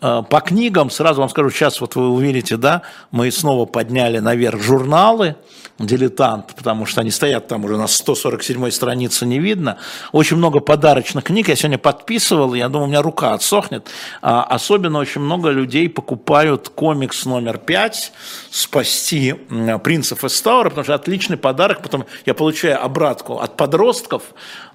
по 0.04 0.40
книгам, 0.40 0.90
сразу 0.90 1.20
вам 1.20 1.30
скажу, 1.30 1.50
сейчас 1.50 1.80
вот 1.80 1.96
вы 1.96 2.10
увидите, 2.10 2.56
да, 2.56 2.82
мы 3.10 3.30
снова 3.30 3.64
подняли 3.64 4.18
наверх 4.18 4.62
журналы, 4.62 5.36
дилетант, 5.78 6.54
потому 6.54 6.86
что 6.86 7.00
они 7.00 7.10
стоят 7.10 7.48
там 7.48 7.64
уже 7.64 7.76
на 7.76 7.88
147 7.88 8.70
странице, 8.70 9.26
не 9.26 9.40
видно. 9.40 9.78
Очень 10.12 10.36
много 10.36 10.60
подарочных 10.60 11.24
книг, 11.24 11.48
я 11.48 11.56
сегодня 11.56 11.78
подписывал, 11.78 12.54
я 12.54 12.68
думаю, 12.68 12.86
у 12.86 12.88
меня 12.88 13.02
рука 13.02 13.34
отсохнет. 13.34 13.88
А, 14.22 14.44
особенно 14.44 14.98
очень 14.98 15.20
много 15.20 15.50
людей 15.50 15.88
покупают 15.88 16.68
комикс 16.68 17.24
номер 17.24 17.58
5 17.58 18.12
«Спасти 18.50 19.34
принцев 19.82 20.24
из 20.24 20.40
Таура», 20.40 20.68
потому 20.68 20.84
что 20.84 20.94
отличный 20.94 21.36
подарок, 21.36 21.82
потом 21.82 22.04
я 22.24 22.34
получаю 22.34 22.82
обратку 22.82 23.38
от 23.38 23.56
подростков 23.56 24.22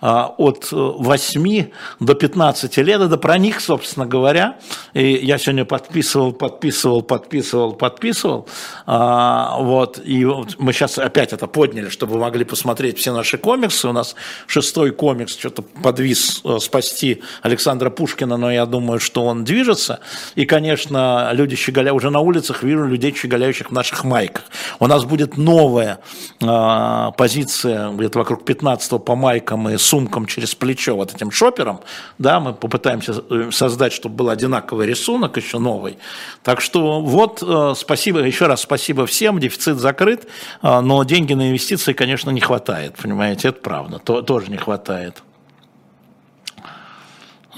а, 0.01 0.33
от 0.37 0.67
8 0.71 1.69
до 2.01 2.13
15 2.13 2.77
лет, 2.77 3.01
это 3.01 3.17
про 3.17 3.37
них, 3.37 3.61
собственно 3.61 4.05
говоря, 4.05 4.57
и 4.93 5.18
я 5.21 5.37
сегодня 5.37 5.65
подписывал, 5.65 6.31
подписывал, 6.31 7.01
подписывал, 7.01 7.73
подписывал. 7.73 8.47
А, 8.85 9.57
вот, 9.59 9.99
и 10.03 10.25
вот 10.25 10.55
мы 10.57 10.73
сейчас 10.73 10.97
опять 10.97 11.33
это 11.33 11.47
подняли, 11.47 11.89
чтобы 11.89 12.13
вы 12.13 12.19
могли 12.19 12.43
посмотреть 12.43 12.97
все 12.97 13.13
наши 13.13 13.37
комиксы. 13.37 13.87
У 13.87 13.91
нас 13.91 14.15
шестой 14.47 14.91
комикс 14.91 15.37
что-то 15.37 15.61
подвис 15.61 16.41
э, 16.43 16.57
спасти 16.59 17.21
Александра 17.41 17.89
Пушкина, 17.89 18.37
но 18.37 18.51
я 18.51 18.65
думаю, 18.65 18.99
что 18.99 19.25
он 19.25 19.43
движется. 19.43 19.99
И, 20.35 20.45
конечно, 20.45 21.29
люди 21.33 21.55
щеголя 21.55 21.93
уже 21.93 22.09
на 22.09 22.19
улицах 22.19 22.63
вижу 22.63 22.85
людей, 22.85 23.13
щеголяющих 23.13 23.69
в 23.69 23.73
наших 23.73 24.03
майках. 24.03 24.43
У 24.79 24.87
нас 24.87 25.05
будет 25.05 25.37
новая 25.37 25.99
э, 26.41 27.11
позиция 27.17 27.89
где-то 27.91 28.19
вокруг 28.19 28.45
15 28.45 29.03
по 29.03 29.15
майкам 29.15 29.69
и 29.69 29.77
сумкам 29.77 30.25
через 30.25 30.55
плечо 30.55 30.95
вот 30.95 31.13
этим 31.13 31.31
шопером. 31.31 31.81
Да, 32.17 32.39
мы 32.39 32.53
попытаемся 32.53 33.23
э, 33.29 33.49
создать, 33.51 33.93
чтобы 33.93 34.15
был 34.15 34.29
одинаковый 34.29 34.87
рисунок 34.87 35.08
еще 35.37 35.59
новый. 35.59 35.97
Так 36.43 36.61
что 36.61 37.01
вот, 37.01 37.43
э, 37.45 37.73
спасибо, 37.75 38.19
еще 38.19 38.47
раз 38.47 38.61
спасибо 38.61 39.05
всем, 39.05 39.39
дефицит 39.39 39.77
закрыт, 39.77 40.27
э, 40.61 40.79
но 40.79 41.03
деньги 41.03 41.33
на 41.33 41.49
инвестиции, 41.49 41.93
конечно, 41.93 42.29
не 42.29 42.41
хватает, 42.41 42.95
понимаете, 42.95 43.49
это 43.49 43.61
правда, 43.61 43.99
то, 43.99 44.21
тоже 44.21 44.51
не 44.51 44.57
хватает. 44.57 45.23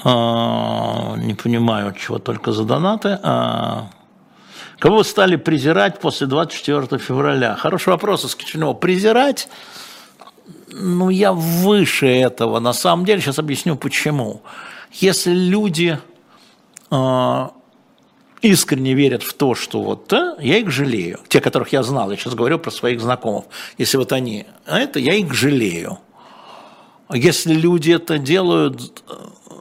А, 0.04 1.16
не 1.18 1.34
понимаю, 1.36 1.94
чего 1.94 2.18
только 2.18 2.52
за 2.52 2.64
донаты. 2.64 3.20
А, 3.22 3.90
кого 4.80 4.98
вы 4.98 5.04
стали 5.04 5.36
презирать 5.36 6.00
после 6.00 6.28
24 6.28 6.98
февраля? 6.98 7.56
Хороший 7.56 7.90
вопрос 7.90 8.26
из 8.26 8.36
Кичинева. 8.36 8.74
Презирать? 8.74 9.48
Ну, 10.70 11.10
я 11.10 11.34
выше 11.34 12.08
этого. 12.08 12.60
На 12.60 12.74
самом 12.74 13.06
деле, 13.06 13.22
сейчас 13.22 13.38
объясню 13.38 13.76
почему. 13.76 14.42
Если 14.92 15.34
люди 15.34 16.00
искренне 18.42 18.94
верят 18.94 19.24
в 19.24 19.34
то, 19.34 19.56
что 19.56 19.82
вот 19.82 20.12
э, 20.14 20.36
я 20.40 20.58
их 20.58 20.72
жалею, 20.72 21.20
те, 21.28 21.40
которых 21.42 21.70
я 21.70 21.84
знал, 21.84 22.12
я 22.12 22.18
сейчас 22.18 22.34
говорю 22.34 22.60
про 22.60 22.72
своих 22.72 23.00
знакомых, 23.00 23.46
если 23.78 23.98
вот 23.98 24.12
они, 24.12 24.46
а 24.66 24.80
это 24.80 25.00
я 25.00 25.14
их 25.14 25.34
жалею. 25.34 26.00
Если 27.14 27.54
люди 27.54 27.92
это 27.92 28.18
делают 28.18 29.04
э, 29.08 29.14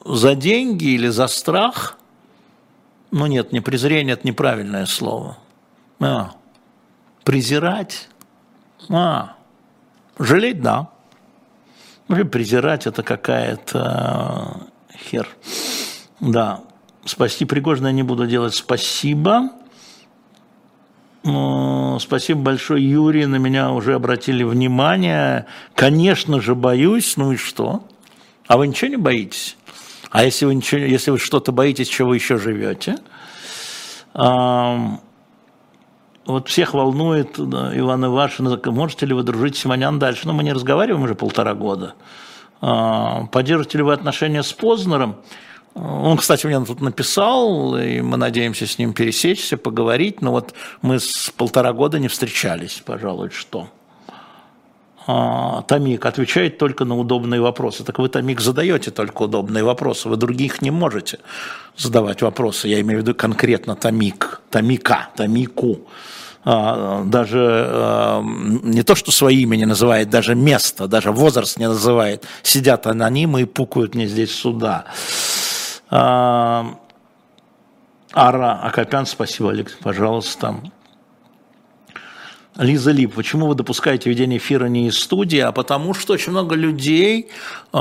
за 0.07 0.35
деньги 0.35 0.89
или 0.89 1.09
за 1.09 1.26
страх, 1.26 1.99
ну 3.11 3.26
нет, 3.26 3.53
не 3.53 3.61
презрение, 3.61 4.14
это 4.14 4.26
неправильное 4.26 4.87
слово. 4.87 5.37
А, 6.01 6.33
презирать, 7.24 8.09
а, 8.89 9.37
жалеть, 10.18 10.62
да. 10.62 10.89
Вообще 12.09 12.24
презирать 12.24 12.87
это 12.87 13.03
какая-то 13.03 14.68
э, 14.89 14.97
хер. 14.97 15.28
Да, 16.20 16.62
спасти 17.05 17.44
Пригожина 17.44 17.88
я 17.88 17.92
не 17.92 18.03
буду 18.03 18.26
делать. 18.26 18.55
Спасибо. 18.55 19.51
Спасибо 21.22 22.40
большое, 22.40 22.88
Юрий, 22.88 23.26
на 23.26 23.36
меня 23.36 23.72
уже 23.72 23.94
обратили 23.94 24.42
внимание. 24.42 25.46
Конечно 25.74 26.40
же, 26.40 26.55
боюсь, 26.55 27.16
ну 27.18 27.32
и 27.32 27.36
что? 27.36 27.84
А 28.46 28.57
вы 28.57 28.68
ничего 28.68 28.88
не 28.90 28.96
боитесь? 28.96 29.57
А 30.11 30.24
если 30.24 30.46
вы, 30.46 30.55
ничего, 30.55 30.80
если 30.80 31.11
вы 31.11 31.18
что-то 31.18 31.53
боитесь, 31.53 31.88
чего 31.88 32.09
вы 32.09 32.16
еще 32.16 32.38
живете? 32.38 32.96
Вот 36.26 36.48
всех 36.48 36.74
волнует 36.74 37.34
да, 37.36 37.78
Иван 37.78 38.07
Ивашин, 38.07 38.61
можете 38.66 39.07
ли 39.07 39.14
вы 39.14 39.22
дружить 39.22 39.57
с 39.57 39.61
Симонян 39.61 39.98
дальше? 39.98 40.26
Ну, 40.26 40.32
мы 40.32 40.42
не 40.42 40.53
разговариваем 40.53 41.05
уже 41.05 41.14
полтора 41.14 41.55
года. 41.55 41.94
Поддерживаете 42.61 43.78
ли 43.78 43.84
вы 43.84 43.92
отношения 43.92 44.42
с 44.42 44.53
Познером? 44.53 45.16
Он, 45.75 46.16
кстати, 46.16 46.47
мне 46.47 46.64
тут 46.64 46.81
написал, 46.81 47.77
и 47.77 48.01
мы 48.01 48.16
надеемся 48.16 48.66
с 48.66 48.79
ним 48.79 48.93
пересечься, 48.93 49.57
поговорить, 49.57 50.21
но 50.21 50.33
вот 50.33 50.53
мы 50.83 50.99
с 50.99 51.31
полтора 51.37 51.73
года 51.73 51.99
не 51.99 52.09
встречались, 52.09 52.83
пожалуй, 52.85 53.31
что. 53.31 53.68
А, 55.07 55.62
Томик 55.62 56.05
отвечает 56.07 56.59
только 56.59 56.85
на 56.85 56.97
удобные 56.97 57.41
вопросы. 57.41 57.85
Так 57.85 57.99
вы, 57.99 58.09
Томик, 58.09 58.41
задаете 58.41 58.91
только 58.91 59.23
удобные 59.23 59.64
вопросы, 59.64 60.09
вы 60.09 60.16
других 60.16 60.61
не 60.61 60.71
можете 60.71 61.21
задавать 61.77 62.21
вопросы. 62.23 62.68
Я 62.68 62.81
имею 62.81 63.01
в 63.01 63.03
виду 63.03 63.14
конкретно 63.14 63.77
Томик, 63.77 64.41
Томика, 64.51 65.09
Томику. 65.16 65.81
А, 66.45 67.05
даже 67.05 67.66
а, 67.68 68.23
не 68.23 68.83
то, 68.83 68.95
что 68.95 69.12
свои 69.12 69.43
имя 69.43 69.57
не 69.57 69.66
называет, 69.66 70.11
даже 70.11 70.35
место, 70.35 70.87
даже 70.89 71.12
возраст 71.12 71.59
не 71.59 71.68
называет. 71.68 72.25
Сидят 72.43 72.87
анонимы 72.87 73.43
и 73.43 73.45
пукают 73.45 73.95
мне 73.95 74.07
здесь 74.07 74.35
сюда. 75.91 76.78
Ара 78.12 78.61
Акопян, 78.62 79.07
спасибо, 79.07 79.51
Олег, 79.51 79.76
пожалуйста. 79.78 80.57
Лиза 82.57 82.91
Лип, 82.91 83.14
почему 83.14 83.47
вы 83.47 83.55
допускаете 83.55 84.11
ведение 84.11 84.38
эфира 84.38 84.66
не 84.66 84.88
из 84.88 84.99
студии? 84.99 85.38
А 85.38 85.53
потому 85.53 85.95
что 85.95 86.14
очень 86.14 86.32
много 86.32 86.57
людей 86.57 87.28
э, 87.72 87.78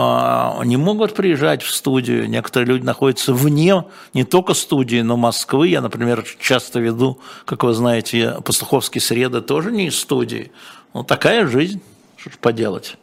не 0.66 0.78
могут 0.78 1.16
приезжать 1.16 1.64
в 1.64 1.74
студию. 1.74 2.30
Некоторые 2.30 2.68
люди 2.68 2.86
находятся 2.86 3.34
вне 3.34 3.84
не 4.14 4.24
только 4.24 4.53
студии, 4.53 5.01
но 5.01 5.18
Москвы. 5.18 5.70
Я, 5.70 5.82
например, 5.82 6.24
часто 6.39 6.80
веду, 6.80 7.20
как 7.45 7.64
вы 7.64 7.74
знаете, 7.74 8.38
пастуховские 8.45 9.01
среды 9.01 9.41
тоже 9.41 9.72
не 9.72 9.88
из 9.88 9.99
студии. 9.99 10.51
Ну, 10.93 11.03
такая 11.03 11.47
жизнь, 11.47 11.82
что 12.18 12.30
ж 12.30 12.38
поделать. 12.38 12.95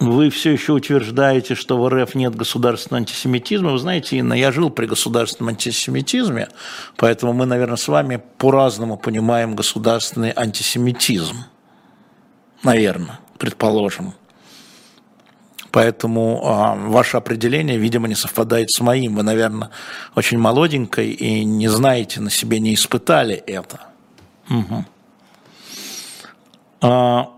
Вы 0.00 0.30
все 0.30 0.52
еще 0.52 0.74
утверждаете, 0.74 1.54
что 1.54 1.76
в 1.76 1.88
РФ 1.88 2.14
нет 2.14 2.34
государственного 2.34 3.00
антисемитизма. 3.00 3.72
Вы 3.72 3.78
знаете, 3.78 4.16
Инна, 4.18 4.34
я 4.34 4.52
жил 4.52 4.70
при 4.70 4.86
государственном 4.86 5.50
антисемитизме, 5.50 6.48
поэтому 6.96 7.32
мы, 7.32 7.46
наверное, 7.46 7.76
с 7.76 7.88
вами 7.88 8.22
по-разному 8.38 8.96
понимаем 8.96 9.56
государственный 9.56 10.32
антисемитизм. 10.34 11.36
Наверное, 12.62 13.18
предположим. 13.38 14.14
Поэтому 15.70 16.40
а, 16.44 16.74
ваше 16.74 17.16
определение, 17.16 17.76
видимо, 17.76 18.08
не 18.08 18.14
совпадает 18.14 18.70
с 18.70 18.80
моим. 18.80 19.16
Вы, 19.16 19.22
наверное, 19.22 19.70
очень 20.14 20.38
молоденькой 20.38 21.10
и 21.10 21.44
не 21.44 21.68
знаете, 21.68 22.20
на 22.20 22.30
себе 22.30 22.58
не 22.58 22.74
испытали 22.74 23.34
это. 23.34 23.80
Угу. 24.48 24.84
А, 26.80 27.30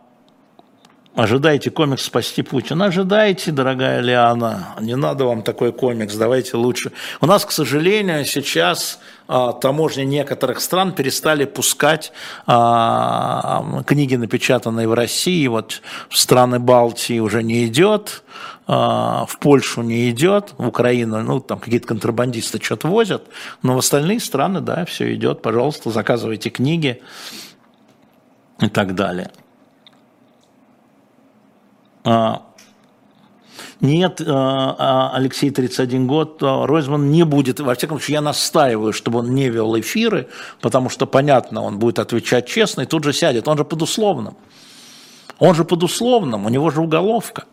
Ожидайте 1.16 1.70
комикс 1.70 2.04
«Спасти 2.04 2.42
Путина». 2.42 2.84
Ожидайте, 2.84 3.50
дорогая 3.50 4.00
Лиана. 4.00 4.76
Не 4.80 4.94
надо 4.94 5.24
вам 5.24 5.42
такой 5.42 5.72
комикс, 5.72 6.14
давайте 6.14 6.56
лучше. 6.56 6.92
У 7.20 7.26
нас, 7.26 7.44
к 7.44 7.50
сожалению, 7.50 8.24
сейчас 8.24 9.00
а, 9.26 9.52
таможни 9.52 10.02
некоторых 10.02 10.60
стран 10.60 10.92
перестали 10.92 11.46
пускать 11.46 12.12
а, 12.46 13.82
книги, 13.86 14.14
напечатанные 14.14 14.86
в 14.86 14.94
России. 14.94 15.48
Вот 15.48 15.82
в 16.08 16.16
страны 16.16 16.60
Балтии 16.60 17.18
уже 17.18 17.42
не 17.42 17.66
идет, 17.66 18.22
а, 18.68 19.26
в 19.26 19.40
Польшу 19.40 19.82
не 19.82 20.10
идет, 20.10 20.54
в 20.58 20.68
Украину, 20.68 21.24
ну, 21.24 21.40
там 21.40 21.58
какие-то 21.58 21.88
контрабандисты 21.88 22.62
что-то 22.62 22.86
возят, 22.86 23.24
но 23.64 23.74
в 23.74 23.78
остальные 23.78 24.20
страны, 24.20 24.60
да, 24.60 24.84
все 24.84 25.12
идет. 25.12 25.42
Пожалуйста, 25.42 25.90
заказывайте 25.90 26.50
книги 26.50 27.02
и 28.60 28.68
так 28.68 28.94
далее. 28.94 29.32
А, 32.04 32.42
нет, 33.80 34.20
а, 34.20 34.76
а, 34.78 35.16
Алексей 35.16 35.50
31 35.50 36.06
год, 36.06 36.42
Ройзман 36.42 37.10
не 37.10 37.24
будет, 37.24 37.60
во 37.60 37.74
всяком 37.74 37.98
случае, 37.98 38.14
я 38.14 38.20
настаиваю, 38.20 38.92
чтобы 38.92 39.20
он 39.20 39.34
не 39.34 39.48
вел 39.48 39.78
эфиры, 39.78 40.28
потому 40.60 40.88
что, 40.90 41.06
понятно, 41.06 41.62
он 41.62 41.78
будет 41.78 41.98
отвечать 41.98 42.46
честно 42.46 42.82
и 42.82 42.86
тут 42.86 43.04
же 43.04 43.12
сядет, 43.12 43.48
он 43.48 43.56
же 43.56 43.64
под 43.64 43.82
условным. 43.82 44.36
Он 45.38 45.54
же 45.54 45.64
под 45.64 45.82
условным, 45.82 46.44
у 46.44 46.48
него 46.50 46.70
же 46.70 46.82
уголовка. 46.82 47.44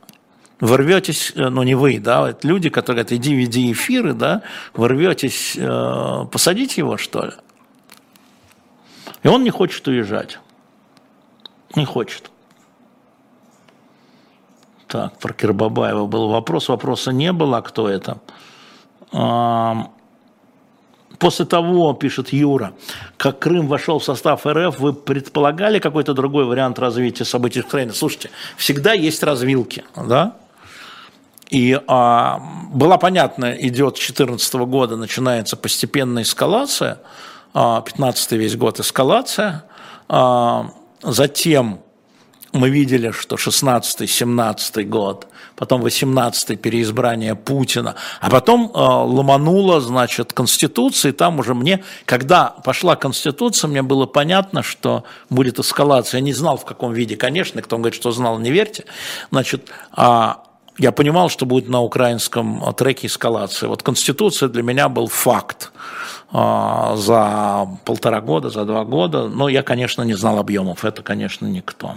Вы 0.59 0.77
рветесь, 0.77 1.31
э, 1.35 1.49
ну 1.49 1.63
не 1.63 1.75
вы, 1.75 1.99
да, 1.99 2.29
это 2.29 2.47
люди, 2.47 2.69
которые 2.69 3.03
говорят, 3.03 3.11
иди 3.13 3.33
веди 3.33 3.71
эфиры, 3.71 4.13
да, 4.13 4.41
вы 4.73 4.89
рветесь 4.89 5.53
э, 5.55 6.25
посадить 6.31 6.77
его, 6.77 6.97
что 6.97 7.25
ли? 7.25 7.31
И 9.23 9.27
он 9.27 9.43
не 9.43 9.49
хочет 9.49 9.87
уезжать. 9.87 10.39
Не 11.75 11.85
хочет. 11.85 12.31
Так, 14.87 15.17
про 15.19 15.33
Кирбабаева 15.33 16.05
был 16.05 16.29
вопрос, 16.29 16.69
вопроса 16.69 17.11
не 17.11 17.33
было, 17.33 17.57
а 17.57 17.61
кто 17.61 17.89
это? 17.89 18.19
После 21.19 21.45
того, 21.45 21.93
пишет 21.93 22.31
Юра, 22.31 22.73
как 23.17 23.39
Крым 23.39 23.67
вошел 23.67 23.99
в 23.99 24.03
состав 24.03 24.45
РФ, 24.45 24.79
вы 24.79 24.93
предполагали 24.93 25.79
какой-то 25.79 26.13
другой 26.13 26.45
вариант 26.45 26.77
развития 26.79 27.25
событий 27.25 27.61
в 27.61 27.65
Украине? 27.65 27.93
Слушайте, 27.93 28.29
всегда 28.55 28.93
есть 28.93 29.23
развилки, 29.23 29.83
да? 29.95 30.35
И 31.49 31.79
а, 31.87 32.41
была 32.71 32.97
понятна, 32.97 33.51
идет 33.53 33.97
с 33.97 33.99
2014 33.99 34.53
года, 34.55 34.95
начинается 34.95 35.55
постепенная 35.55 36.23
эскалация, 36.23 36.99
а, 37.53 37.81
15 37.81 38.33
весь 38.33 38.55
год 38.55 38.79
эскалация, 38.79 39.63
а, 40.09 40.71
затем 41.01 41.79
мы 42.53 42.69
видели, 42.69 43.11
что 43.11 43.35
16-17 43.35 44.83
год, 44.83 45.27
потом 45.55 45.81
18 45.81 46.59
переизбрание 46.59 47.35
Путина, 47.35 47.95
а 48.21 48.29
потом 48.29 48.71
э, 48.73 48.77
ломанула, 48.77 49.81
значит, 49.81 50.33
Конституция, 50.33 51.11
и 51.11 51.15
там 51.15 51.39
уже 51.39 51.53
мне, 51.53 51.83
когда 52.05 52.47
пошла 52.63 52.95
Конституция, 52.95 53.67
мне 53.67 53.81
было 53.81 54.05
понятно, 54.05 54.63
что 54.63 55.03
будет 55.29 55.59
эскалация. 55.59 56.19
Я 56.19 56.23
не 56.23 56.33
знал, 56.33 56.57
в 56.57 56.65
каком 56.65 56.93
виде, 56.93 57.15
конечно, 57.15 57.61
кто 57.61 57.77
говорит, 57.77 57.95
что 57.95 58.11
знал, 58.11 58.39
не 58.39 58.51
верьте. 58.51 58.85
Значит, 59.31 59.69
а 59.91 60.43
я 60.77 60.91
понимал, 60.91 61.29
что 61.29 61.45
будет 61.45 61.69
на 61.69 61.81
украинском 61.81 62.73
треке 62.75 63.07
эскалация. 63.07 63.67
Вот 63.67 63.81
Конституция 63.83 64.47
для 64.47 64.61
меня 64.61 64.89
был 64.89 65.07
факт 65.07 65.71
а, 66.31 66.95
за 66.95 67.67
полтора 67.83 68.21
года, 68.21 68.49
за 68.49 68.63
два 68.63 68.85
года. 68.85 69.27
Но 69.27 69.49
я, 69.49 69.63
конечно, 69.63 70.03
не 70.03 70.13
знал 70.13 70.37
объемов. 70.37 70.85
Это, 70.85 71.01
конечно, 71.01 71.47
никто. 71.47 71.95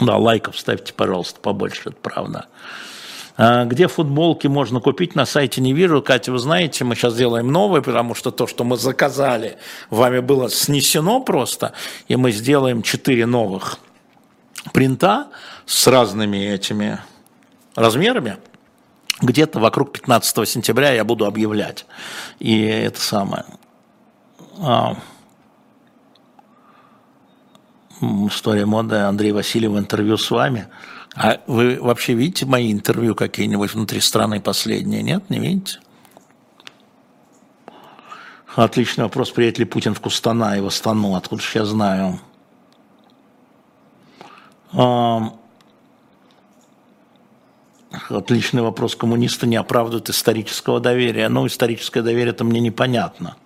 Да, 0.00 0.16
лайков 0.16 0.58
ставьте, 0.58 0.92
пожалуйста, 0.92 1.40
побольше, 1.40 1.90
это 1.90 1.96
правда. 2.02 2.46
А 3.36 3.64
где 3.64 3.88
футболки 3.88 4.46
можно 4.46 4.80
купить, 4.80 5.14
на 5.14 5.26
сайте 5.26 5.60
не 5.60 5.72
вижу. 5.72 6.02
Катя, 6.02 6.32
вы 6.32 6.38
знаете, 6.38 6.84
мы 6.84 6.94
сейчас 6.94 7.16
делаем 7.16 7.48
новые, 7.48 7.82
потому 7.82 8.14
что 8.14 8.30
то, 8.30 8.46
что 8.46 8.64
мы 8.64 8.76
заказали, 8.76 9.58
вами 9.90 10.20
было 10.20 10.48
снесено 10.48 11.20
просто, 11.20 11.72
и 12.06 12.16
мы 12.16 12.30
сделаем 12.30 12.82
четыре 12.82 13.26
новых 13.26 13.78
принта 14.72 15.28
с 15.66 15.86
разными 15.86 16.36
этими 16.36 17.00
размерами. 17.74 18.36
Где-то 19.20 19.58
вокруг 19.58 19.92
15 19.92 20.48
сентября 20.48 20.92
я 20.92 21.04
буду 21.04 21.26
объявлять. 21.26 21.86
И 22.38 22.62
это 22.62 23.00
самое. 23.00 23.44
А, 28.04 28.26
история 28.28 28.66
моды 28.66 28.96
Андрей 28.96 29.32
Васильев 29.32 29.76
интервью 29.76 30.16
с 30.16 30.30
вами. 30.30 30.68
А 31.16 31.40
вы 31.46 31.78
вообще 31.80 32.14
видите 32.14 32.44
мои 32.46 32.72
интервью 32.72 33.14
какие-нибудь 33.14 33.74
внутри 33.74 34.00
страны 34.00 34.40
последние? 34.40 35.02
Нет, 35.02 35.30
не 35.30 35.38
видите? 35.38 35.78
Отличный 38.56 39.04
вопрос, 39.04 39.30
приедет 39.30 39.58
ли 39.58 39.64
Путин 39.64 39.94
в 39.94 40.00
Кустана 40.00 40.56
и 40.56 40.60
в 40.60 40.66
Астану, 40.66 41.16
откуда 41.16 41.42
же 41.42 41.58
я 41.58 41.64
знаю. 41.64 42.20
Отличный 48.08 48.62
вопрос. 48.62 48.96
Коммунисты 48.96 49.46
не 49.46 49.56
оправдывают 49.56 50.08
исторического 50.08 50.80
доверия. 50.80 51.28
Ну, 51.28 51.46
историческое 51.46 52.02
доверие 52.02 52.30
это 52.32 52.44
мне 52.44 52.60
непонятно. 52.60 53.36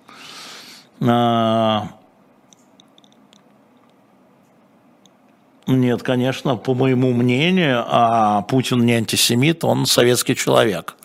Нет, 5.69 6.03
конечно, 6.03 6.57
по 6.57 6.75
моему 6.75 7.13
мнению, 7.13 7.85
а 7.87 8.41
Путин 8.41 8.87
не 8.87 8.95
антисемит, 8.95 9.65
он 9.65 9.85
советский 9.85 10.35
человек. 10.35 10.97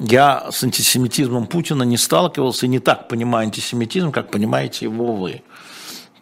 Я 0.00 0.50
с 0.50 0.64
антисемитизмом 0.64 1.46
Путина 1.46 1.84
не 1.84 1.96
сталкивался 1.96 2.66
и 2.66 2.68
не 2.68 2.80
так 2.80 3.06
понимаю 3.06 3.44
антисемитизм, 3.44 4.10
как 4.10 4.32
понимаете 4.32 4.86
его 4.86 5.14
вы. 5.14 5.42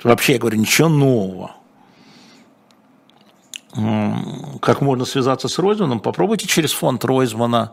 Вообще, 0.05 0.35
я 0.35 0.39
говорю, 0.39 0.59
ничего 0.59 0.91
нового. 0.91 1.53
Как 4.61 4.83
можно 4.83 5.07
связаться 5.07 5.49
с 5.49 5.59
Ройзманом? 5.59 6.01
Попробуйте 6.01 6.47
через 6.47 6.73
фонд 6.73 7.03
Ройзмана 7.07 7.73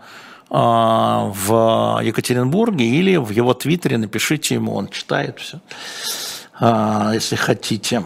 а, 0.49 1.33
в 1.35 1.99
Екатеринбурге 2.01 2.85
или 2.85 3.17
в 3.17 3.31
его 3.31 3.53
твиттере 3.53 3.97
напишите 3.97 4.55
ему, 4.55 4.73
он 4.73 4.87
читает 4.87 5.37
все, 5.39 5.59
а, 6.57 7.11
если 7.13 7.35
хотите. 7.35 8.05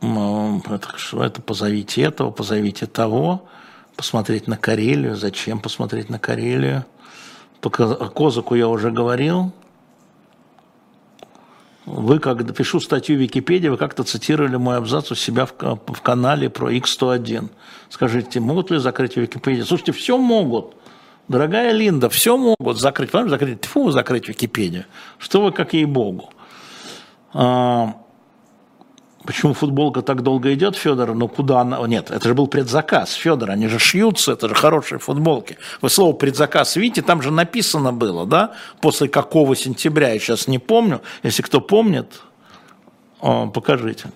Это, 0.00 0.88
это 1.20 1.42
позовите 1.42 2.02
этого, 2.02 2.30
позовите 2.30 2.86
того, 2.86 3.48
посмотреть 3.96 4.46
на 4.46 4.56
Карелию. 4.56 5.16
Зачем 5.16 5.58
посмотреть 5.58 6.08
на 6.08 6.18
Карелию? 6.18 6.84
Только 7.60 7.84
о 7.84 8.08
Козаку 8.08 8.54
я 8.54 8.68
уже 8.68 8.90
говорил. 8.90 9.52
Вы, 11.84 12.18
когда 12.18 12.52
пишу 12.52 12.80
статью 12.80 13.16
в 13.16 13.20
Википедии, 13.20 13.68
вы 13.68 13.78
как-то 13.78 14.04
цитировали 14.04 14.56
мой 14.56 14.76
абзац 14.76 15.10
у 15.10 15.14
себя 15.14 15.46
в, 15.46 15.52
в 15.52 16.00
канале 16.02 16.50
про 16.50 16.70
X101. 16.70 17.48
Скажите, 17.88 18.40
могут 18.40 18.70
ли 18.70 18.78
закрыть 18.78 19.16
Википедию? 19.16 19.64
Слушайте, 19.64 19.92
все 19.92 20.18
могут. 20.18 20.76
Дорогая 21.28 21.72
Линда, 21.72 22.10
все 22.10 22.36
могут 22.36 22.78
закрыть. 22.78 23.10
Понимаете, 23.10 23.30
закрыть, 23.30 23.60
тьфу, 23.62 23.90
закрыть 23.90 24.28
Википедию. 24.28 24.84
Что 25.18 25.42
вы, 25.42 25.50
как 25.50 25.72
ей-богу. 25.72 26.30
А, 27.32 27.94
Почему 29.28 29.52
футболка 29.52 30.00
так 30.00 30.22
долго 30.22 30.54
идет, 30.54 30.74
Федор? 30.74 31.14
Ну 31.14 31.28
куда 31.28 31.60
она? 31.60 31.86
Нет, 31.86 32.10
это 32.10 32.28
же 32.28 32.32
был 32.34 32.46
предзаказ, 32.46 33.12
Федор, 33.12 33.50
они 33.50 33.68
же 33.68 33.78
шьются, 33.78 34.32
это 34.32 34.48
же 34.48 34.54
хорошие 34.54 34.98
футболки. 34.98 35.58
Вы 35.82 35.90
слово 35.90 36.14
предзаказ 36.14 36.76
видите, 36.76 37.02
там 37.02 37.20
же 37.20 37.30
написано 37.30 37.92
было, 37.92 38.24
да? 38.24 38.54
После 38.80 39.06
какого 39.06 39.54
сентября, 39.54 40.14
я 40.14 40.18
сейчас 40.18 40.48
не 40.48 40.58
помню. 40.58 41.02
Если 41.22 41.42
кто 41.42 41.60
помнит, 41.60 42.22
покажите. 43.20 44.12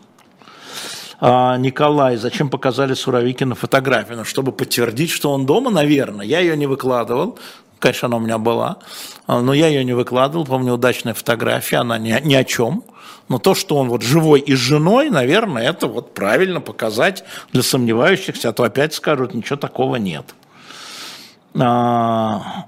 А, 1.20 1.58
Николай, 1.58 2.16
зачем 2.16 2.48
показали 2.48 2.94
Суровикина 2.94 3.54
фотографию? 3.54 4.16
Ну, 4.16 4.24
чтобы 4.24 4.50
подтвердить, 4.50 5.10
что 5.10 5.30
он 5.32 5.44
дома, 5.44 5.70
наверное. 5.70 6.24
Я 6.24 6.40
ее 6.40 6.56
не 6.56 6.66
выкладывал, 6.66 7.38
конечно, 7.82 8.06
она 8.06 8.16
у 8.16 8.20
меня 8.20 8.38
была, 8.38 8.78
но 9.26 9.52
я 9.52 9.66
ее 9.66 9.84
не 9.84 9.92
выкладывал, 9.92 10.46
помню, 10.46 10.72
удачная 10.74 11.14
фотография, 11.14 11.78
она 11.78 11.98
ни, 11.98 12.16
ни 12.24 12.34
о 12.34 12.44
чем. 12.44 12.84
Но 13.28 13.38
то, 13.38 13.54
что 13.54 13.76
он 13.76 13.88
вот 13.88 14.02
живой 14.02 14.40
и 14.40 14.54
с 14.54 14.58
женой, 14.58 15.10
наверное, 15.10 15.68
это 15.68 15.86
вот 15.88 16.14
правильно 16.14 16.60
показать 16.60 17.24
для 17.52 17.62
сомневающихся, 17.62 18.50
а 18.50 18.52
то 18.52 18.62
опять 18.62 18.94
скажут, 18.94 19.34
ничего 19.34 19.56
такого 19.56 19.96
нет. 19.96 20.34
А... 21.58 22.66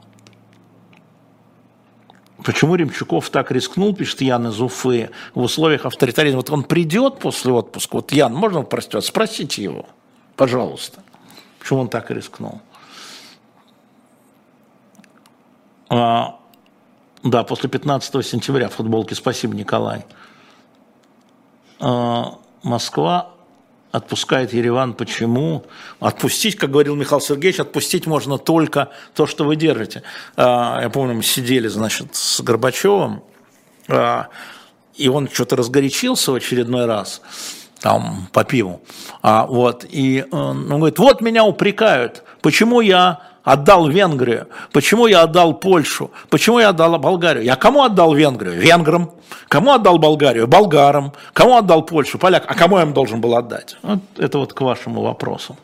Почему 2.45 2.75
Ремчуков 2.75 3.31
так 3.31 3.51
рискнул, 3.51 3.95
пишет 3.95 4.21
Ян 4.21 4.49
из 4.49 4.61
Уфы, 4.61 5.11
в 5.35 5.41
условиях 5.41 5.87
авторитаризма? 5.87 6.39
Вот 6.39 6.51
он 6.51 6.65
придет 6.65 7.19
после 7.19 7.53
отпуска, 7.53 7.97
вот 7.97 8.13
Ян, 8.13 8.35
можно 8.35 8.63
простите, 8.63 9.01
спросите 9.01 9.63
его, 9.63 9.87
пожалуйста, 10.37 11.03
почему 11.59 11.81
он 11.81 11.89
так 11.89 12.11
рискнул? 12.11 12.61
А, 15.89 16.39
да, 17.23 17.43
после 17.43 17.69
15 17.69 18.25
сентября 18.25 18.69
в 18.69 18.75
футболке. 18.75 19.15
Спасибо, 19.15 19.55
Николай. 19.55 20.05
А, 21.81 22.39
Москва 22.63 23.31
отпускает 23.93 24.53
Ереван. 24.53 24.95
Почему? 24.95 25.65
Отпустить, 26.01 26.57
как 26.57 26.71
говорил 26.71 26.97
Михаил 26.97 27.21
Сергеевич, 27.21 27.61
отпустить 27.61 28.07
можно 28.07 28.39
только 28.39 28.91
то, 29.15 29.27
что 29.27 29.45
вы 29.45 29.57
держите. 29.57 30.03
А, 30.37 30.81
я 30.83 30.91
помню, 30.91 31.15
мы 31.15 31.23
сидели, 31.23 31.69
значит, 31.69 32.15
с 32.15 32.41
Горбачевым, 32.41 33.23
а, 33.89 34.29
и 34.97 35.09
он 35.09 35.29
что-то 35.31 35.57
разгорячился 35.57 36.33
в 36.33 36.35
очередной 36.35 36.87
раз, 36.87 37.23
там, 37.81 38.29
по 38.33 38.45
пиву. 38.45 38.83
Вот, 39.23 39.85
и 39.89 40.25
он 40.31 40.69
говорит, 40.69 40.99
вот 40.99 41.21
меня 41.21 41.45
упрекают, 41.45 42.23
почему 42.43 42.81
я 42.81 43.34
отдал 43.45 43.89
Венгрию? 43.89 44.49
Почему 44.73 45.07
я 45.07 45.23
отдал 45.23 45.55
Польшу? 45.55 46.11
Почему 46.31 46.59
я 46.59 46.71
отдал 46.71 46.99
Болгарию? 46.99 47.45
Я 47.45 47.57
кому 47.57 47.83
отдал 47.83 48.15
Венгрию? 48.15 48.55
Венграм. 48.55 49.11
Кому 49.49 49.73
отдал 49.73 49.99
Болгарию? 49.99 50.49
Болгарам. 50.49 51.13
Кому 51.33 51.57
отдал 51.57 51.83
Польшу? 51.83 52.19
Поляк. 52.19 52.45
А 52.49 52.55
кому 52.55 52.79
я 52.79 52.85
им 52.85 52.93
должен 52.95 53.21
был 53.21 53.37
отдать? 53.37 53.77
Вот 53.83 54.01
это 54.17 54.39
вот 54.39 54.55
к 54.55 54.61
вашему 54.63 55.03
вопросу. 55.03 55.57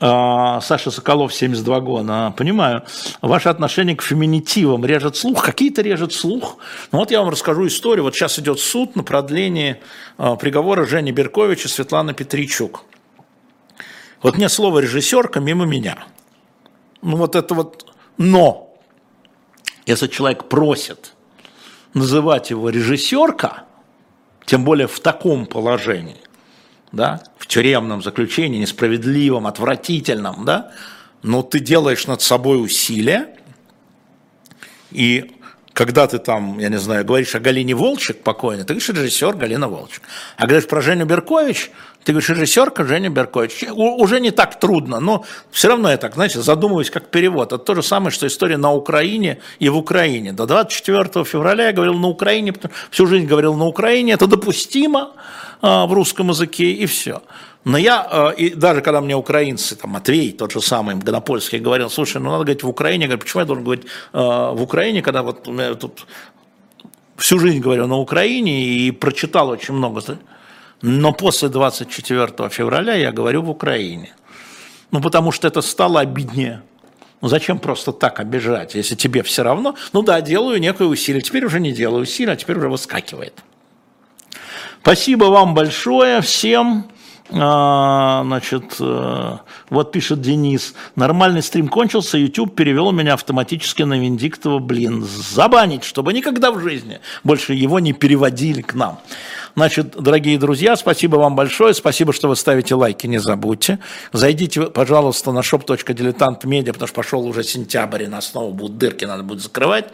А, 0.00 0.60
Саша 0.60 0.92
Соколов, 0.92 1.34
72 1.34 1.80
года. 1.80 2.32
Понимаю. 2.36 2.84
Ваше 3.20 3.48
отношение 3.48 3.96
к 3.96 4.02
феминитивам 4.02 4.86
режет 4.86 5.16
слух. 5.16 5.44
Какие-то 5.44 5.82
режет 5.82 6.12
слух. 6.12 6.58
Ну 6.92 7.00
вот 7.00 7.10
я 7.10 7.18
вам 7.18 7.30
расскажу 7.30 7.66
историю. 7.66 8.04
Вот 8.04 8.14
сейчас 8.14 8.38
идет 8.38 8.60
суд 8.60 8.94
на 8.94 9.02
продление 9.02 9.80
а, 10.16 10.36
приговора 10.36 10.86
Жени 10.86 11.10
Берковича 11.10 11.66
и 11.66 11.70
Светланы 11.70 12.14
Петричук. 12.14 12.84
Вот 14.22 14.36
мне 14.36 14.48
слово 14.48 14.78
режиссерка 14.78 15.40
мимо 15.40 15.64
меня– 15.64 15.98
ну 17.02 17.16
вот 17.16 17.34
это 17.34 17.54
вот 17.54 17.92
«но». 18.16 18.76
Если 19.86 20.06
человек 20.06 20.44
просит 20.48 21.14
называть 21.94 22.50
его 22.50 22.68
режиссерка, 22.68 23.64
тем 24.44 24.64
более 24.64 24.86
в 24.86 25.00
таком 25.00 25.46
положении, 25.46 26.20
да, 26.92 27.22
в 27.38 27.46
тюремном 27.46 28.02
заключении, 28.02 28.60
несправедливом, 28.60 29.46
отвратительном, 29.46 30.44
да, 30.44 30.72
но 31.22 31.42
ты 31.42 31.58
делаешь 31.58 32.06
над 32.06 32.22
собой 32.22 32.62
усилия, 32.62 33.34
и 34.90 35.32
когда 35.72 36.06
ты 36.06 36.18
там, 36.18 36.58
я 36.58 36.70
не 36.70 36.78
знаю, 36.78 37.04
говоришь 37.04 37.34
о 37.34 37.40
Галине 37.40 37.74
Волчек 37.74 38.22
покойной, 38.22 38.64
ты 38.64 38.74
говоришь 38.74 38.88
режиссер 38.88 39.36
Галина 39.36 39.68
Волчек. 39.68 40.02
А 40.36 40.46
говоришь 40.46 40.66
про 40.66 40.80
Женю 40.80 41.06
Беркович, 41.06 41.70
ты 42.04 42.12
говоришь 42.12 42.30
режиссерка 42.30 42.84
Женя 42.84 43.10
Беркович. 43.10 43.64
Уже 43.72 44.20
не 44.20 44.30
так 44.30 44.58
трудно, 44.58 45.00
но 45.00 45.24
все 45.50 45.68
равно 45.68 45.90
я 45.90 45.96
так, 45.96 46.14
знаете, 46.14 46.40
задумываюсь 46.40 46.90
как 46.90 47.10
перевод. 47.10 47.52
Это 47.52 47.58
то 47.58 47.74
же 47.74 47.82
самое, 47.82 48.10
что 48.10 48.26
история 48.26 48.56
на 48.56 48.72
Украине 48.72 49.40
и 49.58 49.68
в 49.68 49.76
Украине. 49.76 50.32
До 50.32 50.46
24 50.46 51.24
февраля 51.24 51.66
я 51.66 51.72
говорил 51.72 51.94
на 51.94 52.08
Украине, 52.08 52.54
всю 52.90 53.06
жизнь 53.06 53.26
говорил 53.26 53.54
на 53.54 53.66
Украине, 53.66 54.12
это 54.12 54.26
допустимо 54.26 55.12
а, 55.60 55.86
в 55.86 55.92
русском 55.92 56.28
языке 56.28 56.70
и 56.72 56.86
все. 56.86 57.20
Но 57.64 57.76
я, 57.76 58.06
а, 58.10 58.30
и 58.30 58.54
даже 58.54 58.80
когда 58.80 59.00
мне 59.00 59.14
украинцы, 59.14 59.76
там, 59.76 59.90
Матвей, 59.90 60.32
тот 60.32 60.52
же 60.52 60.62
самый, 60.62 60.94
Гонопольский, 60.94 61.58
говорил, 61.58 61.90
слушай, 61.90 62.22
ну 62.22 62.30
надо 62.30 62.44
говорить 62.44 62.62
в 62.62 62.68
Украине, 62.68 63.02
я 63.02 63.08
говорю, 63.08 63.20
почему 63.20 63.40
я 63.40 63.46
должен 63.46 63.64
говорить 63.64 63.84
э, 63.84 64.18
в 64.18 64.62
Украине, 64.62 65.02
когда 65.02 65.22
вот 65.22 65.46
у 65.48 65.52
меня 65.52 65.74
тут 65.74 66.06
всю 67.18 67.38
жизнь 67.38 67.60
говорю 67.60 67.86
на 67.86 67.96
Украине 67.96 68.64
и 68.64 68.90
прочитал 68.92 69.50
очень 69.50 69.74
много. 69.74 70.00
Но 70.82 71.12
после 71.12 71.48
24 71.48 72.48
февраля 72.50 72.94
я 72.94 73.12
говорю 73.12 73.42
в 73.42 73.50
Украине. 73.50 74.14
Ну, 74.90 75.00
потому 75.00 75.32
что 75.32 75.48
это 75.48 75.60
стало 75.60 76.00
обиднее. 76.00 76.62
Ну, 77.20 77.28
зачем 77.28 77.58
просто 77.58 77.92
так 77.92 78.20
обижать, 78.20 78.74
если 78.74 78.94
тебе 78.94 79.22
все 79.22 79.42
равно? 79.42 79.74
Ну 79.92 80.02
да, 80.02 80.20
делаю 80.20 80.60
некое 80.60 80.86
усилие. 80.86 81.20
Теперь 81.20 81.44
уже 81.44 81.58
не 81.58 81.72
делаю 81.72 82.02
усилия, 82.02 82.32
а 82.32 82.36
теперь 82.36 82.58
уже 82.58 82.68
выскакивает. 82.68 83.34
Спасибо 84.82 85.24
вам 85.24 85.54
большое 85.54 86.20
всем. 86.20 86.88
А, 87.30 88.22
значит, 88.24 88.76
э, 88.80 89.36
вот 89.68 89.92
пишет 89.92 90.22
Денис, 90.22 90.74
нормальный 90.96 91.42
стрим 91.42 91.68
кончился, 91.68 92.16
YouTube 92.16 92.54
перевел 92.54 92.90
меня 92.90 93.14
автоматически 93.14 93.82
на 93.82 93.98
Виндиктова, 93.98 94.60
блин, 94.60 95.04
забанить, 95.04 95.84
чтобы 95.84 96.14
никогда 96.14 96.50
в 96.50 96.60
жизни 96.60 97.00
больше 97.24 97.52
его 97.52 97.80
не 97.80 97.92
переводили 97.92 98.62
к 98.62 98.72
нам. 98.74 99.00
Значит, 99.58 99.96
дорогие 100.00 100.38
друзья, 100.38 100.76
спасибо 100.76 101.16
вам 101.16 101.34
большое, 101.34 101.74
спасибо, 101.74 102.12
что 102.12 102.28
вы 102.28 102.36
ставите 102.36 102.76
лайки, 102.76 103.08
не 103.08 103.18
забудьте. 103.18 103.80
Зайдите, 104.12 104.66
пожалуйста, 104.66 105.32
на 105.32 105.40
shop.diletant.media, 105.40 106.72
потому 106.72 106.86
что 106.86 106.94
пошел 106.94 107.26
уже 107.26 107.42
сентябрь, 107.42 108.04
и 108.04 108.06
нас 108.06 108.28
снова 108.28 108.52
будут 108.52 108.78
дырки, 108.78 109.04
надо 109.04 109.24
будет 109.24 109.42
закрывать. 109.42 109.86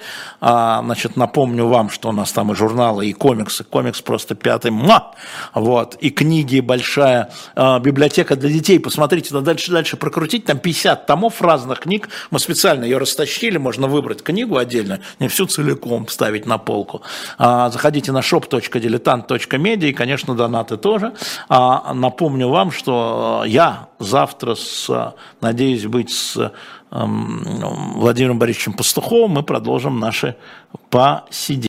А, 0.43 0.83
значит, 0.85 1.17
напомню 1.17 1.67
вам, 1.67 1.89
что 1.89 2.11
у 2.11 2.13
нас 2.13 2.31
там 2.33 2.53
и 2.53 2.55
журналы, 2.55 3.07
и 3.07 3.15
комиксы, 3.15 3.65
комикс 3.65 4.03
просто 4.03 4.35
пятый, 4.35 4.71
ма! 4.71 5.15
вот, 5.55 5.95
и 5.95 6.11
книги, 6.11 6.61
большая 6.61 7.33
а, 7.57 7.79
библиотека 7.79 8.37
для 8.37 8.51
детей, 8.51 8.79
посмотрите, 8.79 9.33
надо 9.33 9.47
дальше, 9.47 9.73
дальше 9.73 9.97
прокрутить, 9.97 10.45
там 10.45 10.59
50 10.59 11.07
томов 11.07 11.41
разных 11.41 11.81
книг, 11.81 12.11
мы 12.31 12.39
специально 12.39 12.85
ее 12.85 12.99
растащили, 12.99 13.57
можно 13.57 13.87
выбрать 13.87 14.23
книгу 14.23 14.59
отдельно, 14.59 15.01
не 15.21 15.29
всю 15.29 15.47
целиком 15.47 16.07
ставить 16.09 16.45
на 16.45 16.59
полку. 16.59 17.01
А, 17.39 17.71
заходите 17.71 18.13
на 18.13 18.19
shop.diletant.media, 18.19 19.54
медиа 19.59 19.89
и, 19.89 19.93
конечно, 19.93 20.35
донаты 20.35 20.77
тоже. 20.77 21.15
А 21.49 21.95
напомню 21.95 22.49
вам, 22.49 22.71
что 22.71 23.45
я 23.47 23.89
завтра, 23.99 24.55
с, 24.55 25.15
надеюсь 25.41 25.87
быть 25.87 26.11
с 26.11 26.53
эм, 26.91 27.43
Владимиром 27.97 28.39
Борисовичем 28.39 28.73
Пастуховым, 28.73 29.33
мы 29.33 29.43
продолжим 29.43 29.99
наши 30.01 30.37
посидения. 30.91 31.63